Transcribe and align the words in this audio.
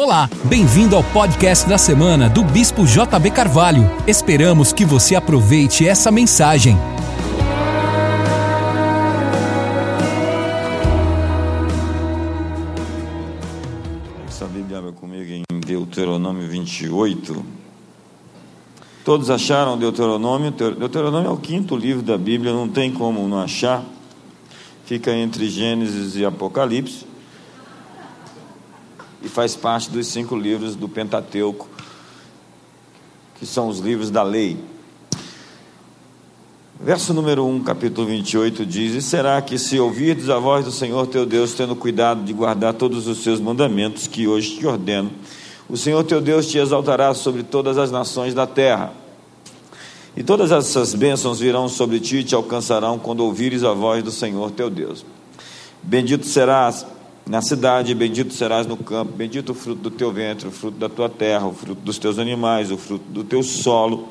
Olá, 0.00 0.30
bem-vindo 0.44 0.94
ao 0.94 1.02
podcast 1.02 1.68
da 1.68 1.76
semana 1.76 2.28
do 2.30 2.44
Bispo 2.44 2.86
JB 2.86 3.32
Carvalho. 3.32 3.82
Esperamos 4.06 4.72
que 4.72 4.84
você 4.84 5.16
aproveite 5.16 5.88
essa 5.88 6.08
mensagem. 6.12 6.76
Essa 14.28 14.44
Bíblia 14.44 14.78
abre 14.78 14.92
comigo 14.92 15.32
em 15.32 15.60
Deuteronômio 15.66 16.46
28. 16.46 17.44
Todos 19.04 19.30
acharam 19.30 19.76
Deuteronômio? 19.76 20.52
Deuteronômio 20.52 21.28
é 21.28 21.32
o 21.32 21.38
quinto 21.38 21.76
livro 21.76 22.04
da 22.04 22.16
Bíblia, 22.16 22.52
não 22.52 22.68
tem 22.68 22.92
como 22.92 23.26
não 23.26 23.40
achar. 23.40 23.82
Fica 24.86 25.12
entre 25.12 25.50
Gênesis 25.50 26.14
e 26.14 26.24
Apocalipse 26.24 27.17
e 29.22 29.28
faz 29.28 29.56
parte 29.56 29.90
dos 29.90 30.06
cinco 30.06 30.36
livros 30.36 30.74
do 30.74 30.88
Pentateuco, 30.88 31.68
que 33.38 33.46
são 33.46 33.68
os 33.68 33.78
livros 33.78 34.10
da 34.10 34.22
lei. 34.22 34.56
Verso 36.80 37.12
número 37.12 37.44
1, 37.44 37.64
capítulo 37.64 38.06
28 38.06 38.64
diz: 38.64 38.94
E 38.94 39.02
será 39.02 39.42
que 39.42 39.58
se 39.58 39.80
ouvirdes 39.80 40.30
a 40.30 40.38
voz 40.38 40.64
do 40.64 40.70
Senhor 40.70 41.06
teu 41.08 41.26
Deus, 41.26 41.52
tendo 41.52 41.74
cuidado 41.74 42.22
de 42.22 42.32
guardar 42.32 42.74
todos 42.74 43.08
os 43.08 43.22
seus 43.22 43.40
mandamentos 43.40 44.06
que 44.06 44.28
hoje 44.28 44.58
te 44.58 44.66
ordeno, 44.66 45.10
o 45.68 45.76
Senhor 45.76 46.04
teu 46.04 46.20
Deus 46.20 46.46
te 46.46 46.56
exaltará 46.56 47.12
sobre 47.14 47.42
todas 47.42 47.78
as 47.78 47.90
nações 47.90 48.32
da 48.32 48.46
terra. 48.46 48.92
E 50.16 50.22
todas 50.22 50.50
essas 50.50 50.94
bênçãos 50.94 51.40
virão 51.40 51.68
sobre 51.68 52.00
ti 52.00 52.18
e 52.18 52.24
te 52.24 52.34
alcançarão 52.34 52.98
quando 52.98 53.20
ouvires 53.20 53.64
a 53.64 53.72
voz 53.72 54.02
do 54.02 54.10
Senhor 54.10 54.50
teu 54.52 54.70
Deus. 54.70 55.04
Bendito 55.82 56.26
serás 56.26 56.86
na 57.28 57.42
cidade, 57.42 57.94
bendito 57.94 58.32
serás 58.32 58.66
no 58.66 58.76
campo, 58.76 59.12
bendito 59.12 59.52
o 59.52 59.54
fruto 59.54 59.82
do 59.82 59.90
teu 59.90 60.10
ventre, 60.10 60.48
o 60.48 60.50
fruto 60.50 60.78
da 60.78 60.88
tua 60.88 61.10
terra, 61.10 61.46
o 61.46 61.52
fruto 61.52 61.82
dos 61.82 61.98
teus 61.98 62.18
animais, 62.18 62.70
o 62.70 62.78
fruto 62.78 63.04
do 63.10 63.22
teu 63.22 63.42
solo. 63.42 64.08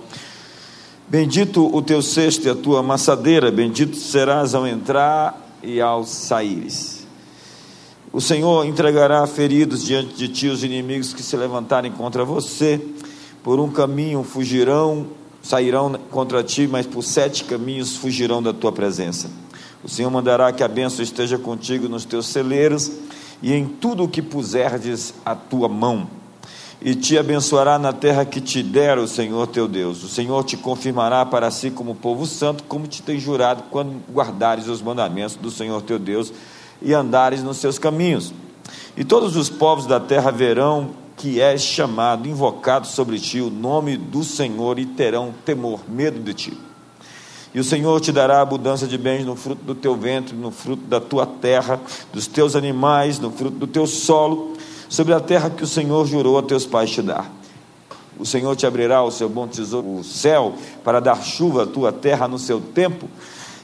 Bendito 1.08 1.66
o 1.76 1.82
teu 1.82 2.02
cesto 2.02 2.48
e 2.48 2.50
a 2.52 2.56
tua 2.56 2.82
amassadeira, 2.82 3.50
bendito 3.50 3.98
serás 3.98 4.54
ao 4.54 4.68
entrar 4.68 5.58
e 5.64 5.82
ao 5.82 6.04
saíres. 6.04 7.08
O 8.14 8.22
Senhor 8.22 8.66
entregará 8.66 9.26
feridos 9.26 9.84
diante 9.84 10.14
de 10.16 10.28
ti 10.28 10.48
os 10.48 10.64
inimigos 10.64 11.12
que 11.12 11.24
se 11.24 11.36
levantarem 11.36 11.92
contra 11.92 12.24
você. 12.24 12.80
Por 13.42 13.60
um 13.60 13.70
caminho 13.70 14.24
fugirão, 14.24 15.08
sairão 15.42 16.00
contra 16.12 16.44
ti, 16.44 16.68
mas 16.68 16.86
por 16.86 17.02
sete 17.04 17.46
caminhos 17.46 17.96
fugirão 17.96 18.44
da 18.44 18.54
tua 18.54 18.72
presença. 18.72 19.30
O 19.88 19.90
Senhor 19.90 20.12
mandará 20.12 20.52
que 20.52 20.62
a 20.62 20.68
bênção 20.68 21.02
esteja 21.02 21.38
contigo 21.38 21.88
nos 21.88 22.04
teus 22.04 22.28
celeiros 22.28 22.92
e 23.42 23.54
em 23.54 23.66
tudo 23.66 24.04
o 24.04 24.08
que 24.10 24.22
puserdes 24.22 25.14
a 25.26 25.34
tua 25.34 25.70
mão. 25.70 26.10
E 26.82 26.94
te 26.94 27.18
abençoará 27.18 27.80
na 27.80 27.94
terra 27.94 28.26
que 28.26 28.42
te 28.42 28.62
der 28.62 28.98
o 28.98 29.08
Senhor 29.08 29.48
teu 29.48 29.66
Deus. 29.66 30.04
O 30.04 30.10
Senhor 30.10 30.44
te 30.44 30.58
confirmará 30.58 31.26
para 31.26 31.50
si 31.50 31.72
como 31.72 31.96
povo 31.96 32.26
santo, 32.26 32.66
como 32.66 32.86
te 32.86 33.02
tem 33.02 33.18
jurado, 33.18 33.64
quando 33.72 34.02
guardares 34.12 34.68
os 34.68 34.82
mandamentos 34.82 35.38
do 35.38 35.50
Senhor 35.50 35.82
teu 35.82 35.98
Deus 35.98 36.34
e 36.82 36.94
andares 36.94 37.42
nos 37.42 37.56
seus 37.56 37.80
caminhos. 37.80 38.34
E 38.98 39.06
todos 39.06 39.38
os 39.38 39.50
povos 39.50 39.86
da 39.86 40.02
terra 40.02 40.32
verão 40.32 40.90
que 41.16 41.40
és 41.40 41.62
chamado, 41.62 42.28
invocado 42.28 42.86
sobre 42.86 43.18
ti 43.20 43.40
o 43.40 43.50
nome 43.50 43.96
do 43.96 44.22
Senhor 44.22 44.78
e 44.78 44.86
terão 44.86 45.34
temor, 45.46 45.80
medo 45.88 46.20
de 46.20 46.34
ti. 46.34 46.67
E 47.58 47.60
o 47.60 47.64
Senhor 47.64 48.00
te 48.00 48.12
dará 48.12 48.40
abundância 48.40 48.86
de 48.86 49.00
bens 49.00 49.26
no 49.26 49.36
fruto 49.36 49.64
do 49.64 49.74
teu 49.74 49.96
ventre, 49.96 50.36
no 50.36 50.52
fruto 50.52 50.84
da 50.86 51.02
tua 51.02 51.26
terra, 51.26 51.82
dos 52.14 52.28
teus 52.28 52.56
animais, 52.56 53.18
no 53.18 53.32
fruto 53.32 53.58
do 53.58 53.66
teu 53.66 53.88
solo, 53.88 54.54
sobre 54.88 55.12
a 55.12 55.20
terra 55.20 55.50
que 55.50 55.64
o 55.64 55.68
Senhor 55.68 56.06
jurou 56.06 56.38
a 56.38 56.44
teus 56.44 56.68
pais 56.68 56.92
te 56.92 57.02
dar. 57.02 57.28
O 58.20 58.28
Senhor 58.28 58.56
te 58.56 58.68
abrirá 58.68 59.02
o 59.02 59.10
seu 59.10 59.28
bom 59.28 59.48
tesouro, 59.48 59.92
o 59.92 60.04
céu, 60.04 60.54
para 60.84 61.00
dar 61.00 61.24
chuva 61.24 61.64
à 61.64 61.66
tua 61.66 61.92
terra 61.92 62.28
no 62.28 62.38
seu 62.38 62.62
tempo 62.62 63.10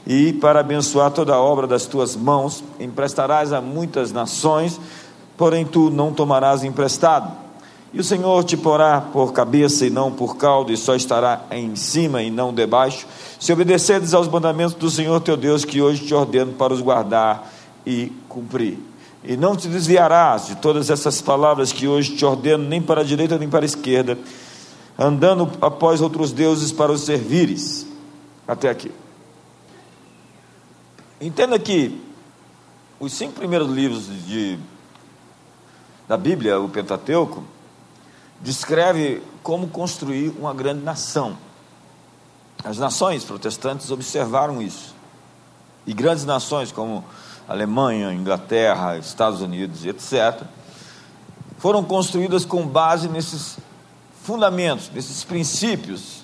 e 0.04 0.32
para 0.32 0.58
abençoar 0.58 1.12
toda 1.12 1.32
a 1.32 1.40
obra 1.40 1.68
das 1.68 1.86
tuas 1.86 2.16
mãos. 2.16 2.64
Emprestarás 2.80 3.52
a 3.52 3.60
muitas 3.60 4.10
nações, 4.10 4.80
porém 5.36 5.64
tu 5.64 5.88
não 5.88 6.12
tomarás 6.12 6.64
emprestado 6.64 7.43
e 7.94 8.00
o 8.00 8.04
Senhor 8.04 8.42
te 8.42 8.56
porá 8.56 9.00
por 9.00 9.32
cabeça 9.32 9.86
e 9.86 9.90
não 9.90 10.10
por 10.10 10.36
cauda, 10.36 10.72
e 10.72 10.76
só 10.76 10.96
estará 10.96 11.44
em 11.52 11.76
cima 11.76 12.24
e 12.24 12.28
não 12.28 12.52
debaixo, 12.52 13.06
se 13.38 13.52
obedeceres 13.52 14.12
aos 14.12 14.26
mandamentos 14.26 14.74
do 14.74 14.90
Senhor 14.90 15.20
teu 15.20 15.36
Deus, 15.36 15.64
que 15.64 15.80
hoje 15.80 16.04
te 16.04 16.12
ordeno 16.12 16.52
para 16.54 16.74
os 16.74 16.80
guardar 16.80 17.48
e 17.86 18.10
cumprir. 18.28 18.80
E 19.22 19.36
não 19.36 19.54
te 19.54 19.68
desviarás 19.68 20.48
de 20.48 20.56
todas 20.56 20.90
essas 20.90 21.22
palavras 21.22 21.72
que 21.72 21.86
hoje 21.86 22.16
te 22.16 22.24
ordeno, 22.24 22.64
nem 22.64 22.82
para 22.82 23.02
a 23.02 23.04
direita 23.04 23.38
nem 23.38 23.48
para 23.48 23.64
a 23.64 23.64
esquerda, 23.64 24.18
andando 24.98 25.48
após 25.60 26.00
outros 26.00 26.32
deuses 26.32 26.72
para 26.72 26.90
os 26.90 27.02
servires. 27.02 27.86
Até 28.46 28.68
aqui. 28.68 28.90
Entenda 31.20 31.56
que 31.60 32.02
os 32.98 33.12
cinco 33.12 33.34
primeiros 33.34 33.70
livros 33.70 34.08
de, 34.26 34.58
da 36.08 36.16
Bíblia, 36.16 36.58
o 36.58 36.68
Pentateuco, 36.68 37.53
descreve 38.44 39.22
como 39.42 39.68
construir 39.68 40.28
uma 40.38 40.52
grande 40.52 40.84
nação. 40.84 41.38
As 42.62 42.76
nações 42.76 43.24
protestantes 43.24 43.90
observaram 43.90 44.60
isso. 44.60 44.94
E 45.86 45.94
grandes 45.94 46.26
nações 46.26 46.70
como 46.70 47.02
Alemanha, 47.48 48.12
Inglaterra, 48.12 48.98
Estados 48.98 49.40
Unidos, 49.40 49.86
etc., 49.86 50.42
foram 51.58 51.82
construídas 51.82 52.44
com 52.44 52.66
base 52.66 53.08
nesses 53.08 53.56
fundamentos, 54.22 54.90
nesses 54.90 55.24
princípios 55.24 56.22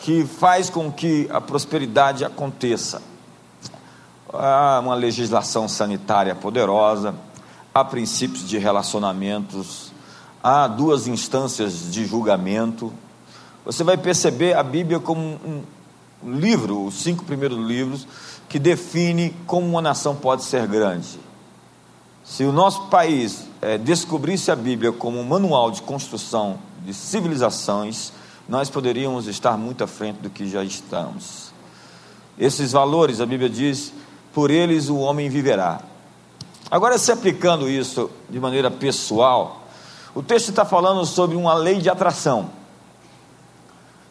que 0.00 0.26
faz 0.26 0.68
com 0.68 0.92
que 0.92 1.26
a 1.30 1.40
prosperidade 1.40 2.22
aconteça. 2.22 3.00
Há 4.30 4.80
uma 4.82 4.94
legislação 4.94 5.66
sanitária 5.68 6.34
poderosa, 6.34 7.14
há 7.72 7.82
princípios 7.82 8.46
de 8.46 8.58
relacionamentos 8.58 9.91
há 10.42 10.66
duas 10.66 11.06
instâncias 11.06 11.90
de 11.90 12.04
julgamento. 12.04 12.92
Você 13.64 13.84
vai 13.84 13.96
perceber 13.96 14.54
a 14.54 14.62
Bíblia 14.62 14.98
como 14.98 15.20
um, 15.20 15.62
livro, 16.24 16.84
os 16.84 16.94
cinco 16.94 17.24
primeiros 17.24 17.58
livros, 17.58 18.06
que 18.48 18.58
define 18.58 19.34
como 19.46 19.66
uma 19.66 19.80
nação 19.82 20.16
pode 20.16 20.42
ser 20.42 20.66
grande. 20.66 21.20
Se 22.24 22.44
o 22.44 22.52
nosso 22.52 22.86
país 22.86 23.46
é, 23.60 23.78
descobrisse 23.78 24.50
a 24.50 24.56
Bíblia 24.56 24.92
como 24.92 25.18
um 25.18 25.24
manual 25.24 25.70
de 25.70 25.82
construção 25.82 26.58
de 26.84 26.92
civilizações, 26.92 28.12
nós 28.48 28.68
poderíamos 28.68 29.26
estar 29.26 29.56
muito 29.56 29.84
à 29.84 29.86
frente 29.86 30.16
do 30.16 30.30
que 30.30 30.48
já 30.48 30.64
estamos. 30.64 31.52
Esses 32.38 32.72
valores, 32.72 33.20
a 33.20 33.26
Bíblia 33.26 33.48
diz, 33.48 33.92
por 34.32 34.50
eles 34.50 34.88
o 34.88 34.96
homem 34.98 35.28
viverá. 35.28 35.80
Agora, 36.70 36.96
se 36.98 37.12
aplicando 37.12 37.68
isso 37.68 38.10
de 38.30 38.40
maneira 38.40 38.70
pessoal, 38.70 39.61
o 40.14 40.22
texto 40.22 40.50
está 40.50 40.64
falando 40.64 41.04
sobre 41.06 41.36
uma 41.36 41.54
lei 41.54 41.78
de 41.78 41.88
atração. 41.88 42.50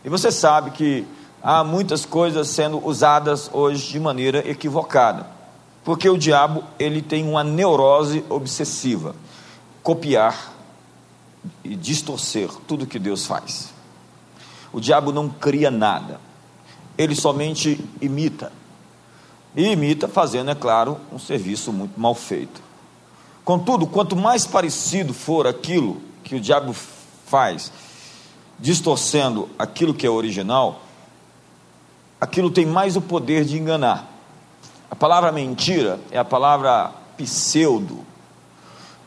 E 0.04 0.10
você 0.10 0.32
sabe 0.32 0.72
que 0.72 1.06
há 1.44 1.64
muitas 1.64 2.06
coisas 2.06 2.48
sendo 2.48 2.84
usadas 2.86 3.50
hoje 3.54 3.92
de 3.92 4.00
maneira 4.00 4.40
equivocada. 4.50 5.28
Porque 5.84 6.10
o 6.10 6.18
diabo, 6.18 6.64
ele 6.80 7.02
tem 7.02 7.28
uma 7.28 7.44
neurose 7.44 8.24
obsessiva, 8.30 9.16
copiar 9.84 10.54
e 11.64 11.76
distorcer 11.76 12.50
tudo 12.68 12.86
que 12.86 13.00
Deus 13.00 13.26
faz. 13.26 13.72
O 14.74 14.80
diabo 14.80 15.12
não 15.12 15.30
cria 15.30 15.70
nada. 15.70 16.20
Ele 16.98 17.16
somente 17.16 17.84
imita. 18.00 18.52
E 19.56 19.72
imita 19.72 20.08
fazendo, 20.08 20.52
é 20.52 20.56
claro, 20.56 20.98
um 21.12 21.20
serviço 21.20 21.74
muito 21.74 22.00
mal 22.00 22.16
feito. 22.16 22.62
Contudo, 23.44 23.88
quanto 23.88 24.16
mais 24.16 24.46
parecido 24.46 25.14
for 25.14 25.48
aquilo 25.48 26.02
que 26.24 26.36
o 26.36 26.40
diabo 26.40 26.74
faz, 27.26 27.72
distorcendo 28.60 29.50
aquilo 29.58 29.94
que 29.94 30.06
é 30.06 30.10
original, 30.10 30.82
aquilo 32.20 32.52
tem 32.52 32.66
mais 32.66 32.96
o 32.96 33.02
poder 33.02 33.44
de 33.44 33.58
enganar. 33.58 34.08
A 34.90 34.96
palavra 34.96 35.32
mentira 35.32 36.00
é 36.12 36.20
a 36.20 36.26
palavra 36.26 36.92
pseudo. 37.18 38.06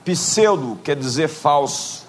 Pseudo 0.05 0.79
quer 0.83 0.97
dizer 0.97 1.29
falso. 1.29 2.05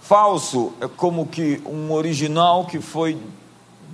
Falso 0.00 0.72
é 0.80 0.88
como 0.88 1.26
que 1.26 1.60
um 1.66 1.92
original 1.92 2.64
que 2.64 2.80
foi 2.80 3.18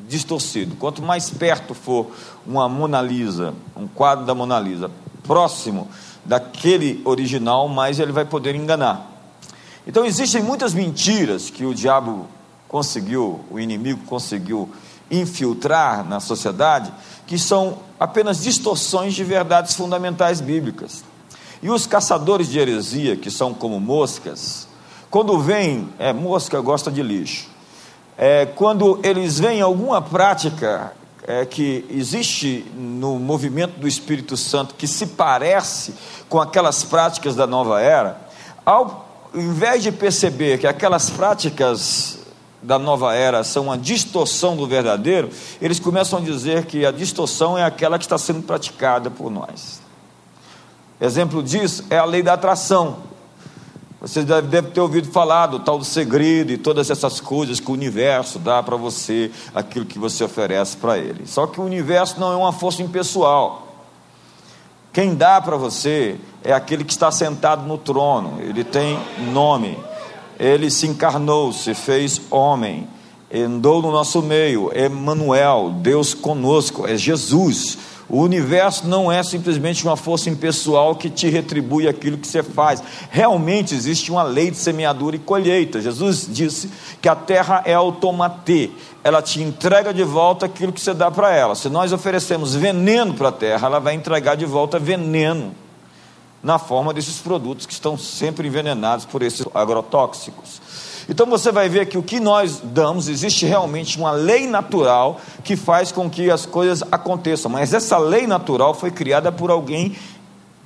distorcido. 0.07 0.77
Quanto 0.77 1.03
mais 1.03 1.29
perto 1.29 1.75
for 1.75 2.07
uma 2.47 2.69
Mona 2.69 3.03
Lisa, 3.03 3.53
um 3.75 3.89
quadro 3.89 4.25
da 4.25 4.35
Mona 4.35 4.61
Lisa, 4.61 4.91
próximo 5.25 5.89
daquele 6.25 7.03
original, 7.05 7.69
mais 7.69 7.99
ele 7.99 8.13
vai 8.13 8.25
poder 8.25 8.55
enganar. 8.55 9.11
Então 9.87 10.05
existem 10.05 10.43
muitas 10.43 10.73
mentiras 10.73 11.51
que 11.51 11.67
o 11.67 11.75
diabo 11.75 12.27
conseguiu, 12.69 13.41
o 13.51 13.61
inimigo 13.61 14.01
conseguiu 14.07 14.69
infiltrar 15.11 16.05
na 16.05 16.21
sociedade, 16.21 16.93
que 17.27 17.39
são 17.39 17.79
apenas 18.01 18.43
distorções 18.43 19.15
de 19.15 19.23
verdades 19.23 19.75
fundamentais 19.75 20.41
bíblicas. 20.41 21.05
E 21.63 21.71
os 21.71 21.87
caçadores 21.87 22.49
de 22.49 22.59
heresia, 22.59 23.17
que 23.17 23.31
são 23.31 23.55
como 23.55 23.79
moscas, 23.79 24.67
quando 25.11 25.39
vem, 25.39 25.89
é, 25.99 26.13
mosca 26.13 26.61
gosta 26.61 26.91
de 26.91 27.03
lixo, 27.03 27.49
é, 28.17 28.47
quando 28.47 28.99
eles 29.03 29.39
veem 29.39 29.61
alguma 29.61 30.01
prática 30.01 30.93
é, 31.27 31.45
que 31.47 31.85
existe 31.91 32.67
no 32.77 33.19
movimento 33.19 33.79
do 33.81 33.89
Espírito 33.89 34.37
Santo 34.37 34.75
que 34.75 34.87
se 34.87 35.07
parece 35.09 35.95
com 36.29 36.41
aquelas 36.41 36.85
práticas 36.85 37.35
da 37.35 37.47
nova 37.47 37.81
era, 37.81 38.21
ao 38.65 39.09
invés 39.35 39.83
de 39.83 39.91
perceber 39.91 40.59
que 40.59 40.67
aquelas 40.67 41.11
práticas 41.11 42.19
da 42.63 42.79
nova 42.79 43.15
era 43.15 43.43
são 43.45 43.65
uma 43.65 43.79
distorção 43.79 44.57
do 44.57 44.67
verdadeiro, 44.67 45.31
eles 45.61 45.79
começam 45.79 46.19
a 46.19 46.23
dizer 46.23 46.67
que 46.67 46.85
a 46.85 46.91
distorção 46.91 47.59
é 47.59 47.65
aquela 47.65 47.99
que 47.99 48.05
está 48.05 48.17
sendo 48.19 48.43
praticada 48.43 49.11
por 49.11 49.31
nós. 49.31 49.81
Exemplo 51.01 51.43
disso 51.43 51.85
é 51.91 51.99
a 51.99 52.05
lei 52.05 52.23
da 52.23 52.35
atração. 52.35 53.14
Você 54.07 54.23
deve 54.23 54.69
ter 54.69 54.83
ouvido 54.83 55.09
falar 55.11 55.47
do 55.47 55.61
tal 55.61 55.79
do 55.79 55.85
segredo 55.85 56.53
e 56.53 56.59
todas 56.59 56.91
essas 56.91 57.21
coisas 57.21 57.59
que 57.59 57.71
o 57.71 57.73
universo 57.73 58.39
dá 58.39 58.63
para 58.63 58.77
você, 58.77 59.31
aquilo 59.55 59.87
que 59.87 59.99
você 59.99 60.23
oferece 60.23 60.77
para 60.77 60.99
ele. 60.99 61.27
Só 61.27 61.47
que 61.47 61.59
o 61.59 61.65
universo 61.65 62.21
não 62.21 62.31
é 62.31 62.37
uma 62.37 62.53
força 62.53 62.83
impessoal. 62.83 63.67
Quem 64.93 65.15
dá 65.15 65.41
para 65.41 65.57
você 65.57 66.17
é 66.43 66.53
aquele 66.53 66.85
que 66.85 66.93
está 66.93 67.11
sentado 67.11 67.67
no 67.67 67.79
trono, 67.79 68.43
ele 68.43 68.63
tem 68.63 68.99
nome, 69.33 69.79
ele 70.39 70.71
se 70.71 70.87
encarnou, 70.87 71.51
se 71.55 71.73
fez 71.73 72.21
homem, 72.31 72.87
andou 73.35 73.81
no 73.81 73.91
nosso 73.91 74.21
meio, 74.21 74.71
Emmanuel, 74.77 75.77
Deus 75.81 76.13
conosco, 76.13 76.87
é 76.87 76.95
Jesus 76.95 77.79
o 78.09 78.21
universo 78.21 78.87
não 78.87 79.11
é 79.11 79.23
simplesmente 79.23 79.85
uma 79.85 79.97
força 79.97 80.29
impessoal 80.29 80.95
que 80.95 81.09
te 81.09 81.29
retribui 81.29 81.89
aquilo 81.89 82.19
que 82.19 82.27
você 82.27 82.43
faz. 82.43 82.83
Realmente 83.11 83.75
existe 83.75 84.11
uma 84.11 84.23
lei 84.23 84.51
de 84.51 84.57
semeadura 84.57 85.17
e 85.17 85.19
colheita. 85.19 85.81
Jesus 85.81 86.29
disse 86.31 86.71
que 87.01 87.09
a 87.09 87.15
terra 87.15 87.63
é 87.65 87.75
automatê, 87.75 88.71
ela 89.03 89.23
te 89.23 89.43
entrega 89.43 89.93
de 89.93 90.05
volta 90.05 90.47
aquilo 90.47 90.73
que 90.73 90.81
você 90.81 90.93
dá 90.95 91.11
para 91.11 91.35
ela. 91.35 91.55
Se 91.55 91.69
nós 91.69 91.93
oferecemos 91.93 92.55
veneno 92.55 93.15
para 93.15 93.29
a 93.29 93.33
terra, 93.33 93.67
ela 93.67 93.79
vai 93.79 93.95
entregar 93.95 94.37
de 94.37 94.45
volta 94.45 94.79
veneno 94.79 95.64
na 96.45 96.59
forma 96.59 96.93
desses 96.93 97.19
produtos 97.19 97.65
que 97.65 97.73
estão 97.73 97.97
sempre 97.97 98.47
envenenados 98.47 99.07
por 99.07 99.23
esses 99.23 99.47
agrotóxicos. 99.55 100.61
Então 101.09 101.27
você 101.27 101.51
vai 101.51 101.71
ver 101.71 101.87
que 101.87 101.97
o 101.97 102.03
que 102.03 102.21
nós 102.21 102.61
damos, 102.63 103.09
existe 103.09 103.47
realmente 103.47 103.97
uma 103.99 104.13
lei 104.13 104.47
natural 104.47 105.21
que 105.43 105.57
faz 105.57 105.91
com 105.91 106.09
que 106.09 106.31
as 106.31 106.45
coisas 106.45 106.83
aconteçam, 106.93 107.51
mas 107.51 107.73
essa 107.73 107.97
lei 107.97 108.27
natural 108.27 108.75
foi 108.75 108.91
criada 108.91 109.33
por 109.33 109.51
alguém 109.51 109.97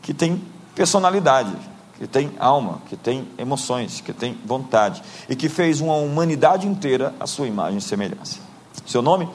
que 0.02 0.12
tem 0.12 0.42
personalidade, 0.74 1.52
que 1.96 2.08
tem 2.08 2.32
alma, 2.40 2.80
que 2.88 2.96
tem 2.96 3.28
emoções, 3.38 4.00
que 4.00 4.12
tem 4.12 4.36
vontade 4.44 5.02
e 5.28 5.36
que 5.36 5.48
fez 5.48 5.80
uma 5.80 5.94
humanidade 5.94 6.66
inteira 6.66 7.14
a 7.20 7.26
sua 7.26 7.46
imagem 7.46 7.78
e 7.78 7.82
semelhança. 7.82 8.38
Seu 8.84 9.02
nome? 9.02 9.28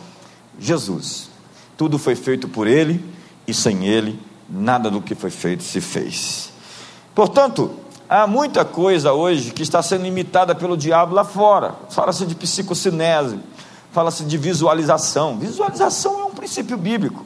Jesus. 0.60 1.30
Tudo 1.78 1.98
foi 1.98 2.16
feito 2.16 2.50
por 2.50 2.68
ele 2.68 3.04
e 3.48 3.54
sem 3.54 3.86
ele 3.86 4.20
nada 4.50 4.90
do 4.90 5.02
que 5.02 5.16
foi 5.16 5.30
feito 5.30 5.64
se 5.64 5.82
fez. 5.82 6.52
Portanto, 7.14 7.80
Há 8.10 8.28
muita 8.28 8.64
coisa 8.64 9.12
hoje 9.12 9.50
que 9.50 9.64
está 9.64 9.82
sendo 9.82 10.06
imitada 10.06 10.54
pelo 10.54 10.78
diabo 10.78 11.16
lá 11.16 11.24
fora. 11.24 11.74
Fala-se 11.90 12.26
de 12.28 12.36
psicocinese, 12.36 13.40
fala-se 13.92 14.24
de 14.24 14.38
visualização. 14.38 15.38
Visualização 15.38 16.20
é 16.20 16.24
um 16.26 16.32
princípio 16.32 16.78
bíblico. 16.78 17.26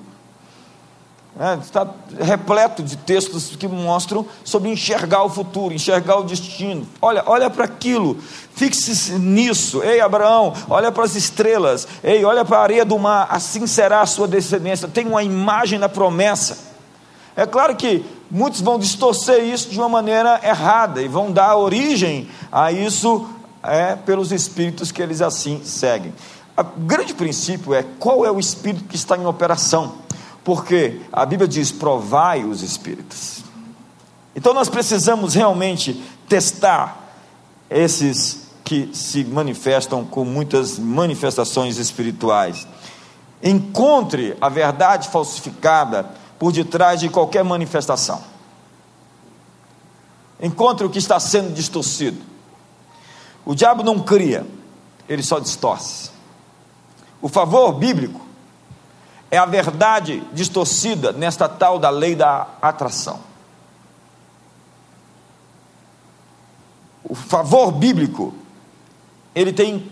É, 1.39 1.55
está 1.55 1.85
repleto 2.19 2.81
de 2.81 2.95
textos 2.95 3.55
que 3.55 3.67
mostram 3.67 4.25
sobre 4.43 4.69
enxergar 4.69 5.23
o 5.23 5.29
futuro, 5.29 5.73
enxergar 5.73 6.19
o 6.19 6.23
destino. 6.23 6.87
Olha, 7.01 7.21
olha 7.27 7.49
para 7.49 7.65
aquilo, 7.65 8.17
fixe-se 8.55 9.19
nisso. 9.19 9.83
Ei, 9.83 9.99
Abraão, 9.99 10.53
olha 10.69 10.91
para 10.91 11.03
as 11.03 11.15
estrelas. 11.15 11.87
Ei, 12.03 12.23
olha 12.23 12.45
para 12.45 12.59
a 12.59 12.63
areia 12.63 12.85
do 12.85 12.97
mar. 12.97 13.27
Assim 13.29 13.67
será 13.67 14.01
a 14.01 14.05
sua 14.05 14.27
descendência. 14.27 14.87
Tem 14.87 15.05
uma 15.05 15.21
imagem 15.21 15.79
da 15.79 15.89
promessa. 15.89 16.66
É 17.37 17.45
claro 17.45 17.75
que 17.75 18.03
muitos 18.31 18.61
vão 18.61 18.79
distorcer 18.79 19.43
isso 19.43 19.69
de 19.69 19.77
uma 19.77 19.87
maneira 19.87 20.41
errada 20.43 21.03
e 21.03 21.07
vão 21.07 21.31
dar 21.31 21.55
origem 21.55 22.27
a 22.51 22.71
isso 22.71 23.29
é, 23.61 23.95
pelos 23.95 24.31
espíritos 24.31 24.91
que 24.91 25.03
eles 25.03 25.21
assim 25.21 25.61
seguem. 25.63 26.11
O 26.57 26.79
grande 26.79 27.13
princípio 27.13 27.75
é 27.75 27.85
qual 27.99 28.25
é 28.25 28.31
o 28.31 28.39
espírito 28.39 28.85
que 28.85 28.95
está 28.95 29.15
em 29.15 29.27
operação, 29.27 29.99
porque 30.43 30.99
a 31.13 31.23
Bíblia 31.27 31.47
diz: 31.47 31.71
provai 31.71 32.43
os 32.43 32.63
espíritos. 32.63 33.43
Então 34.35 34.51
nós 34.51 34.67
precisamos 34.67 35.35
realmente 35.35 36.01
testar 36.27 37.13
esses 37.69 38.47
que 38.63 38.89
se 38.93 39.23
manifestam 39.23 40.03
com 40.03 40.25
muitas 40.25 40.79
manifestações 40.79 41.77
espirituais. 41.77 42.67
Encontre 43.43 44.35
a 44.41 44.49
verdade 44.49 45.09
falsificada 45.09 46.09
por 46.37 46.51
detrás 46.51 46.99
de 46.99 47.09
qualquer 47.09 47.43
manifestação. 47.43 48.23
Encontre 50.39 50.85
o 50.85 50.89
que 50.89 50.99
está 50.99 51.19
sendo 51.19 51.53
distorcido. 51.53 52.21
O 53.45 53.55
diabo 53.55 53.83
não 53.83 53.99
cria, 53.99 54.45
ele 55.07 55.23
só 55.23 55.39
distorce. 55.39 56.11
O 57.21 57.27
favor 57.27 57.71
bíblico 57.73 58.21
é 59.31 59.37
a 59.37 59.45
verdade 59.45 60.23
distorcida 60.31 61.11
nesta 61.11 61.49
tal 61.49 61.79
da 61.79 61.89
lei 61.89 62.15
da 62.15 62.47
atração. 62.61 63.19
O 67.03 67.15
favor 67.15 67.71
bíblico, 67.71 68.33
ele 69.33 69.53
tem 69.53 69.91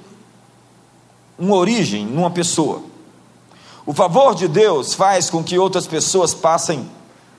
uma 1.39 1.55
origem 1.55 2.05
numa 2.05 2.29
pessoa. 2.29 2.83
O 3.85 3.93
favor 3.93 4.33
de 4.33 4.47
Deus 4.47 4.95
faz 4.95 5.29
com 5.29 5.43
que 5.43 5.59
outras 5.59 5.85
pessoas 5.85 6.33
passem 6.33 6.89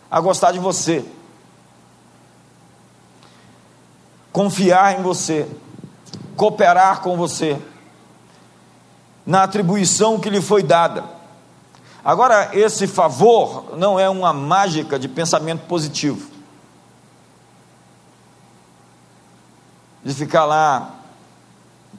a 0.09 0.21
gostar 0.21 0.53
de 0.53 0.61
você, 0.61 1.05
confiar 4.33 4.99
em 4.99 5.03
você, 5.03 5.49
cooperar 6.37 7.01
com 7.01 7.17
você, 7.17 7.61
na 9.25 9.43
atribuição 9.43 10.21
que 10.21 10.31
lhe 10.31 10.41
foi 10.41 10.63
dada. 10.63 11.05
Agora, 12.05 12.51
esse 12.53 12.87
favor 12.87 13.77
não 13.77 13.99
é 13.99 14.09
uma 14.09 14.33
mágica 14.33 14.97
de 15.01 15.09
pensamento 15.09 15.67
positivo, 15.67 16.31
de 20.05 20.15
ficar 20.15 20.45
lá 20.45 20.95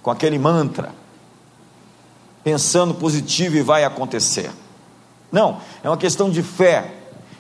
com 0.02 0.10
aquele 0.10 0.40
mantra 0.40 0.96
pensando 2.48 2.94
positivo 2.94 3.58
e 3.58 3.62
vai 3.62 3.84
acontecer. 3.84 4.50
Não, 5.30 5.58
é 5.84 5.90
uma 5.90 5.98
questão 5.98 6.30
de 6.30 6.42
fé, 6.42 6.94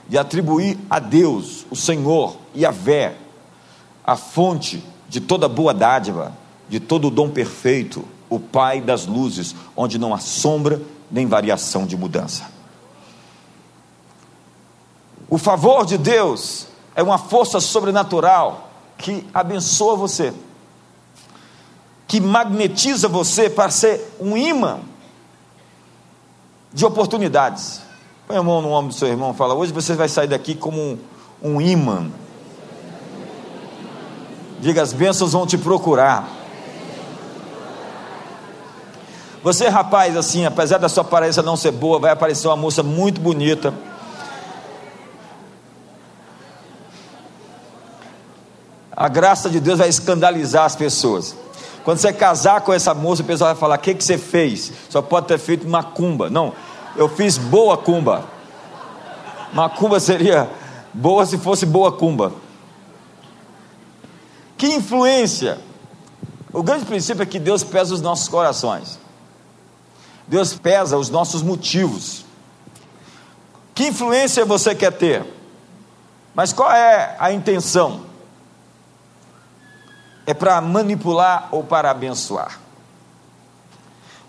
de 0.05 0.17
atribuir 0.17 0.77
a 0.89 0.99
Deus, 0.99 1.65
o 1.71 1.77
Senhor 1.77 2.35
e 2.53 2.65
a 2.65 2.71
vé, 2.71 3.15
a 4.05 4.17
fonte 4.17 4.83
de 5.07 5.21
toda 5.21 5.47
boa 5.47 5.73
dádiva, 5.73 6.33
de 6.67 6.81
todo 6.81 7.09
dom 7.09 7.29
perfeito, 7.29 8.03
o 8.29 8.37
Pai 8.37 8.81
das 8.81 9.05
luzes, 9.05 9.55
onde 9.77 9.97
não 9.97 10.13
há 10.13 10.17
sombra 10.17 10.81
nem 11.09 11.25
variação 11.25 11.85
de 11.85 11.95
mudança. 11.95 12.43
O 15.29 15.37
favor 15.37 15.85
de 15.85 15.97
Deus 15.97 16.67
é 16.93 17.01
uma 17.01 17.17
força 17.17 17.61
sobrenatural 17.61 18.69
que 18.97 19.25
abençoa 19.33 19.95
você, 19.95 20.33
que 22.09 22.19
magnetiza 22.19 23.07
você 23.07 23.49
para 23.49 23.71
ser 23.71 24.13
um 24.19 24.35
imã 24.35 24.81
de 26.73 26.85
oportunidades. 26.85 27.81
Põe 28.27 28.37
a 28.37 28.43
mão 28.43 28.61
no 28.61 28.71
ombro 28.71 28.89
do 28.89 28.93
seu 28.93 29.07
irmão 29.07 29.31
e 29.31 29.33
fala: 29.35 29.53
Hoje 29.53 29.71
você 29.71 29.93
vai 29.93 30.09
sair 30.09 30.27
daqui 30.27 30.53
como 30.53 30.79
um, 30.79 30.97
um 31.41 31.61
imã. 31.61 32.09
Diga: 34.59 34.81
As 34.81 34.93
bênçãos 34.93 35.33
vão 35.33 35.47
te 35.47 35.57
procurar. 35.57 36.27
Você, 39.43 39.69
rapaz, 39.69 40.17
assim, 40.17 40.45
apesar 40.45 40.77
da 40.77 40.89
sua 40.89 41.03
aparência 41.03 41.41
não 41.41 41.55
ser 41.55 41.71
boa, 41.71 41.99
vai 41.99 42.11
aparecer 42.11 42.47
uma 42.47 42.57
moça 42.57 42.83
muito 42.83 43.21
bonita. 43.21 43.73
A 48.91 49.07
graça 49.07 49.49
de 49.49 49.59
Deus 49.59 49.77
vai 49.77 49.87
escandalizar 49.87 50.65
as 50.65 50.75
pessoas. 50.75 51.35
Quando 51.87 51.99
você 51.99 52.11
casar 52.11 52.59
com 52.59 52.73
essa 52.73 52.93
moça, 52.93 53.21
o 53.21 53.25
pessoal 53.25 53.51
vai 53.51 53.57
falar: 53.57 53.75
O 53.75 53.79
que, 53.79 53.95
que 53.95 54.03
você 54.03 54.17
fez? 54.17 54.73
Só 54.89 55.01
pode 55.01 55.25
ter 55.25 55.37
feito 55.37 55.65
macumba. 55.65 56.29
Não, 56.29 56.51
eu 56.97 57.07
fiz 57.07 57.37
boa 57.37 57.77
cumba. 57.77 58.25
Macumba 59.53 59.97
seria 59.97 60.49
boa 60.93 61.25
se 61.25 61.37
fosse 61.37 61.65
boa 61.65 61.89
cumba. 61.89 62.33
Que 64.57 64.67
influência? 64.67 65.59
O 66.51 66.61
grande 66.61 66.83
princípio 66.83 67.23
é 67.23 67.25
que 67.25 67.39
Deus 67.39 67.63
pesa 67.63 67.93
os 67.93 68.01
nossos 68.01 68.27
corações. 68.27 68.99
Deus 70.27 70.53
pesa 70.53 70.97
os 70.97 71.09
nossos 71.09 71.41
motivos. 71.41 72.25
Que 73.73 73.87
influência 73.87 74.43
você 74.43 74.75
quer 74.75 74.91
ter? 74.91 75.25
Mas 76.35 76.51
qual 76.51 76.69
é 76.69 77.15
a 77.17 77.31
intenção? 77.31 78.06
É 80.27 80.33
para 80.33 80.61
manipular 80.61 81.47
ou 81.51 81.63
para 81.63 81.89
abençoar? 81.89 82.59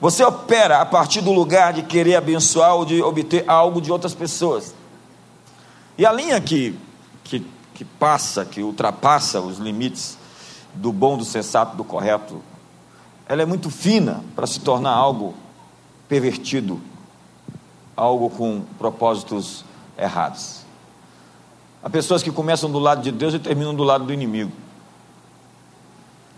Você 0.00 0.22
opera 0.22 0.80
a 0.80 0.86
partir 0.86 1.20
do 1.20 1.32
lugar 1.32 1.72
de 1.72 1.82
querer 1.82 2.14
abençoar 2.14 2.76
ou 2.76 2.84
de 2.84 3.02
obter 3.02 3.44
algo 3.48 3.80
de 3.80 3.90
outras 3.90 4.14
pessoas. 4.14 4.72
E 5.98 6.06
a 6.06 6.12
linha 6.12 6.40
que, 6.40 6.78
que, 7.24 7.44
que 7.74 7.84
passa, 7.84 8.44
que 8.44 8.62
ultrapassa 8.62 9.40
os 9.40 9.58
limites 9.58 10.16
do 10.72 10.92
bom, 10.92 11.18
do 11.18 11.24
sensato, 11.24 11.76
do 11.76 11.82
correto, 11.82 12.40
ela 13.28 13.42
é 13.42 13.46
muito 13.46 13.68
fina 13.68 14.22
para 14.36 14.46
se 14.46 14.60
tornar 14.60 14.92
algo 14.92 15.34
pervertido, 16.08 16.80
algo 17.96 18.30
com 18.30 18.62
propósitos 18.78 19.64
errados. 19.98 20.60
Há 21.82 21.90
pessoas 21.90 22.22
que 22.22 22.30
começam 22.30 22.70
do 22.70 22.78
lado 22.78 23.02
de 23.02 23.10
Deus 23.10 23.34
e 23.34 23.38
terminam 23.40 23.74
do 23.74 23.82
lado 23.82 24.04
do 24.04 24.12
inimigo. 24.12 24.52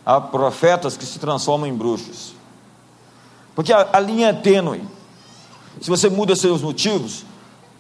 Há 0.04 0.21
profetas 0.21 0.97
que 0.97 1.04
se 1.04 1.19
transformam 1.19 1.69
em 1.69 1.75
bruxos. 1.75 2.35
Porque 3.54 3.73
a, 3.73 3.88
a 3.92 4.00
linha 4.00 4.28
é 4.28 4.33
tênue. 4.33 4.83
Se 5.80 5.88
você 5.88 6.09
muda 6.09 6.35
seus 6.35 6.62
motivos, 6.62 7.25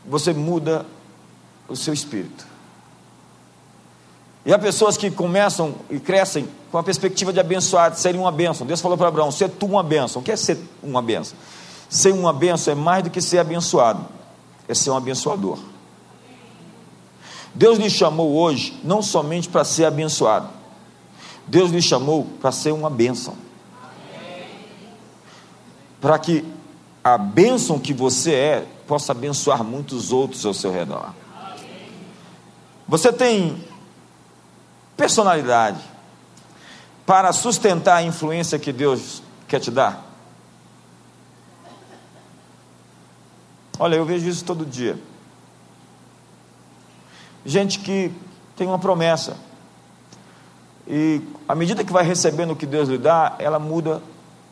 você 0.06 0.32
muda 0.32 0.86
o 1.68 1.76
seu 1.76 1.94
espírito. 1.94 2.46
E 4.44 4.52
há 4.52 4.58
pessoas 4.58 4.96
que 4.96 5.10
começam 5.10 5.74
e 5.90 5.98
crescem 5.98 6.48
com 6.72 6.78
a 6.78 6.82
perspectiva 6.82 7.32
de 7.32 7.40
abençoar, 7.40 7.90
de 7.90 8.00
serem 8.00 8.20
uma 8.20 8.32
bênção. 8.32 8.66
Deus 8.66 8.80
falou 8.80 8.96
para 8.96 9.08
Abraão: 9.08 9.30
ser 9.30 9.50
tu 9.50 9.66
uma 9.66 9.82
bênção. 9.82 10.22
O 10.22 10.24
que 10.24 10.32
é 10.32 10.36
ser 10.36 10.58
uma 10.82 11.02
bênção? 11.02 11.36
Ser 11.88 12.12
uma 12.12 12.32
bênção 12.32 12.72
é 12.72 12.74
mais 12.74 13.04
do 13.04 13.10
que 13.10 13.20
ser 13.20 13.38
abençoado, 13.38 14.06
é 14.66 14.74
ser 14.74 14.90
um 14.90 14.96
abençoador. 14.96 15.58
Deus 17.54 17.78
lhe 17.78 17.90
chamou 17.90 18.36
hoje 18.36 18.78
não 18.84 19.02
somente 19.02 19.48
para 19.48 19.64
ser 19.64 19.84
abençoado, 19.84 20.48
Deus 21.50 21.72
lhe 21.72 21.82
chamou 21.82 22.24
para 22.40 22.52
ser 22.52 22.70
uma 22.70 22.88
bênção. 22.88 23.34
Para 26.00 26.16
que 26.16 26.44
a 27.02 27.18
bênção 27.18 27.76
que 27.76 27.92
você 27.92 28.32
é 28.32 28.66
possa 28.86 29.10
abençoar 29.10 29.64
muitos 29.64 30.12
outros 30.12 30.46
ao 30.46 30.54
seu 30.54 30.72
redor. 30.72 31.12
Você 32.86 33.12
tem 33.12 33.64
personalidade 34.96 35.80
para 37.04 37.32
sustentar 37.32 37.96
a 37.96 38.02
influência 38.04 38.56
que 38.56 38.72
Deus 38.72 39.20
quer 39.48 39.58
te 39.58 39.72
dar? 39.72 40.06
Olha, 43.76 43.96
eu 43.96 44.04
vejo 44.04 44.28
isso 44.28 44.44
todo 44.44 44.64
dia. 44.64 44.96
Gente 47.44 47.80
que 47.80 48.12
tem 48.54 48.68
uma 48.68 48.78
promessa. 48.78 49.49
E 50.90 51.22
à 51.48 51.54
medida 51.54 51.84
que 51.84 51.92
vai 51.92 52.04
recebendo 52.04 52.50
o 52.50 52.56
que 52.56 52.66
Deus 52.66 52.88
lhe 52.88 52.98
dá, 52.98 53.36
ela 53.38 53.58
muda 53.58 54.02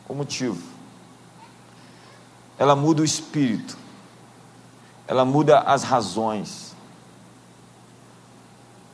o 0.07 0.15
motivo. 0.15 0.57
Ela 2.57 2.75
muda 2.75 3.01
o 3.01 3.05
espírito. 3.05 3.77
Ela 5.07 5.25
muda 5.25 5.59
as 5.59 5.83
razões 5.83 6.69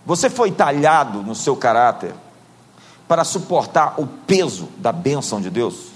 você 0.06 0.30
foi 0.30 0.52
talhado 0.52 1.24
no 1.24 1.34
seu 1.34 1.56
caráter 1.56 2.14
para 3.08 3.24
suportar 3.24 3.96
o 3.98 4.06
peso 4.06 4.70
da 4.78 4.92
bênção 4.92 5.42
de 5.42 5.50
Deus? 5.50 5.88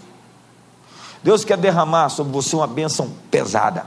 Deus 1.22 1.46
quer 1.46 1.58
derramar 1.58 2.10
sobre 2.10 2.34
você 2.34 2.56
uma 2.56 2.66
bênção 2.66 3.12
pesada. 3.30 3.86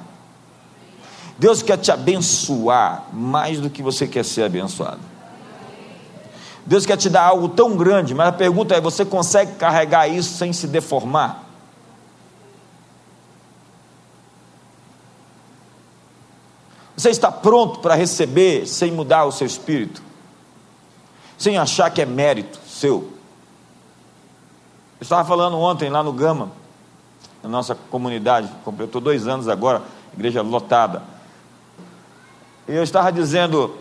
Deus 1.39 1.63
quer 1.63 1.77
te 1.79 1.91
abençoar 1.91 3.07
mais 3.13 3.59
do 3.59 3.69
que 3.69 3.83
você 3.83 4.07
quer 4.07 4.25
ser 4.25 4.45
abençoado. 4.45 5.01
Deus 6.65 6.87
quer 6.87 6.97
te 6.97 7.11
dar 7.11 7.25
algo 7.25 7.49
tão 7.49 7.77
grande, 7.77 8.15
mas 8.15 8.29
a 8.29 8.33
pergunta 8.33 8.75
é: 8.75 8.81
você 8.81 9.05
consegue 9.05 9.55
carregar 9.57 10.09
isso 10.09 10.37
sem 10.37 10.53
se 10.53 10.67
deformar? 10.67 11.45
Você 16.97 17.11
está 17.11 17.33
pronto 17.33 17.81
para 17.81 17.95
receber 17.95 18.67
sem 18.67 18.93
mudar 18.93 19.25
o 19.25 19.33
seu 19.33 19.47
espírito? 19.47 20.03
sem 21.43 21.59
achar 21.59 21.91
que 21.91 22.01
é 22.01 22.07
mérito 22.07 22.61
seu. 22.69 22.99
Eu 25.01 25.03
estava 25.03 25.25
falando 25.27 25.59
ontem 25.59 25.91
lá 25.91 26.01
no 26.01 26.13
Gama, 26.13 26.53
na 27.43 27.49
nossa 27.49 27.75
comunidade, 27.75 28.49
completou 28.65 29.01
dois 29.01 29.27
anos 29.27 29.49
agora, 29.49 29.83
igreja 30.15 30.41
lotada. 30.41 31.03
E 32.69 32.73
eu 32.73 32.85
estava 32.85 33.11
dizendo, 33.11 33.77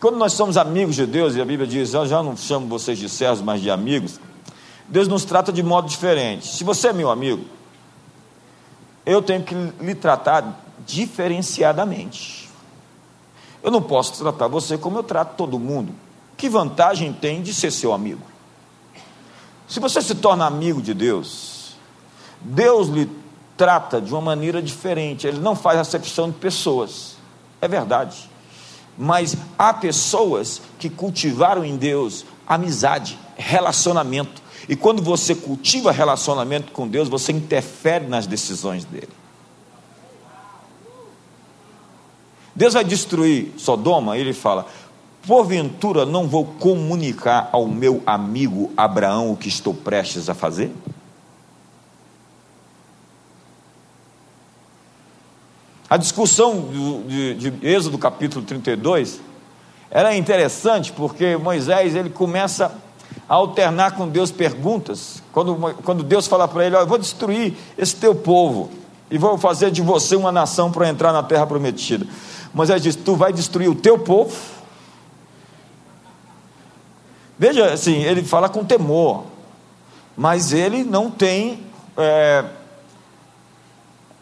quando 0.00 0.16
nós 0.16 0.32
somos 0.32 0.56
amigos 0.56 0.94
de 0.94 1.06
Deus, 1.06 1.34
e 1.34 1.40
a 1.40 1.44
Bíblia 1.44 1.66
diz, 1.66 1.92
eu 1.92 2.06
já 2.06 2.22
não 2.22 2.36
chamo 2.36 2.66
vocês 2.68 2.98
de 2.98 3.08
servos, 3.08 3.40
mas 3.40 3.60
de 3.60 3.70
amigos, 3.70 4.20
Deus 4.88 5.08
nos 5.08 5.24
trata 5.24 5.52
de 5.52 5.62
modo 5.62 5.88
diferente. 5.88 6.46
Se 6.46 6.62
você 6.62 6.88
é 6.88 6.92
meu 6.92 7.10
amigo, 7.10 7.44
eu 9.04 9.20
tenho 9.20 9.42
que 9.42 9.54
lhe 9.54 9.94
tratar 9.94 10.64
diferenciadamente. 10.86 12.48
Eu 13.62 13.70
não 13.70 13.82
posso 13.82 14.16
tratar 14.22 14.46
você 14.46 14.78
como 14.78 14.98
eu 14.98 15.02
trato 15.02 15.36
todo 15.36 15.58
mundo. 15.58 15.92
Que 16.36 16.48
vantagem 16.48 17.12
tem 17.12 17.42
de 17.42 17.52
ser 17.52 17.72
seu 17.72 17.92
amigo? 17.92 18.22
Se 19.66 19.80
você 19.80 20.00
se 20.00 20.14
torna 20.14 20.46
amigo 20.46 20.80
de 20.80 20.94
Deus, 20.94 21.76
Deus 22.40 22.88
lhe 22.88 23.10
trata 23.56 24.00
de 24.00 24.12
uma 24.12 24.20
maneira 24.20 24.62
diferente, 24.62 25.26
ele 25.26 25.40
não 25.40 25.56
faz 25.56 25.78
acepção 25.78 26.30
de 26.30 26.36
pessoas, 26.36 27.16
é 27.60 27.66
verdade. 27.66 28.30
Mas 28.98 29.36
há 29.56 29.72
pessoas 29.72 30.60
que 30.78 30.90
cultivaram 30.90 31.64
em 31.64 31.76
Deus 31.76 32.26
amizade, 32.46 33.16
relacionamento. 33.36 34.42
E 34.68 34.74
quando 34.74 35.02
você 35.02 35.34
cultiva 35.34 35.92
relacionamento 35.92 36.72
com 36.72 36.88
Deus, 36.88 37.08
você 37.08 37.30
interfere 37.30 38.06
nas 38.06 38.26
decisões 38.26 38.84
dele. 38.84 39.08
Deus 42.54 42.74
vai 42.74 42.82
destruir 42.82 43.52
Sodoma, 43.56 44.18
ele 44.18 44.32
fala: 44.32 44.66
porventura 45.24 46.04
não 46.04 46.26
vou 46.26 46.44
comunicar 46.44 47.50
ao 47.52 47.68
meu 47.68 48.02
amigo 48.04 48.72
Abraão 48.76 49.30
o 49.30 49.36
que 49.36 49.48
estou 49.48 49.72
prestes 49.72 50.28
a 50.28 50.34
fazer? 50.34 50.72
A 55.88 55.96
discussão 55.96 56.68
de, 57.06 57.34
de 57.34 57.66
Êxodo 57.66 57.96
capítulo 57.96 58.44
32 58.44 59.20
era 59.90 60.14
interessante 60.16 60.92
porque 60.92 61.36
Moisés 61.36 61.94
ele 61.94 62.10
começa 62.10 62.72
a 63.28 63.34
alternar 63.34 63.92
com 63.92 64.08
Deus 64.08 64.30
perguntas. 64.30 65.22
Quando, 65.32 65.56
quando 65.84 66.02
Deus 66.02 66.26
fala 66.26 66.46
para 66.46 66.66
ele: 66.66 66.76
oh, 66.76 66.80
Eu 66.80 66.86
vou 66.86 66.98
destruir 66.98 67.54
esse 67.76 67.96
teu 67.96 68.14
povo 68.14 68.70
e 69.10 69.16
vou 69.16 69.38
fazer 69.38 69.70
de 69.70 69.80
você 69.80 70.14
uma 70.14 70.30
nação 70.30 70.70
para 70.70 70.88
entrar 70.88 71.12
na 71.12 71.22
terra 71.22 71.46
prometida. 71.46 72.06
Moisés 72.52 72.82
diz: 72.82 72.94
Tu 72.94 73.16
vai 73.16 73.32
destruir 73.32 73.68
o 73.68 73.74
teu 73.74 73.98
povo 73.98 74.58
Veja, 77.38 77.72
assim, 77.72 78.02
ele 78.02 78.24
fala 78.24 78.48
com 78.48 78.64
temor, 78.64 79.22
mas 80.16 80.52
ele 80.52 80.82
não 80.82 81.08
tem 81.08 81.60
é, 81.96 82.44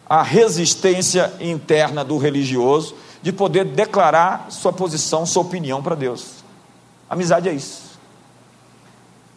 a 0.09 0.23
resistência 0.23 1.33
interna 1.39 2.03
do 2.03 2.17
religioso 2.17 2.95
de 3.21 3.31
poder 3.31 3.65
declarar 3.65 4.47
sua 4.49 4.71
posição, 4.71 5.25
sua 5.25 5.41
opinião 5.41 5.83
para 5.83 5.95
Deus. 5.95 6.43
Amizade 7.09 7.49
é 7.49 7.53
isso. 7.53 7.97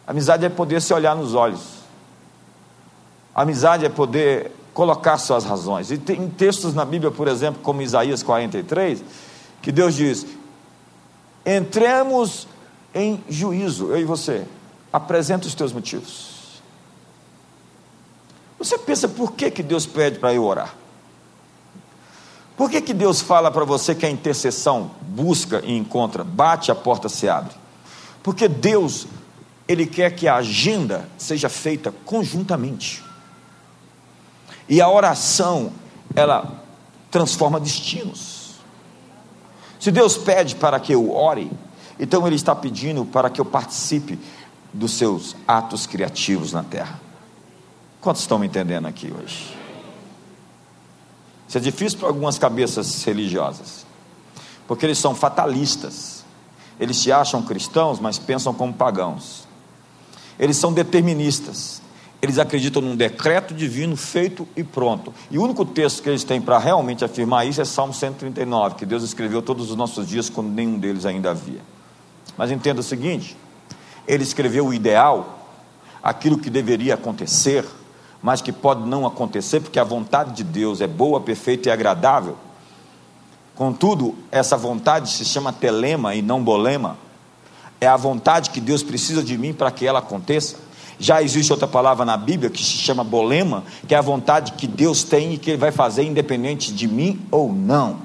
Amizade 0.07 0.45
é 0.45 0.49
poder 0.49 0.81
se 0.81 0.93
olhar 0.93 1.15
nos 1.15 1.35
olhos. 1.35 1.61
Amizade 3.35 3.85
é 3.85 3.89
poder 3.89 4.51
colocar 4.73 5.17
suas 5.17 5.43
razões. 5.43 5.91
E 5.91 5.97
tem 5.97 6.29
textos 6.29 6.73
na 6.73 6.85
Bíblia, 6.85 7.11
por 7.11 7.27
exemplo, 7.27 7.61
como 7.61 7.81
Isaías 7.81 8.23
43, 8.23 9.03
que 9.61 9.71
Deus 9.71 9.95
diz: 9.95 10.25
entremos 11.45 12.47
em 12.93 13.23
juízo, 13.29 13.87
eu 13.87 13.99
e 13.99 14.05
você. 14.05 14.45
Apresenta 14.91 15.47
os 15.47 15.55
teus 15.55 15.71
motivos. 15.71 16.30
Você 18.63 18.77
pensa 18.77 19.07
por 19.07 19.31
que, 19.31 19.49
que 19.49 19.63
Deus 19.63 19.87
pede 19.87 20.19
para 20.19 20.35
eu 20.35 20.43
orar? 20.43 20.75
Por 22.55 22.69
que, 22.69 22.79
que 22.79 22.93
Deus 22.93 23.19
fala 23.19 23.49
para 23.49 23.65
você 23.65 23.95
que 23.95 24.05
a 24.05 24.09
intercessão 24.09 24.91
busca 25.01 25.63
e 25.65 25.75
encontra, 25.75 26.23
bate, 26.23 26.71
a 26.71 26.75
porta 26.75 27.09
se 27.09 27.27
abre? 27.27 27.55
Porque 28.21 28.47
Deus, 28.47 29.07
Ele 29.67 29.87
quer 29.87 30.11
que 30.11 30.27
a 30.27 30.35
agenda 30.35 31.09
seja 31.17 31.49
feita 31.49 31.91
conjuntamente. 32.05 33.03
E 34.69 34.79
a 34.79 34.87
oração, 34.87 35.73
ela 36.15 36.63
transforma 37.09 37.59
destinos. 37.59 38.57
Se 39.79 39.89
Deus 39.89 40.19
pede 40.19 40.55
para 40.55 40.79
que 40.79 40.93
eu 40.93 41.11
ore, 41.11 41.51
então 41.99 42.27
ele 42.27 42.35
está 42.35 42.53
pedindo 42.53 43.05
para 43.05 43.27
que 43.27 43.41
eu 43.41 43.45
participe 43.45 44.19
dos 44.71 44.91
seus 44.91 45.35
atos 45.47 45.87
criativos 45.87 46.53
na 46.53 46.61
terra. 46.61 47.10
Quantos 48.01 48.23
estão 48.23 48.39
me 48.39 48.47
entendendo 48.47 48.87
aqui 48.87 49.13
hoje? 49.13 49.55
Isso 51.47 51.57
é 51.57 51.61
difícil 51.61 51.99
para 51.99 52.07
algumas 52.07 52.39
cabeças 52.39 53.03
religiosas, 53.03 53.85
porque 54.67 54.85
eles 54.85 54.97
são 54.97 55.13
fatalistas. 55.13 56.25
Eles 56.79 56.97
se 56.97 57.11
acham 57.11 57.43
cristãos, 57.43 57.99
mas 57.99 58.17
pensam 58.17 58.53
como 58.55 58.73
pagãos. 58.73 59.47
Eles 60.39 60.57
são 60.57 60.73
deterministas. 60.73 61.79
Eles 62.21 62.39
acreditam 62.39 62.81
num 62.81 62.95
decreto 62.95 63.53
divino 63.53 63.95
feito 63.95 64.47
e 64.55 64.63
pronto. 64.63 65.13
E 65.29 65.37
o 65.37 65.43
único 65.43 65.63
texto 65.63 66.01
que 66.01 66.09
eles 66.09 66.23
têm 66.23 66.41
para 66.41 66.57
realmente 66.57 67.05
afirmar 67.05 67.45
isso 67.45 67.61
é 67.61 67.65
Salmo 67.65 67.93
139, 67.93 68.75
que 68.75 68.85
Deus 68.85 69.03
escreveu 69.03 69.41
todos 69.43 69.69
os 69.69 69.75
nossos 69.75 70.07
dias 70.07 70.29
quando 70.29 70.49
nenhum 70.49 70.79
deles 70.79 71.05
ainda 71.05 71.31
havia. 71.31 71.61
Mas 72.35 72.49
entenda 72.49 72.79
o 72.79 72.83
seguinte: 72.83 73.37
ele 74.07 74.23
escreveu 74.23 74.65
o 74.65 74.73
ideal, 74.73 75.47
aquilo 76.01 76.37
que 76.39 76.49
deveria 76.49 76.95
acontecer, 76.95 77.65
mas 78.21 78.41
que 78.41 78.51
pode 78.51 78.87
não 78.87 79.05
acontecer, 79.05 79.61
porque 79.61 79.79
a 79.79 79.83
vontade 79.83 80.33
de 80.33 80.43
Deus 80.43 80.81
é 80.81 80.87
boa, 80.87 81.19
perfeita 81.19 81.69
e 81.69 81.71
agradável. 81.71 82.37
Contudo, 83.55 84.15
essa 84.31 84.55
vontade 84.55 85.09
se 85.09 85.25
chama 85.25 85.51
telema 85.51 86.15
e 86.15 86.21
não 86.21 86.43
bolema. 86.43 86.97
É 87.79 87.87
a 87.87 87.97
vontade 87.97 88.51
que 88.51 88.61
Deus 88.61 88.83
precisa 88.83 89.23
de 89.23 89.37
mim 89.37 89.53
para 89.53 89.71
que 89.71 89.85
ela 89.85 89.99
aconteça. 89.99 90.57
Já 90.99 91.21
existe 91.21 91.51
outra 91.51 91.67
palavra 91.67 92.05
na 92.05 92.15
Bíblia 92.15 92.49
que 92.49 92.63
se 92.63 92.77
chama 92.77 93.03
bolema, 93.03 93.63
que 93.87 93.95
é 93.95 93.97
a 93.97 94.01
vontade 94.01 94.51
que 94.51 94.67
Deus 94.67 95.03
tem 95.03 95.33
e 95.33 95.37
que 95.37 95.49
Ele 95.49 95.57
vai 95.57 95.71
fazer 95.71 96.03
independente 96.03 96.71
de 96.71 96.87
mim 96.87 97.19
ou 97.31 97.51
não. 97.51 97.97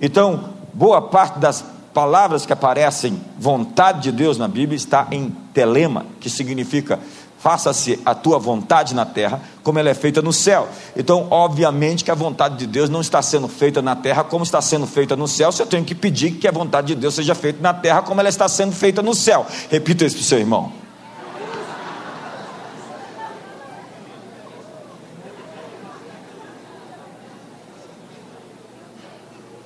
Então, 0.00 0.50
boa 0.72 1.02
parte 1.02 1.40
das 1.40 1.64
palavras 1.92 2.46
que 2.46 2.52
aparecem 2.52 3.20
vontade 3.38 4.02
de 4.02 4.12
Deus 4.12 4.38
na 4.38 4.48
Bíblia 4.48 4.76
está 4.76 5.08
em 5.10 5.30
telema, 5.52 6.06
que 6.20 6.30
significa 6.30 6.98
faça-se 7.42 7.98
a 8.06 8.14
tua 8.14 8.38
vontade 8.38 8.94
na 8.94 9.04
terra, 9.04 9.40
como 9.64 9.76
ela 9.76 9.90
é 9.90 9.94
feita 9.94 10.22
no 10.22 10.32
céu. 10.32 10.68
Então, 10.96 11.26
obviamente 11.28 12.04
que 12.04 12.10
a 12.10 12.14
vontade 12.14 12.56
de 12.56 12.68
Deus 12.68 12.88
não 12.88 13.00
está 13.00 13.20
sendo 13.20 13.48
feita 13.48 13.82
na 13.82 13.96
terra 13.96 14.22
como 14.22 14.44
está 14.44 14.62
sendo 14.62 14.86
feita 14.86 15.16
no 15.16 15.26
céu, 15.26 15.50
se 15.50 15.60
eu 15.60 15.66
tenho 15.66 15.84
que 15.84 15.92
pedir 15.94 16.30
que 16.30 16.46
a 16.46 16.52
vontade 16.52 16.88
de 16.88 16.94
Deus 16.94 17.14
seja 17.14 17.34
feita 17.34 17.58
na 17.60 17.74
terra 17.74 18.00
como 18.02 18.20
ela 18.20 18.28
está 18.28 18.46
sendo 18.46 18.70
feita 18.70 19.02
no 19.02 19.12
céu. 19.12 19.44
Repita 19.68 20.04
isso 20.04 20.14
para 20.14 20.22
o 20.22 20.26
seu 20.26 20.38
irmão. 20.38 20.72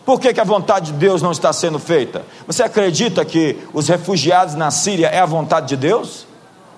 Por 0.06 0.18
que, 0.18 0.32
que, 0.32 0.40
a 0.40 0.44
vontade 0.44 0.92
de 0.92 0.98
Deus 0.98 1.20
não 1.20 1.32
está 1.32 1.52
sendo 1.52 1.78
feita? 1.78 2.24
Você 2.46 2.62
acredita 2.62 3.22
que 3.22 3.58
os 3.74 3.86
refugiados 3.86 4.54
na 4.54 4.70
Síria 4.70 5.08
é 5.08 5.18
a 5.18 5.26
vontade 5.26 5.68
de 5.68 5.76
Deus? 5.76 6.26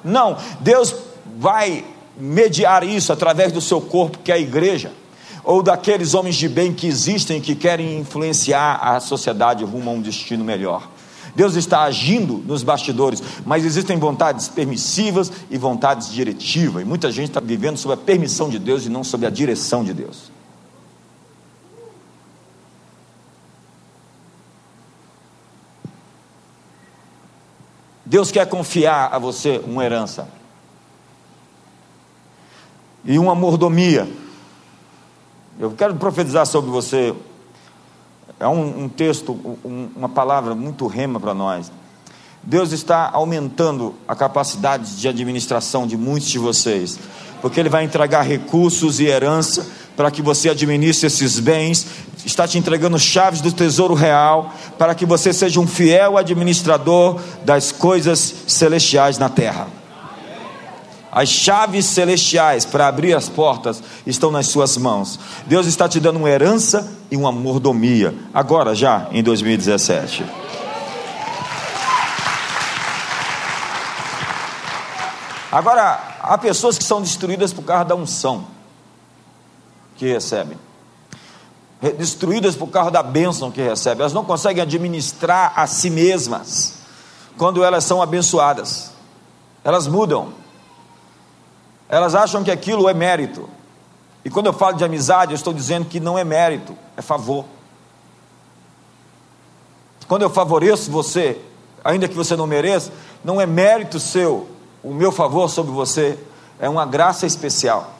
Não, 0.04 0.36
Deus 0.60 0.94
vai 1.38 1.84
mediar 2.18 2.82
isso 2.82 3.12
através 3.12 3.52
do 3.52 3.60
seu 3.60 3.80
corpo, 3.80 4.18
que 4.18 4.32
é 4.32 4.34
a 4.34 4.38
igreja, 4.38 4.92
ou 5.44 5.62
daqueles 5.62 6.14
homens 6.14 6.36
de 6.36 6.48
bem 6.48 6.72
que 6.72 6.86
existem 6.86 7.38
e 7.38 7.40
que 7.40 7.54
querem 7.54 7.98
influenciar 7.98 8.80
a 8.82 9.00
sociedade 9.00 9.64
rumo 9.64 9.90
a 9.90 9.92
um 9.92 10.00
destino 10.00 10.44
melhor. 10.44 10.88
Deus 11.34 11.54
está 11.54 11.82
agindo 11.82 12.42
nos 12.46 12.64
bastidores, 12.64 13.22
mas 13.46 13.64
existem 13.64 13.96
vontades 13.96 14.48
permissivas 14.48 15.30
e 15.48 15.56
vontades 15.56 16.10
diretivas, 16.10 16.82
e 16.82 16.84
muita 16.84 17.12
gente 17.12 17.28
está 17.28 17.40
vivendo 17.40 17.76
sob 17.76 17.94
a 17.94 17.96
permissão 17.96 18.48
de 18.48 18.58
Deus 18.58 18.86
e 18.86 18.88
não 18.88 19.04
sob 19.04 19.24
a 19.24 19.30
direção 19.30 19.84
de 19.84 19.94
Deus. 19.94 20.37
Deus 28.08 28.32
quer 28.32 28.46
confiar 28.46 29.10
a 29.12 29.18
você 29.18 29.60
uma 29.66 29.84
herança 29.84 30.26
e 33.04 33.18
uma 33.18 33.34
mordomia. 33.34 34.08
Eu 35.60 35.72
quero 35.72 35.94
profetizar 35.94 36.46
sobre 36.46 36.70
você. 36.70 37.14
É 38.40 38.48
um, 38.48 38.84
um 38.84 38.88
texto, 38.88 39.32
um, 39.62 39.90
uma 39.94 40.08
palavra 40.08 40.54
muito 40.54 40.86
rema 40.86 41.20
para 41.20 41.34
nós. 41.34 41.70
Deus 42.42 42.72
está 42.72 43.10
aumentando 43.12 43.94
a 44.08 44.16
capacidade 44.16 44.96
de 44.96 45.06
administração 45.06 45.86
de 45.86 45.98
muitos 45.98 46.30
de 46.30 46.38
vocês, 46.38 46.98
porque 47.40 47.60
Ele 47.60 47.68
vai 47.68 47.84
entregar 47.84 48.22
recursos 48.22 49.00
e 49.00 49.06
herança 49.06 49.66
para 49.98 50.12
que 50.12 50.22
você 50.22 50.48
administre 50.48 51.08
esses 51.08 51.40
bens, 51.40 51.84
está 52.24 52.46
te 52.46 52.56
entregando 52.56 52.96
chaves 53.00 53.40
do 53.40 53.50
tesouro 53.50 53.94
real, 53.94 54.54
para 54.78 54.94
que 54.94 55.04
você 55.04 55.32
seja 55.32 55.58
um 55.58 55.66
fiel 55.66 56.16
administrador 56.16 57.20
das 57.44 57.72
coisas 57.72 58.32
celestiais 58.46 59.18
na 59.18 59.28
terra. 59.28 59.66
As 61.10 61.28
chaves 61.28 61.84
celestiais 61.86 62.64
para 62.64 62.86
abrir 62.86 63.12
as 63.12 63.28
portas 63.28 63.82
estão 64.06 64.30
nas 64.30 64.46
suas 64.46 64.76
mãos. 64.76 65.18
Deus 65.46 65.66
está 65.66 65.88
te 65.88 65.98
dando 65.98 66.18
uma 66.18 66.30
herança 66.30 66.88
e 67.10 67.16
uma 67.16 67.32
mordomia, 67.32 68.14
agora 68.32 68.76
já 68.76 69.08
em 69.10 69.20
2017. 69.20 70.24
Agora, 75.50 76.18
há 76.20 76.36
pessoas 76.36 76.76
que 76.76 76.84
são 76.84 77.00
destruídas 77.00 77.52
por 77.52 77.62
causa 77.64 77.84
da 77.84 77.94
unção 77.94 78.46
que 79.96 80.06
recebem. 80.06 80.58
Destruídas 81.96 82.54
por 82.54 82.68
causa 82.68 82.90
da 82.90 83.02
bênção 83.02 83.50
que 83.50 83.62
recebem. 83.62 84.00
Elas 84.00 84.12
não 84.12 84.24
conseguem 84.24 84.62
administrar 84.62 85.52
a 85.56 85.66
si 85.66 85.88
mesmas 85.88 86.74
quando 87.36 87.64
elas 87.64 87.84
são 87.84 88.02
abençoadas. 88.02 88.92
Elas 89.64 89.86
mudam. 89.86 90.34
Elas 91.88 92.14
acham 92.14 92.44
que 92.44 92.50
aquilo 92.50 92.88
é 92.88 92.92
mérito. 92.92 93.48
E 94.24 94.30
quando 94.30 94.46
eu 94.46 94.52
falo 94.52 94.76
de 94.76 94.84
amizade, 94.84 95.32
eu 95.32 95.36
estou 95.36 95.54
dizendo 95.54 95.86
que 95.86 95.98
não 95.98 96.18
é 96.18 96.24
mérito, 96.24 96.76
é 96.96 97.00
favor. 97.00 97.46
Quando 100.06 100.22
eu 100.22 100.30
favoreço 100.30 100.90
você, 100.90 101.40
ainda 101.82 102.08
que 102.08 102.14
você 102.14 102.36
não 102.36 102.46
mereça, 102.46 102.92
não 103.24 103.40
é 103.40 103.46
mérito 103.46 104.00
seu, 104.00 104.48
o 104.82 104.92
meu 104.92 105.10
favor 105.10 105.48
sobre 105.48 105.72
você, 105.72 106.18
é 106.58 106.68
uma 106.68 106.86
graça 106.86 107.26
especial. 107.26 107.94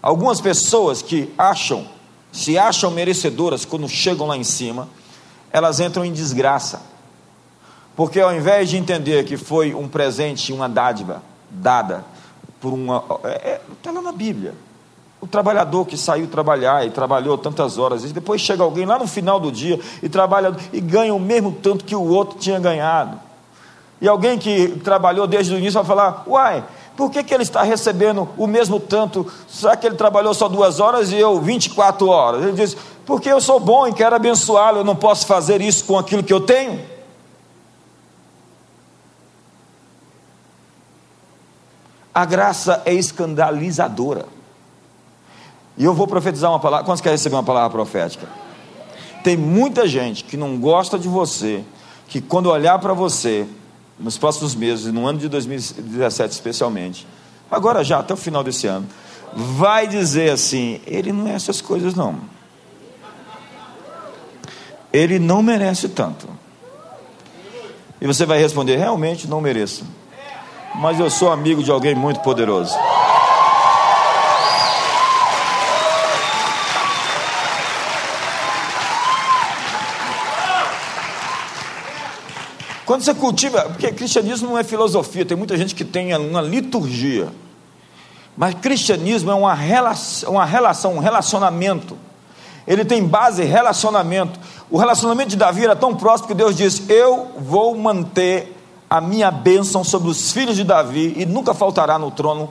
Algumas 0.00 0.40
pessoas 0.40 1.02
que 1.02 1.32
acham, 1.36 1.86
se 2.32 2.56
acham 2.56 2.90
merecedoras 2.90 3.64
quando 3.64 3.88
chegam 3.88 4.26
lá 4.26 4.36
em 4.36 4.44
cima, 4.44 4.88
elas 5.50 5.80
entram 5.80 6.04
em 6.04 6.12
desgraça. 6.12 6.80
Porque 7.96 8.20
ao 8.20 8.32
invés 8.32 8.70
de 8.70 8.76
entender 8.76 9.24
que 9.24 9.36
foi 9.36 9.74
um 9.74 9.88
presente, 9.88 10.52
uma 10.52 10.68
dádiva 10.68 11.20
dada 11.50 12.04
por 12.60 12.72
uma. 12.72 12.98
Está 12.98 13.28
é, 13.28 13.60
é, 13.84 13.90
lá 13.90 14.00
na 14.00 14.12
Bíblia. 14.12 14.54
O 15.20 15.26
trabalhador 15.26 15.84
que 15.84 15.96
saiu 15.96 16.28
trabalhar 16.28 16.86
e 16.86 16.90
trabalhou 16.90 17.36
tantas 17.36 17.76
horas, 17.76 18.04
e 18.04 18.08
depois 18.08 18.40
chega 18.40 18.62
alguém 18.62 18.86
lá 18.86 19.00
no 19.00 19.06
final 19.08 19.40
do 19.40 19.50
dia 19.50 19.80
e 20.00 20.08
trabalha 20.08 20.54
e 20.72 20.80
ganha 20.80 21.12
o 21.12 21.18
mesmo 21.18 21.50
tanto 21.60 21.84
que 21.84 21.96
o 21.96 22.04
outro 22.04 22.38
tinha 22.38 22.60
ganhado. 22.60 23.18
E 24.00 24.08
alguém 24.08 24.38
que 24.38 24.68
trabalhou 24.84 25.26
desde 25.26 25.54
o 25.54 25.58
início 25.58 25.74
vai 25.74 25.84
falar: 25.84 26.24
Uai, 26.26 26.64
por 26.96 27.10
que, 27.10 27.22
que 27.22 27.34
ele 27.34 27.42
está 27.42 27.62
recebendo 27.62 28.28
o 28.36 28.46
mesmo 28.46 28.78
tanto? 28.80 29.26
Será 29.48 29.76
que 29.76 29.86
ele 29.86 29.96
trabalhou 29.96 30.34
só 30.34 30.48
duas 30.48 30.80
horas 30.80 31.12
e 31.12 31.16
eu 31.16 31.40
24 31.40 32.08
horas? 32.08 32.42
Ele 32.42 32.52
diz: 32.52 32.76
Porque 33.04 33.28
eu 33.28 33.40
sou 33.40 33.58
bom 33.60 33.86
e 33.86 33.92
quero 33.92 34.16
abençoá-lo, 34.16 34.78
eu 34.78 34.84
não 34.84 34.96
posso 34.96 35.26
fazer 35.26 35.60
isso 35.60 35.84
com 35.84 35.98
aquilo 35.98 36.22
que 36.22 36.32
eu 36.32 36.40
tenho. 36.40 36.80
A 42.12 42.24
graça 42.24 42.82
é 42.84 42.92
escandalizadora. 42.92 44.26
E 45.76 45.84
eu 45.84 45.94
vou 45.94 46.08
profetizar 46.08 46.50
uma 46.50 46.58
palavra. 46.58 46.84
Quantos 46.84 47.00
querem 47.00 47.14
receber 47.14 47.36
uma 47.36 47.44
palavra 47.44 47.70
profética? 47.70 48.26
Tem 49.22 49.36
muita 49.36 49.86
gente 49.86 50.24
que 50.24 50.36
não 50.36 50.58
gosta 50.58 50.98
de 50.98 51.06
você, 51.06 51.64
que 52.08 52.20
quando 52.20 52.50
olhar 52.50 52.76
para 52.80 52.92
você, 52.92 53.46
nos 53.98 54.16
próximos 54.16 54.54
meses, 54.54 54.92
no 54.92 55.06
ano 55.06 55.18
de 55.18 55.28
2017 55.28 56.32
especialmente, 56.32 57.06
agora 57.50 57.82
já, 57.82 57.98
até 57.98 58.14
o 58.14 58.16
final 58.16 58.44
desse 58.44 58.66
ano, 58.66 58.86
vai 59.34 59.86
dizer 59.86 60.30
assim: 60.30 60.80
ele 60.86 61.12
não 61.12 61.28
é 61.28 61.32
essas 61.32 61.60
coisas, 61.60 61.94
não. 61.94 62.20
Ele 64.92 65.18
não 65.18 65.42
merece 65.42 65.88
tanto. 65.88 66.28
E 68.00 68.06
você 68.06 68.24
vai 68.24 68.38
responder: 68.38 68.76
realmente 68.76 69.28
não 69.28 69.40
mereço. 69.40 69.84
Mas 70.74 71.00
eu 71.00 71.10
sou 71.10 71.32
amigo 71.32 71.62
de 71.62 71.70
alguém 71.70 71.94
muito 71.94 72.20
poderoso. 72.20 72.74
Quando 82.88 83.02
você 83.02 83.12
cultiva, 83.12 83.64
porque 83.64 83.92
cristianismo 83.92 84.48
não 84.48 84.56
é 84.56 84.64
filosofia, 84.64 85.22
tem 85.22 85.36
muita 85.36 85.58
gente 85.58 85.74
que 85.74 85.84
tem 85.84 86.16
uma 86.16 86.40
liturgia. 86.40 87.28
Mas 88.34 88.54
cristianismo 88.54 89.30
é 89.30 89.34
uma 89.34 89.52
relação, 89.52 90.32
uma 90.32 90.46
relação, 90.46 90.94
um 90.94 90.98
relacionamento. 90.98 91.98
Ele 92.66 92.86
tem 92.86 93.04
base 93.04 93.44
relacionamento. 93.44 94.40
O 94.70 94.78
relacionamento 94.78 95.28
de 95.28 95.36
Davi 95.36 95.64
era 95.64 95.76
tão 95.76 95.94
próximo 95.94 96.28
que 96.28 96.34
Deus 96.34 96.56
disse: 96.56 96.90
Eu 96.90 97.32
vou 97.36 97.76
manter 97.76 98.56
a 98.88 99.02
minha 99.02 99.30
bênção 99.30 99.84
sobre 99.84 100.08
os 100.08 100.32
filhos 100.32 100.56
de 100.56 100.64
Davi, 100.64 101.12
e 101.18 101.26
nunca 101.26 101.52
faltará 101.52 101.98
no 101.98 102.10
trono 102.10 102.48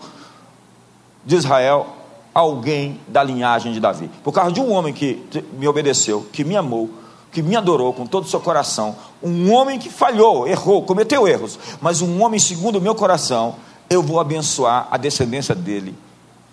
de 1.26 1.36
Israel 1.36 1.88
alguém 2.32 3.02
da 3.08 3.24
linhagem 3.24 3.74
de 3.74 3.80
Davi. 3.80 4.08
Por 4.24 4.32
causa 4.32 4.52
de 4.52 4.62
um 4.62 4.72
homem 4.72 4.94
que 4.94 5.26
me 5.54 5.68
obedeceu, 5.68 6.28
que 6.32 6.44
me 6.44 6.56
amou, 6.56 6.92
que 7.32 7.42
me 7.42 7.56
adorou 7.56 7.94
com 7.94 8.06
todo 8.06 8.26
o 8.26 8.28
seu 8.28 8.40
coração, 8.40 8.96
um 9.22 9.52
homem 9.52 9.78
que 9.78 9.90
falhou, 9.90 10.48
errou, 10.48 10.84
cometeu 10.84 11.28
erros, 11.28 11.60
mas 11.82 12.02
um 12.02 12.24
homem 12.24 12.40
segundo 12.40 12.78
o 12.78 12.82
meu 12.82 12.96
coração, 12.96 13.56
eu 13.90 14.02
vou 14.02 14.20
abençoar 14.20 14.88
a 14.92 14.98
descendência 14.98 15.54
dele 15.54 15.96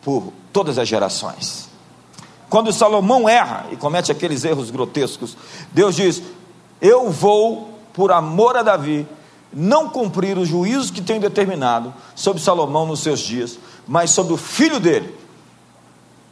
por 0.03 0.33
todas 0.53 0.79
as 0.79 0.89
gerações. 0.89 1.69
Quando 2.49 2.73
Salomão 2.73 3.29
erra 3.29 3.67
e 3.73 3.77
comete 3.77 4.13
aqueles 4.13 4.45
erros 4.45 4.71
grotescos, 4.71 5.37
Deus 5.73 5.97
diz: 5.97 6.23
Eu 6.81 7.11
vou, 7.11 7.71
por 7.93 8.13
amor 8.13 8.57
a 8.57 8.63
Davi, 8.63 9.07
não 9.53 9.89
cumprir 9.89 10.37
os 10.39 10.49
juízos 10.49 10.91
que 10.91 11.01
tenho 11.01 11.21
determinado 11.21 11.93
sobre 12.15 12.43
Salomão 12.43 12.87
nos 12.87 13.01
seus 13.01 13.21
dias, 13.21 13.59
mas 13.87 14.11
sobre 14.11 14.33
o 14.33 14.37
filho 14.37 14.79
dele. 14.79 15.24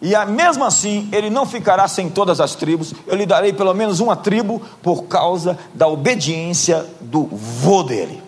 E 0.03 0.17
mesmo 0.27 0.65
assim, 0.65 1.09
ele 1.13 1.31
não 1.31 1.47
ficará 1.47 1.87
sem 1.87 2.11
todas 2.11 2.41
as 2.41 2.57
tribos, 2.57 2.93
eu 3.07 3.15
lhe 3.15 3.25
darei 3.25 3.53
pelo 3.53 3.73
menos 3.73 4.01
uma 4.01 4.17
tribo 4.17 4.61
por 4.83 5.05
causa 5.05 5.57
da 5.73 5.87
obediência 5.87 6.85
do 7.01 7.29
vô 7.31 7.85
dele. 7.85 8.21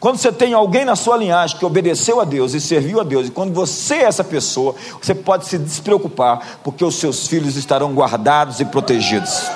Quando 0.00 0.16
você 0.16 0.32
tem 0.32 0.54
alguém 0.54 0.86
na 0.86 0.96
sua 0.96 1.18
linhagem 1.18 1.58
que 1.58 1.66
obedeceu 1.66 2.18
a 2.18 2.24
Deus 2.24 2.54
e 2.54 2.60
serviu 2.62 2.98
a 2.98 3.04
Deus, 3.04 3.28
e 3.28 3.30
quando 3.30 3.52
você 3.52 3.96
é 3.96 4.04
essa 4.04 4.24
pessoa, 4.24 4.74
você 4.98 5.14
pode 5.14 5.46
se 5.46 5.58
despreocupar, 5.58 6.60
porque 6.64 6.82
os 6.82 6.94
seus 6.94 7.26
filhos 7.26 7.56
estarão 7.56 7.92
guardados 7.92 8.58
e 8.58 8.64
protegidos. 8.64 9.50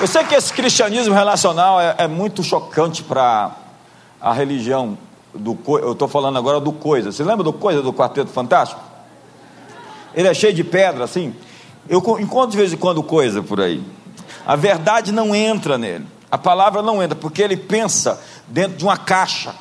Eu 0.00 0.08
sei 0.08 0.24
que 0.24 0.34
esse 0.34 0.52
cristianismo 0.52 1.14
relacional 1.14 1.80
é, 1.80 1.94
é 1.98 2.08
muito 2.08 2.42
chocante 2.42 3.04
para 3.04 3.65
a 4.26 4.32
religião 4.32 4.98
do 5.32 5.56
eu 5.68 5.92
estou 5.92 6.08
falando 6.08 6.36
agora 6.36 6.58
do 6.58 6.72
coisa. 6.72 7.12
Você 7.12 7.22
lembra 7.22 7.44
do 7.44 7.52
coisa 7.52 7.80
do 7.80 7.92
Quarteto 7.92 8.28
Fantástico? 8.32 8.80
Ele 10.12 10.26
é 10.26 10.34
cheio 10.34 10.52
de 10.52 10.64
pedra, 10.64 11.04
assim. 11.04 11.32
Eu 11.88 11.98
encontro 12.18 12.50
de 12.50 12.56
vez 12.56 12.72
em 12.72 12.76
quando 12.76 13.04
coisa 13.04 13.40
por 13.40 13.60
aí. 13.60 13.80
A 14.44 14.56
verdade 14.56 15.12
não 15.12 15.32
entra 15.32 15.78
nele. 15.78 16.06
A 16.28 16.36
palavra 16.36 16.82
não 16.82 17.00
entra, 17.00 17.14
porque 17.14 17.40
ele 17.40 17.56
pensa 17.56 18.20
dentro 18.48 18.76
de 18.76 18.82
uma 18.82 18.96
caixa. 18.96 19.54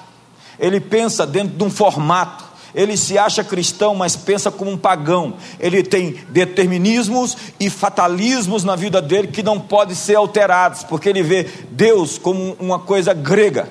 Ele 0.57 0.79
pensa 0.79 1.27
dentro 1.27 1.55
de 1.55 1.63
um 1.63 1.69
formato 1.69 2.43
ele 2.73 2.97
se 2.97 3.17
acha 3.17 3.41
cristão, 3.41 3.95
mas 3.95 4.17
pensa 4.17 4.51
como 4.51 4.69
um 4.69 4.77
pagão. 4.77 5.35
Ele 5.61 5.81
tem 5.81 6.17
determinismos 6.27 7.37
e 7.57 7.69
fatalismos 7.69 8.65
na 8.65 8.75
vida 8.75 9.01
dele 9.01 9.29
que 9.29 9.41
não 9.41 9.61
podem 9.61 9.95
ser 9.95 10.15
alterados, 10.15 10.83
porque 10.83 11.07
ele 11.07 11.23
vê 11.23 11.43
Deus 11.71 12.17
como 12.17 12.57
uma 12.59 12.77
coisa 12.77 13.13
grega. 13.13 13.69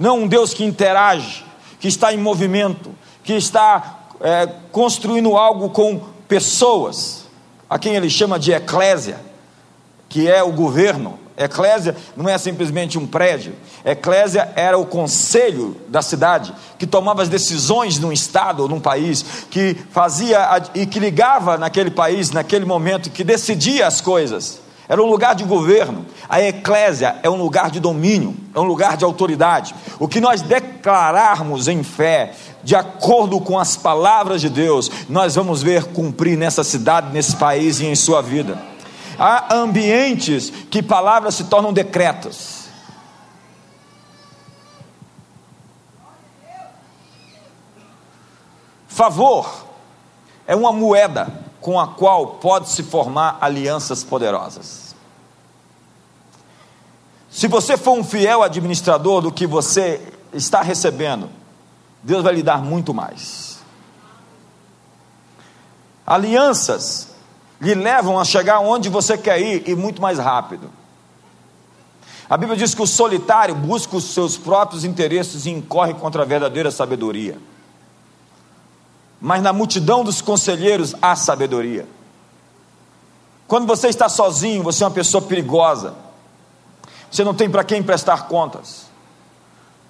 Não 0.00 0.20
um 0.20 0.26
Deus 0.26 0.54
que 0.54 0.64
interage, 0.64 1.44
que 1.78 1.86
está 1.86 2.12
em 2.12 2.16
movimento, 2.16 2.90
que 3.22 3.34
está 3.34 3.98
é, 4.22 4.48
construindo 4.72 5.36
algo 5.36 5.68
com 5.68 6.00
pessoas, 6.26 7.26
a 7.68 7.78
quem 7.78 7.94
ele 7.94 8.08
chama 8.08 8.38
de 8.38 8.50
eclésia, 8.50 9.20
que 10.08 10.26
é 10.26 10.42
o 10.42 10.52
governo, 10.52 11.20
Eclésia 11.36 11.96
não 12.14 12.28
é 12.28 12.36
simplesmente 12.36 12.98
um 12.98 13.06
prédio. 13.06 13.54
Eclésia 13.84 14.52
era 14.56 14.76
o 14.76 14.84
conselho 14.84 15.76
da 15.88 16.02
cidade, 16.02 16.54
que 16.78 16.86
tomava 16.86 17.22
as 17.22 17.28
decisões 17.28 17.98
num 17.98 18.12
estado 18.12 18.62
ou 18.62 18.68
num 18.68 18.80
país, 18.80 19.46
que 19.50 19.74
fazia 19.90 20.62
e 20.74 20.86
que 20.86 20.98
ligava 20.98 21.56
naquele 21.56 21.90
país, 21.90 22.30
naquele 22.30 22.64
momento, 22.64 23.10
que 23.10 23.24
decidia 23.24 23.86
as 23.86 24.00
coisas. 24.00 24.60
Era 24.90 25.00
um 25.00 25.06
lugar 25.06 25.36
de 25.36 25.44
governo. 25.44 26.04
A 26.28 26.42
eclésia 26.42 27.20
é 27.22 27.30
um 27.30 27.36
lugar 27.36 27.70
de 27.70 27.78
domínio, 27.78 28.36
é 28.52 28.58
um 28.58 28.64
lugar 28.64 28.96
de 28.96 29.04
autoridade. 29.04 29.72
O 30.00 30.08
que 30.08 30.20
nós 30.20 30.42
declararmos 30.42 31.68
em 31.68 31.84
fé, 31.84 32.34
de 32.64 32.74
acordo 32.74 33.40
com 33.40 33.56
as 33.56 33.76
palavras 33.76 34.40
de 34.40 34.48
Deus, 34.48 34.90
nós 35.08 35.36
vamos 35.36 35.62
ver 35.62 35.84
cumprir 35.84 36.36
nessa 36.36 36.64
cidade, 36.64 37.12
nesse 37.12 37.36
país 37.36 37.78
e 37.78 37.86
em 37.86 37.94
sua 37.94 38.20
vida. 38.20 38.60
Há 39.16 39.54
ambientes 39.54 40.50
que 40.68 40.82
palavras 40.82 41.36
se 41.36 41.44
tornam 41.44 41.72
decretos. 41.72 42.64
Favor 48.88 49.66
é 50.48 50.56
uma 50.56 50.72
moeda 50.72 51.48
com 51.60 51.78
a 51.78 51.88
qual 51.88 52.26
pode 52.26 52.68
se 52.68 52.82
formar 52.82 53.38
alianças 53.40 54.02
poderosas. 54.02 54.94
Se 57.30 57.46
você 57.46 57.76
for 57.76 57.92
um 57.92 58.02
fiel 58.02 58.42
administrador 58.42 59.20
do 59.20 59.30
que 59.30 59.46
você 59.46 60.00
está 60.32 60.62
recebendo, 60.62 61.28
Deus 62.02 62.22
vai 62.22 62.34
lhe 62.34 62.42
dar 62.42 62.62
muito 62.62 62.92
mais. 62.92 63.60
Alianças 66.06 67.08
lhe 67.60 67.74
levam 67.74 68.18
a 68.18 68.24
chegar 68.24 68.58
onde 68.60 68.88
você 68.88 69.16
quer 69.16 69.40
ir 69.40 69.68
e 69.68 69.76
muito 69.76 70.00
mais 70.02 70.18
rápido. 70.18 70.70
A 72.28 72.36
Bíblia 72.36 72.56
diz 72.56 72.74
que 72.74 72.82
o 72.82 72.86
solitário 72.86 73.54
busca 73.54 73.96
os 73.96 74.04
seus 74.04 74.36
próprios 74.36 74.84
interesses 74.84 75.46
e 75.46 75.50
incorre 75.50 75.94
contra 75.94 76.22
a 76.22 76.24
verdadeira 76.24 76.70
sabedoria. 76.70 77.38
Mas 79.20 79.42
na 79.42 79.52
multidão 79.52 80.02
dos 80.02 80.22
conselheiros 80.22 80.94
há 81.02 81.14
sabedoria. 81.14 81.86
Quando 83.46 83.66
você 83.66 83.88
está 83.88 84.08
sozinho, 84.08 84.62
você 84.62 84.82
é 84.82 84.86
uma 84.86 84.92
pessoa 84.92 85.22
perigosa. 85.22 85.94
Você 87.10 87.24
não 87.24 87.34
tem 87.34 87.50
para 87.50 87.64
quem 87.64 87.82
prestar 87.82 88.28
contas. 88.28 88.86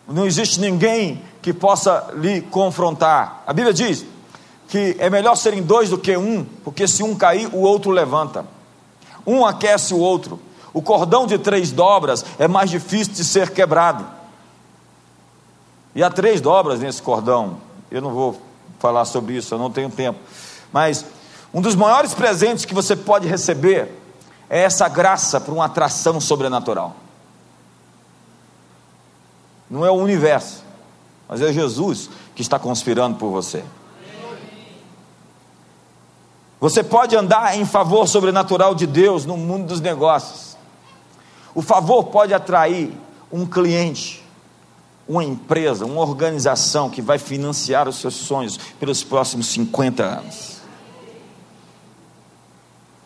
Não 0.09 0.27
existe 0.27 0.59
ninguém 0.59 1.23
que 1.41 1.53
possa 1.53 2.13
lhe 2.17 2.41
confrontar. 2.41 3.45
A 3.47 3.53
Bíblia 3.53 3.73
diz: 3.73 4.05
que 4.71 4.97
é 4.99 5.11
melhor 5.11 5.37
serem 5.37 5.63
dois 5.63 5.91
do 5.91 5.99
que 5.99 6.17
um, 6.17 6.45
porque 6.65 6.87
se 6.87 7.03
um 7.03 7.15
cair, 7.15 7.49
o 7.53 7.59
outro 7.59 7.91
levanta. 7.91 8.47
Um 9.27 9.45
aquece 9.45 9.93
o 9.93 9.99
outro. 9.99 10.41
O 10.73 10.81
cordão 10.81 11.27
de 11.27 11.37
três 11.39 11.73
dobras 11.73 12.25
é 12.39 12.47
mais 12.47 12.71
difícil 12.71 13.13
de 13.13 13.25
ser 13.25 13.51
quebrado. 13.51 14.07
E 15.93 16.03
há 16.03 16.09
três 16.09 16.41
dobras 16.41 16.79
nesse 16.79 17.03
cordão. 17.03 17.59
Eu 17.91 18.01
não 18.01 18.11
vou 18.13 18.41
falar 18.81 19.05
sobre 19.05 19.37
isso, 19.37 19.55
eu 19.55 19.59
não 19.59 19.71
tenho 19.71 19.91
tempo. 19.91 20.19
Mas 20.73 21.05
um 21.55 21.61
dos 21.61 21.77
maiores 21.77 22.15
presentes 22.15 22.65
que 22.65 22.75
você 22.75 22.97
pode 22.97 23.29
receber 23.29 23.93
é 24.49 24.63
essa 24.63 24.89
graça 24.89 25.41
para 25.41 25.55
uma 25.55 25.67
atração 25.67 26.21
sobrenatural. 26.21 26.97
Não 29.71 29.87
é 29.87 29.91
o 29.91 29.95
universo, 29.95 30.65
mas 31.29 31.41
é 31.41 31.53
Jesus 31.53 32.11
que 32.35 32.43
está 32.43 32.59
conspirando 32.59 33.17
por 33.17 33.31
você. 33.31 33.63
Você 36.59 36.83
pode 36.83 37.17
andar 37.17 37.57
em 37.57 37.65
favor 37.65 38.07
sobrenatural 38.07 38.75
de 38.75 38.87
Deus 38.87 39.25
no 39.25 39.37
mundo 39.37 39.69
dos 39.69 39.81
negócios. 39.81 40.57
O 41.55 41.63
favor 41.63 42.05
pode 42.05 42.35
atrair 42.35 42.93
um 43.33 43.47
cliente, 43.47 44.20
uma 45.11 45.25
empresa, 45.25 45.85
uma 45.85 46.03
organização 46.03 46.89
que 46.89 47.03
vai 47.03 47.19
financiar 47.19 47.89
os 47.89 47.97
seus 47.97 48.15
sonhos 48.15 48.57
pelos 48.79 49.03
próximos 49.03 49.49
50 49.49 50.05
anos. 50.05 50.61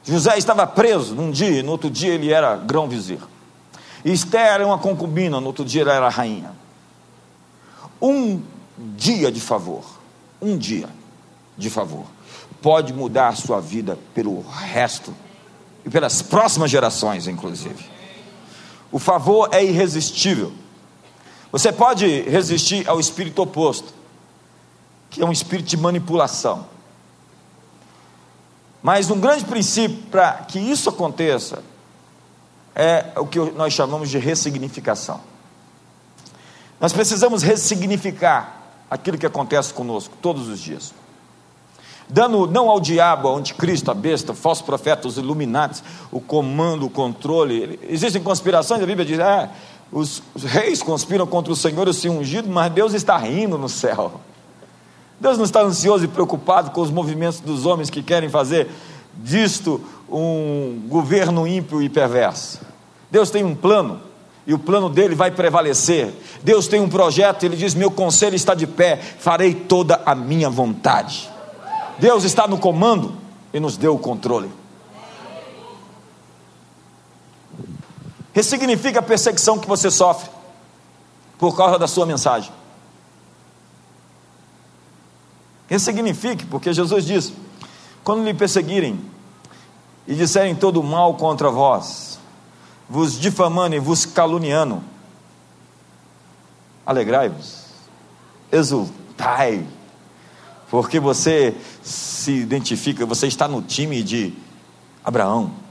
José 0.05 0.37
estava 0.37 0.67
preso 0.67 1.15
num 1.15 1.31
dia, 1.31 1.63
no 1.63 1.71
outro 1.71 1.89
dia 1.89 2.13
ele 2.13 2.31
era 2.31 2.57
grão-vizir. 2.57 3.21
Esther 4.05 4.39
era 4.39 4.67
uma 4.67 4.77
concubina, 4.77 5.41
no 5.41 5.47
outro 5.47 5.65
dia 5.65 5.81
ela 5.81 5.95
era 5.95 6.09
rainha. 6.11 6.53
Um 8.03 8.43
dia 8.77 9.33
de 9.33 9.41
favor, 9.41 9.83
um 10.43 10.59
dia 10.59 10.91
de 11.57 11.71
favor 11.71 12.05
pode 12.61 12.93
mudar 12.93 13.29
a 13.29 13.35
sua 13.35 13.63
vida 13.63 13.99
pelo 14.13 14.43
resto 14.43 15.15
e 15.87 15.89
pelas 15.89 16.21
próximas 16.21 16.71
gerações, 16.71 17.27
inclusive. 17.27 17.83
O 18.93 18.99
favor 18.99 19.49
é 19.53 19.65
irresistível. 19.65 20.53
Você 21.55 21.71
pode 21.71 22.23
resistir 22.23 22.89
ao 22.89 22.99
espírito 22.99 23.41
oposto, 23.41 23.95
que 25.09 25.23
é 25.23 25.25
um 25.25 25.31
espírito 25.31 25.69
de 25.69 25.77
manipulação. 25.77 26.67
Mas 28.83 29.09
um 29.09 29.21
grande 29.21 29.45
princípio 29.45 29.99
para 30.11 30.33
que 30.33 30.59
isso 30.59 30.89
aconteça 30.89 31.63
é 32.75 33.13
o 33.15 33.25
que 33.25 33.39
nós 33.53 33.73
chamamos 33.73 34.11
de 34.11 34.19
ressignificação. 34.19 35.21
Nós 36.81 36.93
precisamos 36.93 37.45
ressignificar 37.45 38.61
aquilo 38.91 39.17
que 39.17 39.25
acontece 39.25 39.73
conosco 39.73 40.17
todos 40.21 40.49
os 40.49 40.59
dias 40.59 40.93
dando 42.09 42.47
não 42.47 42.69
ao 42.69 42.81
diabo, 42.81 43.29
ao 43.29 43.37
anticristo, 43.37 43.91
a 43.91 43.95
besta, 43.95 44.35
falsos 44.35 44.65
profetas, 44.65 45.13
os 45.13 45.19
iluminados, 45.19 45.83
o 46.11 46.21
comando, 46.21 46.87
o 46.87 46.91
controle. 46.91 47.79
Existem 47.89 48.23
conspirações, 48.23 48.83
a 48.83 48.87
Bíblia 48.87 49.07
diz: 49.07 49.19
é, 49.19 49.51
os, 49.95 50.21
reis 50.45 50.83
conspiram 50.83 51.25
contra 51.25 51.53
o 51.53 51.57
Senhor 51.57 51.87
e 51.87 51.91
o 51.91 51.95
seu 51.95 52.11
ungido, 52.11 52.49
mas 52.49 52.73
Deus 52.73 52.95
está 52.95 53.17
rindo 53.17 53.57
no 53.57 53.69
céu. 53.69 54.21
Deus 55.21 55.39
não 55.39 55.45
está 55.45 55.63
ansioso 55.63 56.05
e 56.05 56.09
preocupado 56.09 56.73
com 56.73 56.81
os 56.81 56.91
movimentos 56.91 57.39
dos 57.39 57.65
homens 57.65 57.89
que 57.89 58.03
querem 58.03 58.29
fazer 58.29 58.69
disto 59.15 59.81
um 60.11 60.83
governo 60.89 61.47
ímpio 61.47 61.81
e 61.81 61.89
perverso. 61.89 62.61
Deus 63.09 63.31
tem 63.31 63.45
um 63.45 63.55
plano 63.55 64.01
e 64.45 64.53
o 64.53 64.59
plano 64.59 64.91
dele 64.91 65.15
vai 65.15 65.31
prevalecer. 65.31 66.13
Deus 66.43 66.67
tem 66.67 66.81
um 66.81 66.89
projeto, 66.89 67.45
ele 67.45 67.57
diz: 67.57 67.73
Meu 67.73 67.91
conselho 67.91 68.35
está 68.35 68.53
de 68.53 68.67
pé, 68.67 68.97
farei 68.97 69.55
toda 69.55 70.03
a 70.05 70.13
minha 70.13 70.51
vontade. 70.51 71.31
Deus 72.01 72.25
está 72.25 72.49
no 72.49 72.59
comando 72.59 73.15
e 73.53 73.61
nos 73.61 73.77
deu 73.77 73.95
o 73.95 73.99
controle. 73.99 74.51
Ressignifica 78.35 78.99
a 78.99 79.03
perseguição 79.03 79.61
que 79.61 79.69
você 79.69 79.91
sofre 79.93 80.29
por 81.39 81.57
causa 81.57 81.79
da 81.79 81.87
sua 81.87 82.05
mensagem. 82.05 82.53
Ressignifique, 85.69 86.45
porque 86.45 86.73
Jesus 86.73 87.07
diz: 87.07 87.33
quando 88.03 88.25
lhe 88.25 88.35
perseguirem 88.35 89.01
e 90.05 90.17
disserem 90.17 90.55
todo 90.55 90.83
mal 90.83 91.15
contra 91.15 91.49
vós, 91.49 92.19
vos 92.91 93.19
difamando 93.19 93.77
e 93.77 93.79
vos 93.79 94.05
caluniando, 94.05 94.83
alegrai-vos, 96.85 97.67
exultai, 98.51 99.65
porque 100.69 100.99
você 100.99 101.57
se 101.85 102.33
identifica, 102.33 103.07
você 103.07 103.29
está 103.29 103.47
no 103.47 103.63
time 103.63 104.03
de 104.03 104.35
Abraão, 105.05 105.64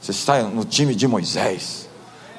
você 0.00 0.12
está 0.12 0.42
no 0.42 0.64
time 0.64 0.94
de 0.94 1.06
Moisés, 1.06 1.88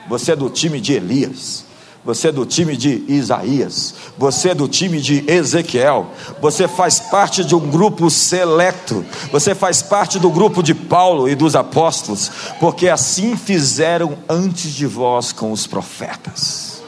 você 0.10 0.32
é 0.32 0.36
do 0.36 0.50
time 0.50 0.82
de 0.82 0.94
Elias, 0.94 1.64
você 2.04 2.30
é 2.30 2.32
do 2.32 2.44
time 2.44 2.76
de 2.76 3.04
Isaías, 3.08 3.94
você 4.18 4.50
é 4.50 4.56
do 4.56 4.68
time 4.68 5.00
de 5.00 5.24
Ezequiel, 5.28 6.08
você 6.42 6.68
faz 6.68 7.00
parte 7.00 7.46
de 7.46 7.54
um 7.54 7.70
grupo 7.70 8.10
selecto, 8.10 9.06
você 9.32 9.54
faz 9.54 9.84
parte 9.84 10.18
do 10.18 10.32
grupo 10.32 10.64
de 10.64 10.74
Paulo 10.74 11.30
e 11.30 11.36
dos 11.36 11.56
apóstolos, 11.56 12.32
porque 12.60 12.90
assim 12.90 13.38
fizeram 13.38 14.18
antes 14.28 14.74
de 14.74 14.88
vós 14.88 15.32
com 15.32 15.52
os 15.52 15.68
profetas. 15.68 16.82